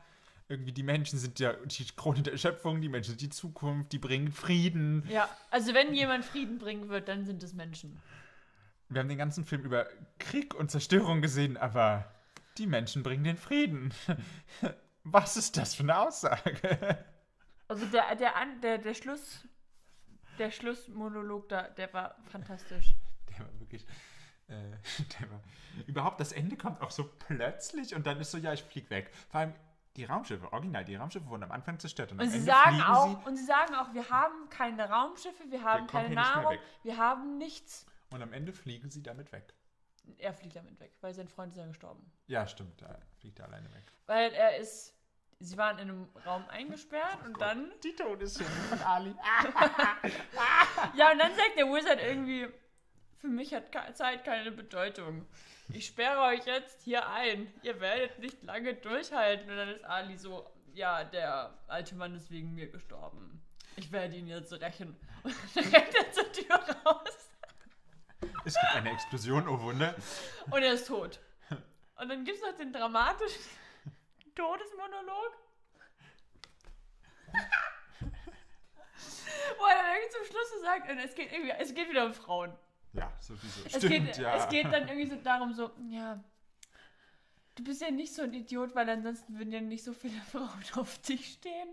irgendwie 0.52 0.74
die 0.74 0.84
Menschen 0.84 1.18
sind 1.18 1.40
ja 1.40 1.54
die 1.54 1.86
Krone 1.96 2.22
der 2.22 2.38
Schöpfung, 2.38 2.82
die 2.82 2.90
Menschen 2.90 3.12
sind 3.12 3.22
die 3.22 3.30
Zukunft, 3.30 3.94
die 3.94 4.00
bringen 4.00 4.32
Frieden. 4.32 5.08
Ja, 5.10 5.30
also 5.50 5.74
wenn 5.74 5.94
jemand 5.94 6.26
Frieden 6.26 6.60
bringen 6.60 6.90
wird, 6.90 7.08
dann 7.08 7.26
sind 7.26 7.42
es 7.42 7.54
Menschen. 7.54 8.02
Wir 8.90 9.00
haben 9.00 9.08
den 9.08 9.18
ganzen 9.18 9.46
Film 9.46 9.64
über 9.64 9.88
Krieg 10.20 10.54
und 10.54 10.70
Zerstörung 10.70 11.22
gesehen, 11.22 11.56
aber 11.56 12.14
die 12.58 12.68
Menschen 12.68 13.02
bringen 13.02 13.24
den 13.24 13.38
Frieden. 13.38 13.94
Was 15.04 15.38
ist 15.38 15.56
das 15.56 15.74
für 15.74 15.84
eine 15.84 15.98
Aussage? 15.98 17.06
Also 17.70 17.86
der, 17.86 18.14
der, 18.18 18.34
der, 18.62 18.78
der 18.80 18.94
Schluss, 18.94 19.48
der 20.38 20.52
Schlussmonolog 20.52 21.48
da, 21.48 21.70
der 21.70 21.94
war 21.94 22.18
fantastisch. 22.28 22.94
Der 23.30 23.40
war 23.40 23.60
wirklich. 23.62 23.86
Äh, 24.50 24.54
der 25.20 25.32
war, 25.32 25.42
überhaupt 25.88 26.20
das 26.20 26.34
Ende 26.34 26.58
kommt 26.58 26.82
auch 26.82 26.92
so 26.92 27.10
plötzlich 27.20 27.96
und 27.96 28.06
dann 28.06 28.20
ist 28.20 28.32
so, 28.32 28.38
ja, 28.38 28.52
ich 28.52 28.64
flieg 28.64 28.90
weg. 28.90 29.12
Vor 29.30 29.40
allem 29.40 29.54
die 29.97 30.06
Raumschiffe, 30.06 30.51
original, 30.54 30.86
die 30.86 30.95
Raumschiffe 30.95 31.27
wurden 31.27 31.43
am 31.43 31.51
Anfang 31.51 31.77
zerstört. 31.80 32.12
Und, 32.12 32.19
Und 32.19 32.25
am 32.25 32.30
sie 32.32 32.38
Ende 32.38 32.51
sagen 32.51 32.82
auch, 32.82 33.25
und 33.25 33.36
sie 33.36 33.43
sagen 33.45 33.75
auch, 33.75 33.93
wir 33.93 34.10
haben 34.10 34.49
keine 34.49 34.89
Raumschiffe, 34.89 35.43
wir 35.49 35.63
haben 35.63 35.88
keine 35.88 36.15
Nahrung, 36.15 36.58
wir 36.84 36.97
haben 36.97 37.38
nichts. 37.38 37.82
Sie, 37.82 38.15
und 38.15 38.21
am 38.21 38.34
Ende 38.34 38.54
fliegen 38.54 38.89
sie 38.89 39.04
damit 39.04 39.32
weg. 39.32 39.54
Er 40.17 40.34
fliegt 40.34 40.56
damit 40.56 40.80
weg, 40.80 40.93
weil 41.01 41.13
sein 41.13 41.27
Freund 41.27 41.51
ist 41.54 41.58
ja 41.58 41.65
gestorben. 41.67 42.12
Ja, 42.27 42.47
stimmt, 42.47 42.82
da 42.82 42.97
fliegt 43.19 43.39
er 43.39 43.45
alleine 43.47 43.71
weg. 43.73 43.84
Weil 44.08 44.32
er 44.34 44.58
ist, 44.58 44.95
sie 45.39 45.58
waren 45.58 45.77
in 45.77 45.89
einem 45.89 46.10
Raum 46.25 46.45
eingesperrt 46.49 47.19
und 47.25 47.39
dann, 47.39 47.71
Die 47.84 47.93
Todesszene 47.95 48.49
von 48.49 48.82
Ali. 48.86 49.15
ja, 50.95 51.12
und 51.12 51.19
dann 51.19 51.36
sagt 51.36 51.58
der 51.58 51.65
Wizard 51.67 51.99
irgendwie, 52.01 52.47
für 53.17 53.27
mich 53.27 53.54
hat 53.54 53.65
Zeit 53.95 54.23
keine 54.23 54.51
Bedeutung. 54.51 55.27
Ich 55.74 55.88
sperre 55.88 56.22
euch 56.22 56.46
jetzt 56.46 56.82
hier 56.84 57.08
ein. 57.10 57.52
Ihr 57.64 57.80
werdet 57.80 58.20
nicht 58.20 58.44
lange 58.44 58.74
durchhalten. 58.76 59.50
Und 59.50 59.58
dann 59.58 59.70
ist 59.70 59.84
Ali 59.86 60.18
so, 60.18 60.50
ja, 60.74 61.04
der 61.04 61.58
alte 61.68 61.96
Mann 61.96 62.16
ist 62.16 62.30
wegen 62.30 62.54
mir 62.54 62.70
gestorben. 62.70 63.42
Ich 63.78 63.92
werde 63.92 64.16
ihn 64.16 64.28
jetzt 64.28 64.52
rächen. 64.54 64.98
Und 65.24 65.36
dann 65.56 65.64
rennt 65.66 65.96
er 65.96 66.12
zur 66.12 66.32
Tür 66.32 66.56
raus. 66.86 67.30
Es 68.44 68.54
gibt 68.54 68.76
eine 68.76 68.92
Explosion, 68.92 69.48
oh 69.48 69.62
Wunder. 69.62 69.96
Und 70.50 70.62
er 70.64 70.74
ist 70.74 70.88
tot. 70.88 71.20
Und 71.96 72.10
dann 72.10 72.26
gibt 72.26 72.38
es 72.38 72.44
noch 72.44 72.58
den 72.58 72.74
dramatischen 72.74 73.42
Todesmonolog. 74.36 75.38
Wo 79.58 79.66
er 79.66 79.76
dann 79.76 79.86
irgendwie 79.96 80.10
zum 80.10 80.26
Schluss 80.26 80.52
so 80.54 80.62
sagt, 80.64 80.90
es 80.90 81.16
geht 81.16 81.32
irgendwie, 81.32 81.52
es 81.52 81.74
geht 81.74 81.90
wieder 81.90 82.06
um 82.06 82.14
Frauen. 82.14 82.58
Ja, 82.93 83.12
sowieso. 83.19 83.62
Es, 83.65 83.77
Stimmt, 83.77 84.13
geht, 84.13 84.17
ja. 84.17 84.36
es 84.36 84.49
geht 84.49 84.65
dann 84.65 84.88
irgendwie 84.88 85.10
so 85.10 85.15
darum, 85.15 85.54
so, 85.54 85.71
ja, 85.89 86.23
du 87.56 87.63
bist 87.63 87.82
ja 87.82 87.91
nicht 87.91 88.13
so 88.13 88.23
ein 88.23 88.34
Idiot, 88.34 88.75
weil 88.75 88.89
ansonsten 88.89 89.38
würden 89.38 89.51
ja 89.54 89.62
nicht 89.62 89.84
so 89.84 89.93
viele 89.93 90.19
Frauen 90.32 90.63
auf 90.75 90.97
dich 90.99 91.34
stehen. 91.34 91.69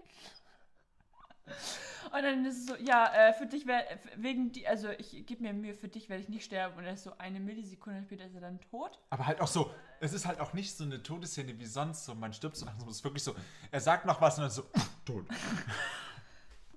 Und 2.13 2.23
dann 2.23 2.45
ist 2.45 2.59
es 2.59 2.67
so, 2.67 2.77
ja, 2.77 3.13
äh, 3.13 3.33
für 3.33 3.47
dich 3.47 3.67
wäre, 3.67 3.85
wegen 4.17 4.53
die, 4.53 4.67
also 4.69 4.91
ich 4.91 5.27
gebe 5.27 5.43
mir 5.43 5.53
Mühe, 5.53 5.75
für 5.75 5.89
dich 5.89 6.09
werde 6.09 6.23
ich 6.23 6.29
nicht 6.29 6.45
sterben. 6.45 6.77
Und 6.77 6.85
er 6.85 6.93
ist 6.93 7.05
so 7.05 7.17
eine 7.19 7.41
Millisekunde 7.41 8.03
später 8.03 8.27
ist 8.27 8.35
er 8.35 8.43
dann 8.43 8.61
tot. 8.61 8.99
Aber 9.11 9.27
halt 9.27 9.41
auch 9.41 9.49
so, 9.49 9.75
es 10.01 10.13
ist 10.13 10.27
halt 10.27 10.41
auch 10.41 10.53
nicht 10.53 10.77
so 10.77 10.85
eine 10.85 11.03
Todesszene 11.03 11.59
wie 11.59 11.67
sonst, 11.67 12.05
so 12.05 12.15
man 12.15 12.33
stirbt 12.33 12.57
so 12.57 12.67
langsam, 12.67 12.89
es 12.89 12.97
ist 12.97 13.05
wirklich 13.05 13.25
so, 13.25 13.35
er 13.71 13.81
sagt 13.81 14.07
noch 14.07 14.21
was 14.21 14.37
und 14.37 14.43
dann 14.43 14.51
so, 14.51 14.65
tot. 15.05 15.27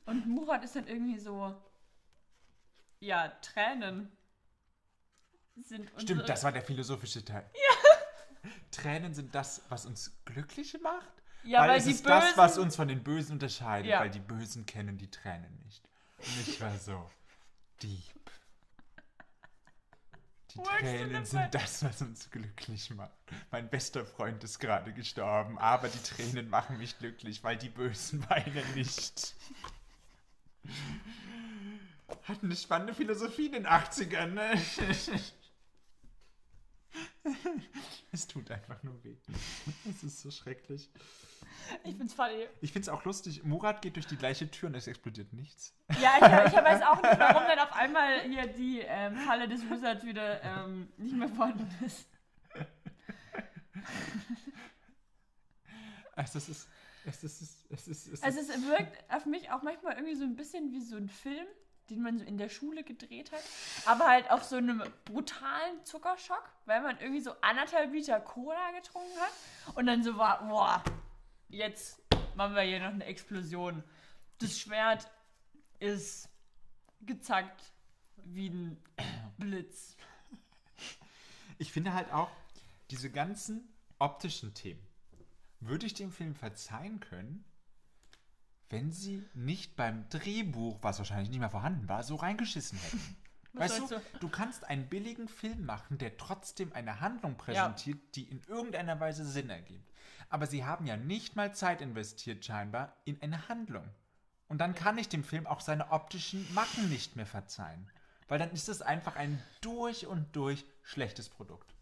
Und 0.05 0.25
Murat 0.25 0.63
ist 0.63 0.75
dann 0.75 0.87
irgendwie 0.87 1.19
so, 1.19 1.55
ja, 2.99 3.29
Tränen 3.41 4.11
sind 5.63 5.81
unsere, 5.91 6.01
Stimmt, 6.01 6.29
das 6.29 6.43
war 6.43 6.51
der 6.51 6.61
philosophische 6.63 7.23
Teil. 7.23 7.49
Ja. 8.43 8.49
Tränen 8.71 9.13
sind 9.13 9.35
das, 9.35 9.61
was 9.69 9.85
uns 9.85 10.11
glücklich 10.25 10.75
macht. 10.81 11.11
Ja, 11.43 11.61
weil 11.67 11.77
es 11.77 11.83
die 11.85 11.91
ist 11.91 12.05
das, 12.05 12.35
was 12.37 12.53
Bösen- 12.53 12.63
uns 12.63 12.75
von 12.75 12.87
den 12.87 13.03
Bösen 13.03 13.33
unterscheidet, 13.33 13.89
Ja. 13.91 13.99
weil 13.99 14.09
die 14.09 14.19
Bösen 14.19 14.65
kennen 14.65 14.97
die 14.97 15.11
Tränen 15.11 15.59
nicht. 15.65 15.83
Und 16.17 16.47
ich 16.47 16.59
war 16.61 16.75
so, 16.77 17.09
deep. 17.83 18.01
Die 20.55 20.59
Tränen 20.63 21.23
sind 21.25 21.53
das, 21.53 21.83
was 21.83 22.01
uns 22.01 22.29
glücklich 22.31 22.89
macht. 22.91 23.11
Mein 23.51 23.69
bester 23.69 24.05
Freund 24.05 24.43
ist 24.43 24.57
gerade 24.59 24.91
gestorben, 24.93 25.59
aber 25.59 25.87
die 25.89 26.01
Tränen 26.01 26.49
machen 26.49 26.77
mich 26.79 26.97
glücklich, 26.97 27.43
weil 27.43 27.57
die 27.57 27.69
Bösen 27.69 28.27
weinen 28.29 28.73
nicht. 28.73 29.35
Hat 32.23 32.43
eine 32.43 32.55
spannende 32.55 32.93
Philosophie 32.93 33.47
in 33.47 33.51
den 33.53 33.67
80ern, 33.67 34.27
ne? 34.27 34.51
Es 38.11 38.27
tut 38.27 38.51
einfach 38.51 38.81
nur 38.83 39.01
weh. 39.03 39.15
Es 39.89 40.03
ist 40.03 40.21
so 40.21 40.31
schrecklich. 40.31 40.89
Ich 41.83 41.95
find's 41.95 42.13
funny. 42.13 42.47
Ich 42.59 42.73
finde 42.73 42.85
es 42.85 42.89
auch 42.89 43.05
lustig, 43.05 43.43
Murat 43.43 43.81
geht 43.81 43.95
durch 43.95 44.07
die 44.07 44.17
gleiche 44.17 44.49
Tür 44.51 44.67
und 44.67 44.75
es 44.75 44.87
explodiert 44.87 45.31
nichts. 45.31 45.73
Ja, 46.01 46.15
ich, 46.17 46.51
ich 46.51 46.59
weiß 46.59 46.81
auch 46.81 47.01
nicht, 47.01 47.19
warum 47.19 47.43
dann 47.47 47.59
auf 47.59 47.73
einmal 47.73 48.21
hier 48.23 48.47
die 48.47 48.79
ähm, 48.79 49.15
Falle 49.15 49.47
des 49.47 49.69
Wizards 49.69 50.03
wieder 50.03 50.41
ähm, 50.43 50.91
nicht 50.97 51.15
mehr 51.15 51.29
vorhanden 51.29 51.69
ist. 51.85 52.07
Also 56.13 56.37
es 56.39 56.49
ist, 56.49 56.69
es 57.05 57.23
ist, 57.23 57.65
es 57.69 57.87
ist, 57.87 57.87
es 57.87 58.07
ist, 58.07 58.23
Also 58.23 58.39
es 58.41 58.49
wirkt 58.49 59.11
auf 59.11 59.25
mich 59.25 59.49
auch 59.49 59.63
manchmal 59.63 59.95
irgendwie 59.95 60.15
so 60.15 60.23
ein 60.23 60.35
bisschen 60.35 60.71
wie 60.71 60.81
so 60.81 60.97
ein 60.97 61.09
Film, 61.09 61.47
den 61.89 62.01
man 62.01 62.17
so 62.17 62.25
in 62.25 62.37
der 62.37 62.49
Schule 62.49 62.83
gedreht 62.83 63.31
hat, 63.31 63.43
aber 63.85 64.07
halt 64.07 64.31
auf 64.31 64.43
so 64.43 64.55
einem 64.55 64.81
brutalen 65.05 65.83
Zuckerschock, 65.83 66.43
weil 66.65 66.81
man 66.81 66.97
irgendwie 66.99 67.21
so 67.21 67.31
anderthalb 67.41 67.91
Liter 67.91 68.19
Cola 68.19 68.71
getrunken 68.71 69.19
hat 69.19 69.75
und 69.75 69.85
dann 69.87 70.03
so 70.03 70.17
war, 70.17 70.47
boah, 70.47 70.83
jetzt 71.49 72.01
machen 72.35 72.55
wir 72.55 72.61
hier 72.61 72.79
noch 72.79 72.93
eine 72.93 73.05
Explosion. 73.05 73.83
Das 74.39 74.57
Schwert 74.57 75.09
ist 75.79 76.29
gezackt 77.01 77.73
wie 78.23 78.49
ein 78.49 78.77
Blitz. 79.37 79.97
ich 81.57 81.71
finde 81.71 81.93
halt 81.93 82.11
auch, 82.11 82.29
diese 82.89 83.09
ganzen 83.09 83.67
optischen 83.99 84.53
Themen 84.53 84.85
würde 85.59 85.85
ich 85.85 85.93
dem 85.93 86.11
Film 86.11 86.35
verzeihen 86.35 86.99
können, 86.99 87.45
wenn 88.71 88.91
sie 88.91 89.23
nicht 89.33 89.75
beim 89.75 90.07
Drehbuch, 90.09 90.79
was 90.81 90.97
wahrscheinlich 90.97 91.29
nicht 91.29 91.39
mehr 91.39 91.49
vorhanden 91.49 91.87
war, 91.89 92.03
so 92.03 92.15
reingeschissen 92.15 92.77
hätten. 92.79 93.17
Was 93.53 93.71
Weißt 93.71 93.79
du, 93.81 93.87
sollst 93.87 94.07
du 94.21 94.29
kannst 94.29 94.63
einen 94.63 94.87
billigen 94.87 95.27
Film 95.27 95.65
machen, 95.65 95.97
der 95.97 96.15
trotzdem 96.15 96.71
eine 96.71 97.01
Handlung 97.01 97.35
präsentiert, 97.35 97.99
die 98.15 98.23
in 98.23 98.41
irgendeiner 98.47 98.97
Weise 99.01 99.25
Sinn 99.25 99.49
ergibt. 99.49 99.91
Aber 100.29 100.47
sie 100.47 100.63
haben 100.63 100.85
ja 100.85 100.95
nicht 100.95 101.35
mal 101.35 101.53
Zeit 101.53 101.81
investiert, 101.81 102.45
scheinbar, 102.45 102.95
in 103.03 103.21
eine 103.21 103.49
Handlung. 103.49 103.83
Und 104.47 104.59
dann 104.59 104.73
kann 104.73 104.97
ich 104.97 105.09
dem 105.09 105.25
Film 105.25 105.47
auch 105.47 105.59
seine 105.59 105.91
optischen 105.91 106.47
Macken 106.53 106.87
nicht 106.87 107.17
mehr 107.17 107.25
verzeihen. 107.25 107.89
Weil 108.29 108.39
dann 108.39 108.51
ist 108.51 108.69
es 108.69 108.81
einfach 108.81 109.17
ein 109.17 109.43
durch 109.59 110.07
und 110.07 110.33
durch 110.33 110.65
schlechtes 110.81 111.27
Produkt. 111.27 111.75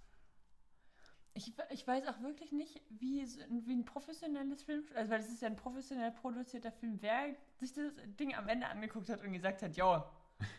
Ich, 1.34 1.54
ich 1.70 1.88
weiß 1.88 2.08
auch 2.08 2.20
wirklich 2.22 2.52
nicht, 2.52 2.82
wie, 2.90 3.26
wie 3.66 3.74
ein 3.74 3.86
professionelles 3.86 4.64
Film, 4.64 4.84
also 4.96 5.12
weil 5.12 5.20
es 5.20 5.30
ist 5.30 5.42
ja 5.42 5.48
ein 5.48 5.56
professionell 5.56 6.12
produzierter 6.12 6.72
Film, 6.72 6.98
wer 7.02 7.36
sich 7.60 7.74
das 7.74 7.94
Ding 8.20 8.36
am 8.36 8.48
Ende 8.48 8.68
angeguckt 8.68 9.10
hat 9.10 9.24
und 9.24 9.32
gesagt 9.32 9.62
hat, 9.62 9.78
jo, 9.78 10.04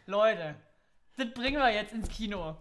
Leute, 0.07 0.55
das 1.17 1.33
bringen 1.33 1.59
wir 1.59 1.73
jetzt 1.73 1.93
ins 1.93 2.09
Kino. 2.09 2.57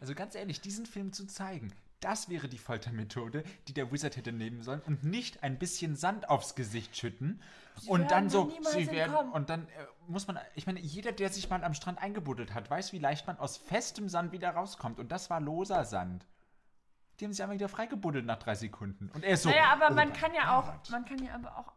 Also 0.00 0.14
ganz 0.14 0.34
ehrlich, 0.34 0.60
diesen 0.60 0.86
Film 0.86 1.12
zu 1.12 1.26
zeigen, 1.26 1.72
das 2.00 2.28
wäre 2.28 2.48
die 2.48 2.58
Foltermethode, 2.58 3.44
die 3.68 3.74
der 3.74 3.92
Wizard 3.92 4.16
hätte 4.16 4.32
nehmen 4.32 4.62
sollen 4.62 4.80
und 4.86 5.04
nicht 5.04 5.42
ein 5.42 5.58
bisschen 5.58 5.96
Sand 5.96 6.28
aufs 6.28 6.54
Gesicht 6.54 6.96
schütten 6.96 7.42
und 7.86 8.10
dann 8.10 8.24
da 8.24 8.30
so, 8.30 8.52
sie 8.72 8.90
werden, 8.90 9.12
entkommen. 9.12 9.32
und 9.32 9.50
dann 9.50 9.68
äh, 9.68 9.86
muss 10.08 10.26
man, 10.26 10.38
ich 10.54 10.66
meine, 10.66 10.80
jeder, 10.80 11.12
der 11.12 11.28
sich 11.28 11.48
mal 11.50 11.62
am 11.62 11.74
Strand 11.74 11.98
eingebuddelt 11.98 12.54
hat, 12.54 12.70
weiß, 12.70 12.92
wie 12.92 12.98
leicht 12.98 13.26
man 13.26 13.38
aus 13.38 13.58
festem 13.58 14.08
Sand 14.08 14.32
wieder 14.32 14.50
rauskommt 14.50 14.98
und 14.98 15.12
das 15.12 15.30
war 15.30 15.40
loser 15.40 15.84
Sand. 15.84 16.26
Die 17.20 17.26
haben 17.26 17.32
sich 17.32 17.42
einfach 17.42 17.54
wieder 17.54 17.68
freigebuddelt 17.68 18.24
nach 18.24 18.38
drei 18.38 18.54
Sekunden. 18.54 19.10
Und 19.10 19.24
er 19.24 19.34
ist 19.34 19.42
so. 19.42 19.50
naja, 19.50 19.72
aber 19.72 19.88
oh 19.90 19.94
man 19.94 20.12
kann 20.14 20.32
ja 20.34 20.58
auch, 20.58 20.66
Gott. 20.66 20.90
man 20.90 21.04
kann 21.04 21.22
ja 21.22 21.34
aber 21.34 21.58
auch 21.58 21.72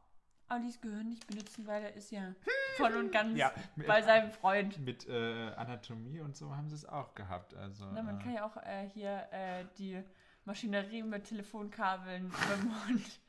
Alis 0.47 0.79
Gehirn 0.79 1.09
nicht 1.09 1.27
benutzen, 1.27 1.67
weil 1.67 1.83
er 1.83 1.93
ist 1.93 2.11
ja 2.11 2.33
voll 2.77 2.95
und 2.95 3.11
ganz 3.11 3.37
Ja, 3.37 3.51
bei 3.87 4.01
seinem 4.01 4.31
Freund. 4.31 4.79
Mit 4.79 5.07
äh, 5.07 5.51
Anatomie 5.55 6.21
und 6.21 6.37
so 6.37 6.55
haben 6.55 6.69
sie 6.69 6.75
es 6.75 6.85
auch 6.85 7.13
gehabt. 7.13 7.53
Also, 7.55 7.89
Na, 7.93 8.03
man 8.03 8.19
äh, 8.19 8.23
kann 8.23 8.33
ja 8.33 8.45
auch 8.45 8.55
äh, 8.57 8.87
hier 8.93 9.27
äh, 9.31 9.65
die 9.77 10.01
Maschinerie 10.45 11.03
mit 11.03 11.25
Telefonkabeln 11.25 12.27
über 12.27 12.57
Mund. 12.57 13.19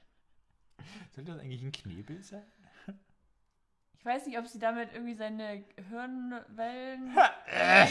soll 1.12 1.24
das 1.24 1.38
eigentlich 1.40 1.62
ein 1.62 1.72
Knebel 1.72 2.22
sein? 2.22 2.44
Ich 3.98 4.04
weiß 4.04 4.26
nicht, 4.26 4.38
ob 4.38 4.46
sie 4.46 4.58
damit 4.58 4.92
irgendwie 4.92 5.14
seine 5.14 5.64
Hirnwellen 5.88 7.16
äh, 7.46 7.86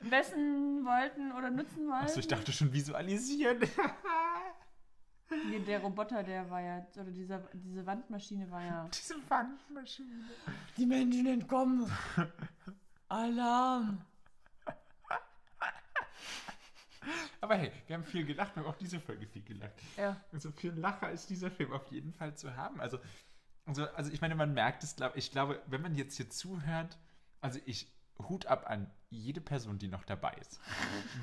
messen 0.00 0.84
wollten 0.84 1.32
oder 1.32 1.50
nutzen 1.50 1.88
wollten. 1.88 2.04
Achso, 2.04 2.20
ich 2.20 2.28
dachte 2.28 2.52
schon 2.52 2.72
visualisieren. 2.72 3.58
Nee, 5.48 5.60
der 5.60 5.80
Roboter, 5.80 6.24
der 6.24 6.50
war 6.50 6.60
ja, 6.60 6.84
oder 6.96 7.10
dieser, 7.12 7.38
diese 7.52 7.86
Wandmaschine 7.86 8.50
war 8.50 8.64
ja. 8.64 8.88
Diese 8.92 9.14
Wandmaschine. 9.28 10.24
Die 10.76 10.86
Menschen 10.86 11.26
entkommen. 11.26 11.88
Alarm. 13.08 14.04
Aber 17.40 17.54
hey, 17.56 17.72
wir 17.86 17.96
haben 17.96 18.04
viel 18.04 18.24
gelacht, 18.24 18.54
wir 18.54 18.64
haben 18.64 18.70
auch 18.70 18.76
diese 18.76 19.00
Folge 19.00 19.26
viel 19.26 19.42
gelacht. 19.42 19.72
Ja. 19.96 20.20
Also 20.32 20.50
für 20.50 20.70
Lacher 20.70 21.10
ist 21.10 21.30
dieser 21.30 21.50
Film 21.50 21.72
auf 21.72 21.86
jeden 21.90 22.12
Fall 22.12 22.34
zu 22.36 22.56
haben. 22.56 22.80
Also, 22.80 22.98
also, 23.66 23.86
also 23.90 24.12
ich 24.12 24.20
meine, 24.20 24.34
man 24.34 24.52
merkt 24.52 24.82
es, 24.82 24.96
glaub, 24.96 25.16
ich 25.16 25.30
glaube, 25.30 25.62
wenn 25.66 25.80
man 25.80 25.94
jetzt 25.94 26.16
hier 26.16 26.28
zuhört, 26.28 26.98
also 27.40 27.58
ich 27.64 27.90
Hut 28.28 28.46
ab 28.46 28.68
an 28.68 28.90
jede 29.10 29.40
Person, 29.40 29.78
die 29.78 29.88
noch 29.88 30.04
dabei 30.04 30.32
ist. 30.40 30.60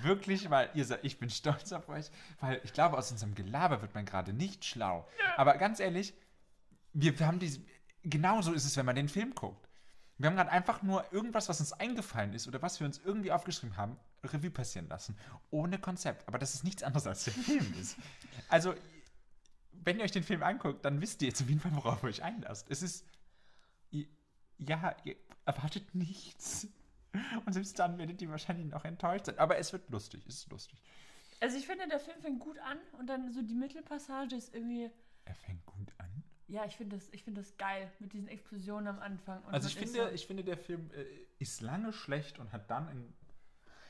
Wirklich, 0.01 0.49
weil 0.49 0.69
ihr 0.73 0.85
seid, 0.85 1.03
ich 1.03 1.19
bin 1.19 1.29
stolz 1.29 1.71
auf 1.71 1.87
euch, 1.89 2.11
weil 2.39 2.59
ich 2.63 2.73
glaube, 2.73 2.97
aus 2.97 3.11
unserem 3.11 3.33
Gelaber 3.33 3.81
wird 3.81 3.95
man 3.95 4.05
gerade 4.05 4.33
nicht 4.33 4.65
schlau. 4.65 5.07
Aber 5.37 5.57
ganz 5.57 5.79
ehrlich, 5.79 6.13
wir, 6.93 7.17
wir 7.17 7.27
haben 7.27 7.39
diese, 7.39 7.61
genauso 8.03 8.53
ist 8.53 8.65
es, 8.65 8.75
wenn 8.75 8.85
man 8.85 8.95
den 8.95 9.09
Film 9.09 9.33
guckt. 9.35 9.67
Wir 10.17 10.29
haben 10.29 10.35
gerade 10.35 10.51
einfach 10.51 10.81
nur 10.81 11.05
irgendwas, 11.13 11.47
was 11.47 11.59
uns 11.59 11.73
eingefallen 11.73 12.33
ist 12.33 12.47
oder 12.47 12.61
was 12.61 12.79
wir 12.79 12.87
uns 12.87 12.99
irgendwie 13.05 13.31
aufgeschrieben 13.31 13.77
haben, 13.77 13.97
Revue 14.23 14.49
passieren 14.49 14.89
lassen. 14.89 15.15
Ohne 15.51 15.77
Konzept. 15.77 16.27
Aber 16.27 16.39
das 16.39 16.55
ist 16.55 16.63
nichts 16.63 16.83
anderes 16.83 17.05
als 17.05 17.25
der 17.25 17.33
Film 17.33 17.73
ist. 17.79 17.97
Also, 18.49 18.73
wenn 19.71 19.99
ihr 19.99 20.03
euch 20.03 20.11
den 20.11 20.23
Film 20.23 20.41
anguckt, 20.41 20.83
dann 20.83 21.01
wisst 21.01 21.21
ihr 21.21 21.29
jetzt 21.29 21.41
auf 21.41 21.47
jeden 21.47 21.61
Fall, 21.61 21.75
worauf 21.75 22.03
ihr 22.03 22.09
euch 22.09 22.23
einlasst. 22.23 22.69
Es 22.69 22.81
ist. 22.81 23.05
Ja, 24.57 24.95
ihr 25.03 25.15
erwartet 25.45 25.93
nichts. 25.93 26.67
Und 27.45 27.53
selbst 27.53 27.77
dann 27.79 27.97
werdet 27.97 28.21
ihr 28.21 28.29
wahrscheinlich 28.29 28.67
noch 28.67 28.85
enttäuscht 28.85 29.25
sein. 29.25 29.39
Aber 29.39 29.57
es 29.57 29.73
wird 29.73 29.89
lustig. 29.89 30.23
Es 30.27 30.35
ist 30.39 30.51
lustig. 30.51 30.79
Also 31.39 31.57
ich 31.57 31.67
finde, 31.67 31.87
der 31.87 31.99
Film 31.99 32.19
fängt 32.21 32.39
gut 32.39 32.57
an 32.59 32.77
und 32.99 33.07
dann 33.07 33.31
so 33.31 33.41
die 33.41 33.53
Mittelpassage 33.55 34.35
ist 34.35 34.53
irgendwie. 34.53 34.89
Er 35.25 35.35
fängt 35.35 35.65
gut 35.65 35.93
an. 35.99 36.23
Ja, 36.47 36.65
ich 36.65 36.77
finde 36.77 36.95
das, 36.95 37.09
ich 37.11 37.23
finde 37.23 37.41
das 37.41 37.57
geil 37.57 37.91
mit 37.99 38.13
diesen 38.13 38.27
Explosionen 38.29 38.87
am 38.87 38.99
Anfang. 38.99 39.43
Und 39.43 39.53
Also, 39.53 39.67
ich 39.67 39.75
finde, 39.75 39.93
so- 39.93 40.07
ich 40.09 40.25
finde, 40.25 40.43
der 40.43 40.57
Film 40.57 40.89
äh, 40.93 41.05
ist 41.39 41.61
lange 41.61 41.91
schlecht 41.91 42.39
und 42.39 42.51
hat 42.53 42.69
dann 42.71 42.87
ein 42.87 43.13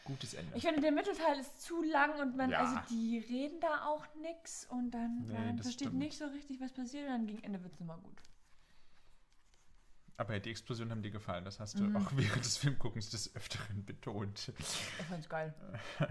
gutes 0.05 0.33
Ende. 0.33 0.55
Ich 0.55 0.63
finde, 0.63 0.81
der 0.81 0.91
Mittelteil 0.91 1.37
ist 1.39 1.61
zu 1.61 1.83
lang 1.83 2.19
und 2.19 2.35
man, 2.35 2.49
Ja. 2.49 2.59
also 2.59 2.77
die 2.89 3.19
reden 3.19 3.59
da 3.59 3.85
auch 3.85 4.05
nix 4.21 4.65
und 4.69 4.91
dann 4.91 5.27
Nee, 5.27 5.33
man 5.33 5.55
versteht 5.59 5.87
stimmt. 5.87 5.95
nicht 5.99 6.17
so 6.17 6.25
richtig, 6.25 6.59
was 6.59 6.71
passiert 6.73 7.05
und 7.07 7.11
dann 7.13 7.27
gegen 7.27 7.43
Ende 7.43 7.61
wird 7.61 7.73
es 7.73 7.79
nochmal 7.79 7.99
gut. 7.99 8.17
Aber 10.17 10.39
die 10.39 10.49
Explosionen 10.49 10.91
haben 10.91 11.03
dir 11.03 11.11
gefallen. 11.11 11.45
Das 11.45 11.59
hast 11.59 11.77
du 11.79 11.83
Mhm. 11.83 11.95
auch 11.97 12.11
während 12.15 12.43
des 12.43 12.57
Filmguckens 12.57 13.09
des 13.11 13.35
Öfteren 13.35 13.85
betont. 13.85 14.51
Ich 14.57 15.05
fand's 15.07 15.29
geil. 15.29 15.53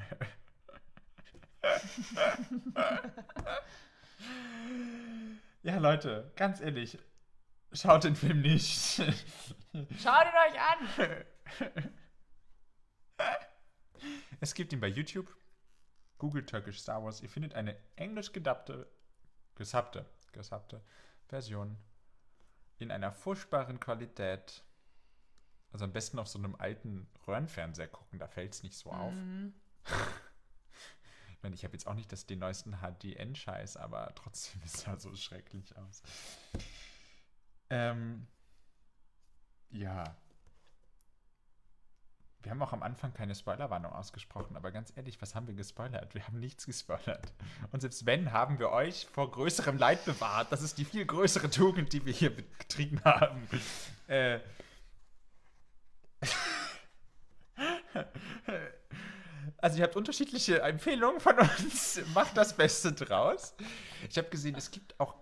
Ja, 5.63 5.79
Leute, 5.79 6.31
ganz 6.37 6.61
ehrlich, 6.61 6.99
schaut 7.73 8.05
den 8.05 8.15
Film 8.17 8.41
nicht. 8.41 8.71
Schaut 9.99 10.25
ihn 10.25 10.39
euch 10.47 10.61
an! 10.61 11.25
Es 14.41 14.55
gibt 14.55 14.73
ihn 14.73 14.81
bei 14.81 14.87
YouTube. 14.89 15.35
Google 16.19 16.47
Turkish 16.47 16.79
Star 16.79 17.03
Wars. 17.05 17.21
Ihr 17.21 17.29
findet 17.29 17.55
eine 17.55 17.77
englisch 17.97 18.33
gedappte, 18.33 18.87
gesappte, 19.55 20.07
gesappte 20.33 20.83
Version 21.29 21.77
in 22.79 22.91
einer 22.91 23.13
furchtbaren 23.13 23.81
Qualität. 23.81 24.63
Also 25.73 25.85
am 25.85 25.93
besten 25.93 26.19
auf 26.19 26.29
so 26.29 26.39
einem 26.39 26.55
alten 26.57 27.07
Röhrenfernseher 27.27 27.89
gucken, 27.89 28.19
da 28.19 28.29
fällt 28.29 28.55
es 28.55 28.63
nicht 28.63 28.77
so 28.77 28.91
auf. 28.91 29.13
Mhm. 29.13 29.55
Ich 31.33 31.43
meine, 31.43 31.55
ich 31.55 31.65
habe 31.65 31.75
jetzt 31.75 31.87
auch 31.87 31.95
nicht 31.95 32.11
das, 32.11 32.27
den 32.27 32.39
neuesten 32.39 32.79
HDN-Scheiß, 32.81 33.77
aber 33.77 34.11
trotzdem 34.15 34.63
ist 34.65 34.87
er 34.87 34.99
so 34.99 35.15
schrecklich 35.15 35.77
aus. 35.77 36.03
Ähm, 37.69 38.27
ja. 39.71 40.17
Wir 42.47 42.53
haben 42.53 42.63
auch 42.63 42.73
am 42.73 42.85
Anfang 42.85 43.13
keine 43.13 43.35
Spoilerwarnung 43.35 43.91
ausgesprochen, 43.91 44.57
aber 44.57 44.71
ganz 44.71 44.93
ehrlich, 44.95 45.21
was 45.21 45.35
haben 45.35 45.49
wir 45.49 45.55
gespoilert? 45.55 46.15
Wir 46.15 46.25
haben 46.29 46.39
nichts 46.39 46.65
gespoilert. 46.65 47.33
Und 47.73 47.81
selbst 47.81 48.07
wenn, 48.07 48.31
haben 48.31 48.61
wir 48.61 48.71
euch 48.71 49.07
vor 49.07 49.33
größerem 49.33 49.77
Leid 49.77 50.05
bewahrt. 50.05 50.53
Das 50.53 50.63
ist 50.63 50.79
die 50.79 50.85
viel 50.85 51.05
größere 51.05 51.51
Tugend, 51.51 51.93
die 51.93 52.07
wir 52.07 52.13
hier 52.13 52.33
betrieben 52.37 53.01
haben. 53.05 53.49
Äh. 54.07 54.39
Also 59.59 59.79
ihr 59.79 59.83
habt 59.83 59.97
unterschiedliche 59.97 60.63
Empfehlungen 60.63 61.19
von 61.19 61.37
uns. 61.41 62.01
Macht 62.15 62.37
das 62.37 62.57
Beste 62.57 62.93
draus. 62.93 63.57
Ich 64.09 64.17
habe 64.19 64.29
gesehen, 64.29 64.55
es 64.55 64.71
gibt 64.71 65.01
auch 65.01 65.17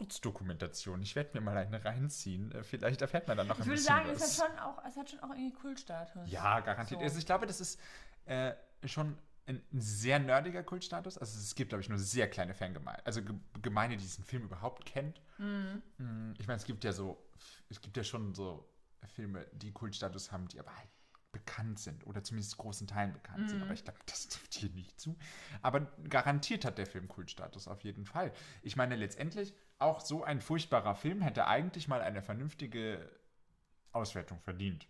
Kurzdokumentationen. 0.00 1.02
Ich 1.02 1.14
werde 1.14 1.30
mir 1.34 1.40
mal 1.44 1.56
eine 1.56 1.84
reinziehen. 1.84 2.52
Äh, 2.52 2.62
Vielleicht 2.64 3.02
erfährt 3.02 3.28
man 3.28 3.36
dann 3.36 3.46
noch 3.48 3.56
Ich 3.56 3.62
ein 3.62 3.66
würde 3.66 3.76
bisschen 3.76 3.94
sagen, 3.96 4.08
was. 4.12 4.22
es 4.22 4.40
hat 4.40 4.48
schon 4.48 4.58
auch, 4.58 4.84
es 4.86 4.96
hat 4.96 5.10
schon 5.10 5.20
auch 5.20 5.30
irgendwie 5.30 5.52
Kultstatus. 5.52 6.30
Ja, 6.30 6.60
garantiert. 6.60 7.00
So. 7.00 7.04
Also 7.04 7.18
ich 7.18 7.26
glaube, 7.26 7.46
das 7.46 7.60
ist 7.60 7.78
äh, 8.24 8.54
schon 8.86 9.16
ein 9.46 9.62
sehr 9.72 10.18
nerdiger 10.18 10.62
Kultstatus. 10.62 11.18
Also 11.18 11.38
es 11.38 11.54
gibt, 11.54 11.70
glaube 11.70 11.82
ich, 11.82 11.88
nur 11.88 11.98
sehr 11.98 12.30
kleine 12.30 12.54
Fangemeinde. 12.54 13.04
Also 13.04 13.22
Ge 13.22 13.34
Gemeinde, 13.62 13.96
die 13.96 14.02
diesen 14.02 14.24
Film 14.24 14.44
überhaupt 14.44 14.86
kennt. 14.86 15.20
Mhm. 15.38 15.82
Mm, 15.98 16.34
Ich 16.38 16.46
meine, 16.46 16.56
es 16.56 16.64
gibt 16.64 16.82
ja 16.84 16.92
so, 16.92 17.22
es 17.68 17.80
gibt 17.80 17.96
ja 17.96 18.04
schon 18.04 18.34
so 18.34 18.66
Filme, 19.06 19.46
die 19.52 19.72
Kultstatus 19.72 20.32
haben, 20.32 20.48
die 20.48 20.60
aber 20.60 20.74
halt 20.76 20.88
bekannt 21.32 21.78
sind 21.78 22.06
oder 22.06 22.24
zumindest 22.24 22.56
großen 22.56 22.86
Teilen 22.86 23.12
bekannt 23.12 23.48
sind. 23.50 23.62
Aber 23.62 23.72
ich 23.72 23.84
glaube, 23.84 23.98
das 24.06 24.28
trifft 24.28 24.54
hier 24.54 24.70
nicht 24.70 24.98
zu. 24.98 25.16
Aber 25.62 25.80
garantiert 26.08 26.64
hat 26.64 26.76
der 26.78 26.86
Film 26.86 27.06
Kultstatus 27.06 27.68
auf 27.68 27.82
jeden 27.84 28.04
Fall. 28.04 28.32
Ich 28.62 28.74
meine, 28.76 28.96
letztendlich 28.96 29.54
auch 29.80 30.00
so 30.00 30.24
ein 30.24 30.40
furchtbarer 30.40 30.94
Film 30.94 31.22
hätte 31.22 31.46
eigentlich 31.46 31.88
mal 31.88 32.00
eine 32.00 32.22
vernünftige 32.22 33.10
Auswertung 33.92 34.40
verdient. 34.40 34.86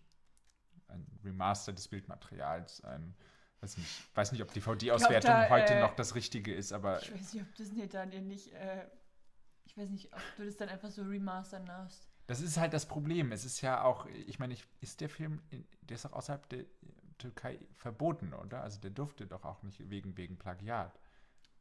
Ein 0.88 1.06
Remaster 1.24 1.72
des 1.72 1.88
Bildmaterials, 1.88 2.82
ein 2.84 3.14
weiß 3.60 3.76
nicht, 3.76 4.16
weiß 4.16 4.32
nicht, 4.32 4.42
ob 4.42 4.52
DVD-Auswertung 4.52 5.30
da, 5.30 5.48
heute 5.48 5.74
äh, 5.74 5.80
noch 5.80 5.94
das 5.94 6.14
Richtige 6.14 6.54
ist, 6.54 6.72
aber 6.72 7.02
Ich 7.02 7.12
weiß 7.12 7.34
nicht, 7.34 7.42
ob 7.42 7.54
Disney 7.54 7.88
dann 7.88 8.10
dir 8.10 8.20
nicht, 8.20 8.52
äh, 8.52 8.86
ich 9.64 9.76
weiß 9.76 9.90
nicht, 9.90 10.12
ob 10.12 10.20
du 10.36 10.44
das 10.44 10.56
dann 10.56 10.68
einfach 10.68 10.90
so 10.90 11.02
remastern 11.02 11.66
darfst. 11.66 12.08
Das 12.26 12.40
ist 12.40 12.58
halt 12.58 12.72
das 12.72 12.86
Problem. 12.86 13.32
Es 13.32 13.44
ist 13.44 13.60
ja 13.60 13.82
auch, 13.82 14.06
ich 14.06 14.38
meine, 14.38 14.54
ich, 14.54 14.64
ist 14.80 15.00
der 15.00 15.08
Film, 15.08 15.42
der 15.82 15.96
ist 15.96 16.06
auch 16.06 16.12
außerhalb 16.12 16.48
der 16.48 16.64
Türkei 17.18 17.58
verboten, 17.74 18.32
oder? 18.32 18.62
Also 18.62 18.80
der 18.80 18.90
durfte 18.90 19.26
doch 19.26 19.44
auch 19.44 19.62
nicht 19.62 19.90
wegen, 19.90 20.16
wegen 20.16 20.38
Plagiat. 20.38 20.98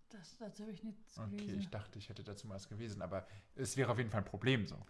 Das, 0.10 0.38
dazu 0.38 0.64
habe 0.64 0.72
ich 0.72 0.84
nichts 0.84 1.18
Okay, 1.20 1.38
gelesen. 1.38 1.60
ich 1.60 1.70
dachte, 1.70 2.00
ich 2.00 2.10
hätte 2.10 2.24
dazu 2.24 2.48
mal 2.48 2.56
was 2.56 2.68
gewesen, 2.68 3.02
aber 3.02 3.28
es 3.56 3.78
wäre 3.78 3.92
auf 3.92 3.98
jeden 4.00 4.10
Fall 4.10 4.22
ein 4.22 4.26
Problem 4.26 4.66
so. 4.66 4.84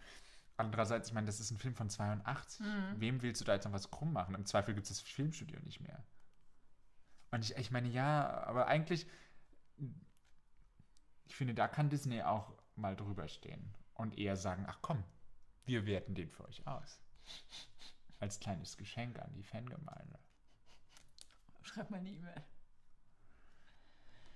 andererseits, 0.56 1.08
ich 1.08 1.14
meine, 1.14 1.26
das 1.26 1.40
ist 1.40 1.50
ein 1.50 1.58
Film 1.58 1.74
von 1.74 1.90
82. 1.90 2.64
Wem 2.96 3.20
willst 3.22 3.40
du 3.40 3.44
da 3.44 3.54
jetzt 3.54 3.64
noch 3.64 3.72
was 3.72 3.90
krumm 3.90 4.12
machen? 4.12 4.34
Im 4.34 4.46
Zweifel 4.46 4.74
gibt 4.74 4.88
es 4.90 4.96
das 4.98 5.00
Filmstudio 5.00 5.58
nicht 5.60 5.80
mehr. 5.80 6.02
Und 7.32 7.44
ich, 7.44 7.54
ich 7.56 7.70
meine, 7.70 7.88
ja, 7.88 8.42
aber 8.44 8.66
eigentlich, 8.66 9.06
ich 11.26 11.34
finde, 11.36 11.54
da 11.54 11.68
kann 11.68 11.90
Disney 11.90 12.22
auch 12.22 12.52
mal 12.76 12.96
drüber 12.96 13.28
stehen 13.28 13.74
und 13.94 14.18
eher 14.18 14.36
sagen, 14.36 14.64
ach 14.66 14.78
komm, 14.82 15.04
wir 15.64 15.86
werten 15.86 16.14
den 16.14 16.30
für 16.30 16.44
euch 16.46 16.66
aus. 16.66 17.00
Als 18.18 18.40
kleines 18.40 18.76
Geschenk 18.76 19.18
an 19.18 19.32
die 19.34 19.42
Fangemeinde. 19.44 20.18
Schreib 21.62 21.90
mal 21.90 21.98
eine 21.98 22.10
E-Mail. 22.10 22.42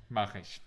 Mache 0.08 0.38
ich. 0.40 0.60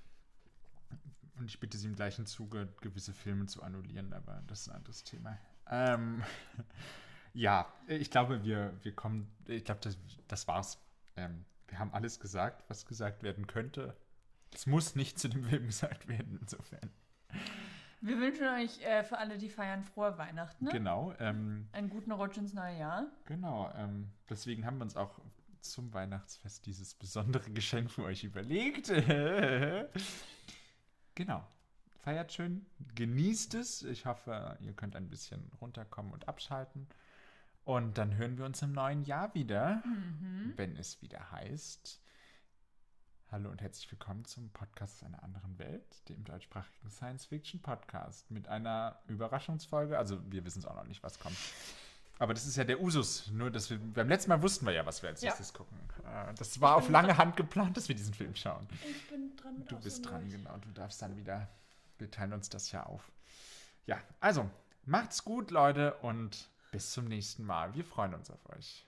Und 1.38 1.46
ich 1.46 1.60
bitte 1.60 1.78
Sie 1.78 1.88
im 1.88 1.96
gleichen 1.96 2.26
Zuge, 2.26 2.68
gewisse 2.82 3.14
Filme 3.14 3.46
zu 3.46 3.62
annullieren, 3.62 4.14
aber 4.14 4.42
das 4.48 4.62
ist 4.62 4.70
ein 4.70 4.76
anderes 4.76 5.04
Thema. 5.04 5.38
Ähm, 5.70 6.24
ja, 7.34 7.72
ich 7.88 8.10
glaube, 8.10 8.44
wir, 8.44 8.74
wir 8.82 8.96
kommen, 8.96 9.32
ich 9.46 9.64
glaube, 9.64 9.82
das, 9.82 9.98
das 10.28 10.48
war's. 10.48 10.80
Ähm, 11.16 11.46
wir 11.68 11.80
haben 11.80 11.94
alles 11.94 12.20
gesagt, 12.20 12.64
was 12.70 12.86
gesagt 12.86 13.24
werden 13.24 13.46
könnte. 13.48 13.96
Es 14.54 14.66
muss 14.66 14.96
nicht 14.96 15.20
zu 15.20 15.28
dem 15.28 15.44
Film 15.44 15.66
gesagt 15.68 16.08
werden, 16.08 16.38
insofern. 16.42 16.90
Wir 18.00 18.18
wünschen 18.20 18.48
euch 18.48 18.82
äh, 18.86 19.04
für 19.04 19.18
alle, 19.18 19.38
die 19.38 19.50
feiern, 19.50 19.84
frohe 19.84 20.18
Weihnachten. 20.18 20.66
Ne? 20.66 20.72
Genau, 20.72 21.14
ähm, 21.20 21.68
Einen 21.72 21.90
guten 21.90 22.12
Rutsch 22.12 22.38
ins 22.38 22.54
neue 22.54 22.78
Jahr. 22.78 23.08
genau. 23.26 23.72
Ähm, 23.76 24.12
deswegen 24.30 24.66
haben 24.66 24.78
wir 24.78 24.84
uns 24.84 24.96
auch 24.96 25.20
zum 25.62 25.94
Weihnachtsfest 25.94 26.66
dieses 26.66 26.94
besondere 26.94 27.50
Geschenk 27.52 27.92
für 27.92 28.04
euch 28.04 28.24
überlegt. 28.24 28.90
genau. 31.18 31.44
Feiert 32.00 32.32
schön, 32.32 32.66
genießt 32.96 33.56
es. 33.56 33.82
Ich 33.84 34.06
hoffe, 34.06 34.56
ihr 34.62 34.74
könnt 34.74 34.96
ein 34.96 35.10
bisschen 35.10 35.52
runterkommen 35.60 36.14
und 36.14 36.28
abschalten. 36.28 36.88
Und 37.66 37.98
dann 37.98 38.16
hören 38.16 38.38
wir 38.38 38.46
uns 38.46 38.62
im 38.62 38.72
neuen 38.72 39.04
Jahr 39.04 39.34
wieder, 39.34 39.84
wenn 40.56 40.78
es 40.78 41.02
wieder 41.02 41.32
heißt. 41.32 42.00
Hallo 43.30 43.50
und 43.50 43.62
herzlich 43.62 43.92
willkommen 43.92 44.24
zum 44.24 44.50
Podcast 44.52 45.00
aus 45.00 45.04
einer 45.08 45.22
anderen 45.24 45.58
Welt, 45.60 46.08
dem 46.08 46.24
deutschsprachigen 46.24 46.90
Science-Fiction-Podcast 46.90 48.32
mit 48.32 48.48
einer 48.48 49.00
Überraschungsfolge. 49.08 49.98
Also 49.98 50.20
wir 50.32 50.46
wissen 50.46 50.60
es 50.60 50.66
auch 50.66 50.76
noch 50.76 50.86
nicht, 50.86 51.04
was 51.04 51.20
kommt. 51.20 51.36
Aber 52.20 52.34
das 52.34 52.46
ist 52.48 52.56
ja 52.56 52.64
der 52.64 52.82
Usus. 52.82 53.30
Nur, 53.32 53.52
dass 53.52 53.70
wir 53.70 53.78
beim 53.80 54.08
letzten 54.08 54.30
Mal 54.30 54.42
wussten 54.42 54.66
wir 54.66 54.74
ja, 54.74 54.86
was 54.86 55.02
wir 55.04 55.10
als 55.10 55.22
Ja. 55.22 55.28
nächstes 55.30 55.54
gucken. 55.54 55.78
Äh, 56.06 56.34
Das 56.36 56.60
war 56.62 56.76
auf 56.78 56.90
lange 56.90 57.18
Hand 57.18 57.36
geplant, 57.36 57.76
dass 57.76 57.90
wir 57.90 57.96
diesen 57.96 58.14
Film 58.14 58.34
schauen. 58.36 58.66
Ich 58.90 59.10
bin 59.10 59.17
dran 59.48 59.60
mit 59.60 59.72
Du 59.72 59.80
bist 59.80 60.06
dran, 60.06 60.30
genau. 60.30 60.58
Du 60.58 60.72
darfst 60.72 61.02
dann 61.02 61.16
wieder. 61.18 61.48
Wir 61.98 62.12
teilen 62.12 62.34
uns 62.34 62.50
das 62.50 62.72
ja 62.72 62.86
auf. 62.86 63.12
Ja, 63.86 63.98
also 64.20 64.50
macht's 64.86 65.24
gut, 65.24 65.52
Leute, 65.52 65.96
und 65.96 66.50
bis 66.72 66.92
zum 66.92 67.06
nächsten 67.06 67.44
Mal. 67.44 67.74
Wir 67.74 67.86
freuen 67.86 68.14
uns 68.14 68.30
auf 68.30 68.46
euch. 68.50 68.86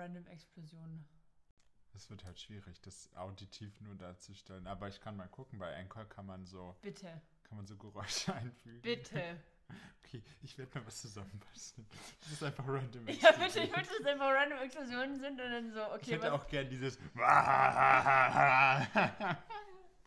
Random 0.00 0.26
Explosionen. 0.26 1.06
Es 1.92 2.08
wird 2.08 2.24
halt 2.24 2.38
schwierig, 2.40 2.80
das 2.82 3.10
auditiv 3.14 3.78
nur 3.80 3.94
darzustellen. 3.96 4.66
Aber 4.66 4.88
ich 4.88 5.00
kann 5.00 5.16
mal 5.16 5.28
gucken, 5.28 5.58
bei 5.58 5.76
Anchor 5.76 6.04
kann 6.06 6.24
man 6.26 6.46
so, 6.46 6.76
Bitte. 6.82 7.20
kann 7.44 7.56
man 7.56 7.66
so 7.66 7.76
Geräusche 7.76 8.32
einfügen. 8.40 8.80
Bitte. 8.80 9.40
Okay, 10.02 10.22
ich 10.42 10.56
werde 10.58 10.78
mal 10.78 10.86
was 10.86 11.00
zusammenbasteln. 11.00 11.86
Das 12.20 12.32
ist 12.32 12.42
einfach 12.42 12.66
random. 12.66 13.06
Ja, 13.08 13.30
bitte. 13.32 13.60
Ich 13.60 13.70
möchte, 13.70 13.90
dass 13.92 14.00
es 14.00 14.06
einfach 14.06 14.30
random 14.30 14.58
Explosionen 14.60 15.20
sind 15.20 15.40
und 15.40 15.50
dann 15.50 15.72
so, 15.72 15.80
Ich 15.80 15.92
okay, 15.94 16.12
hätte 16.12 16.32
was, 16.32 16.40
auch 16.40 16.48
gern 16.48 16.68
dieses. 16.68 16.98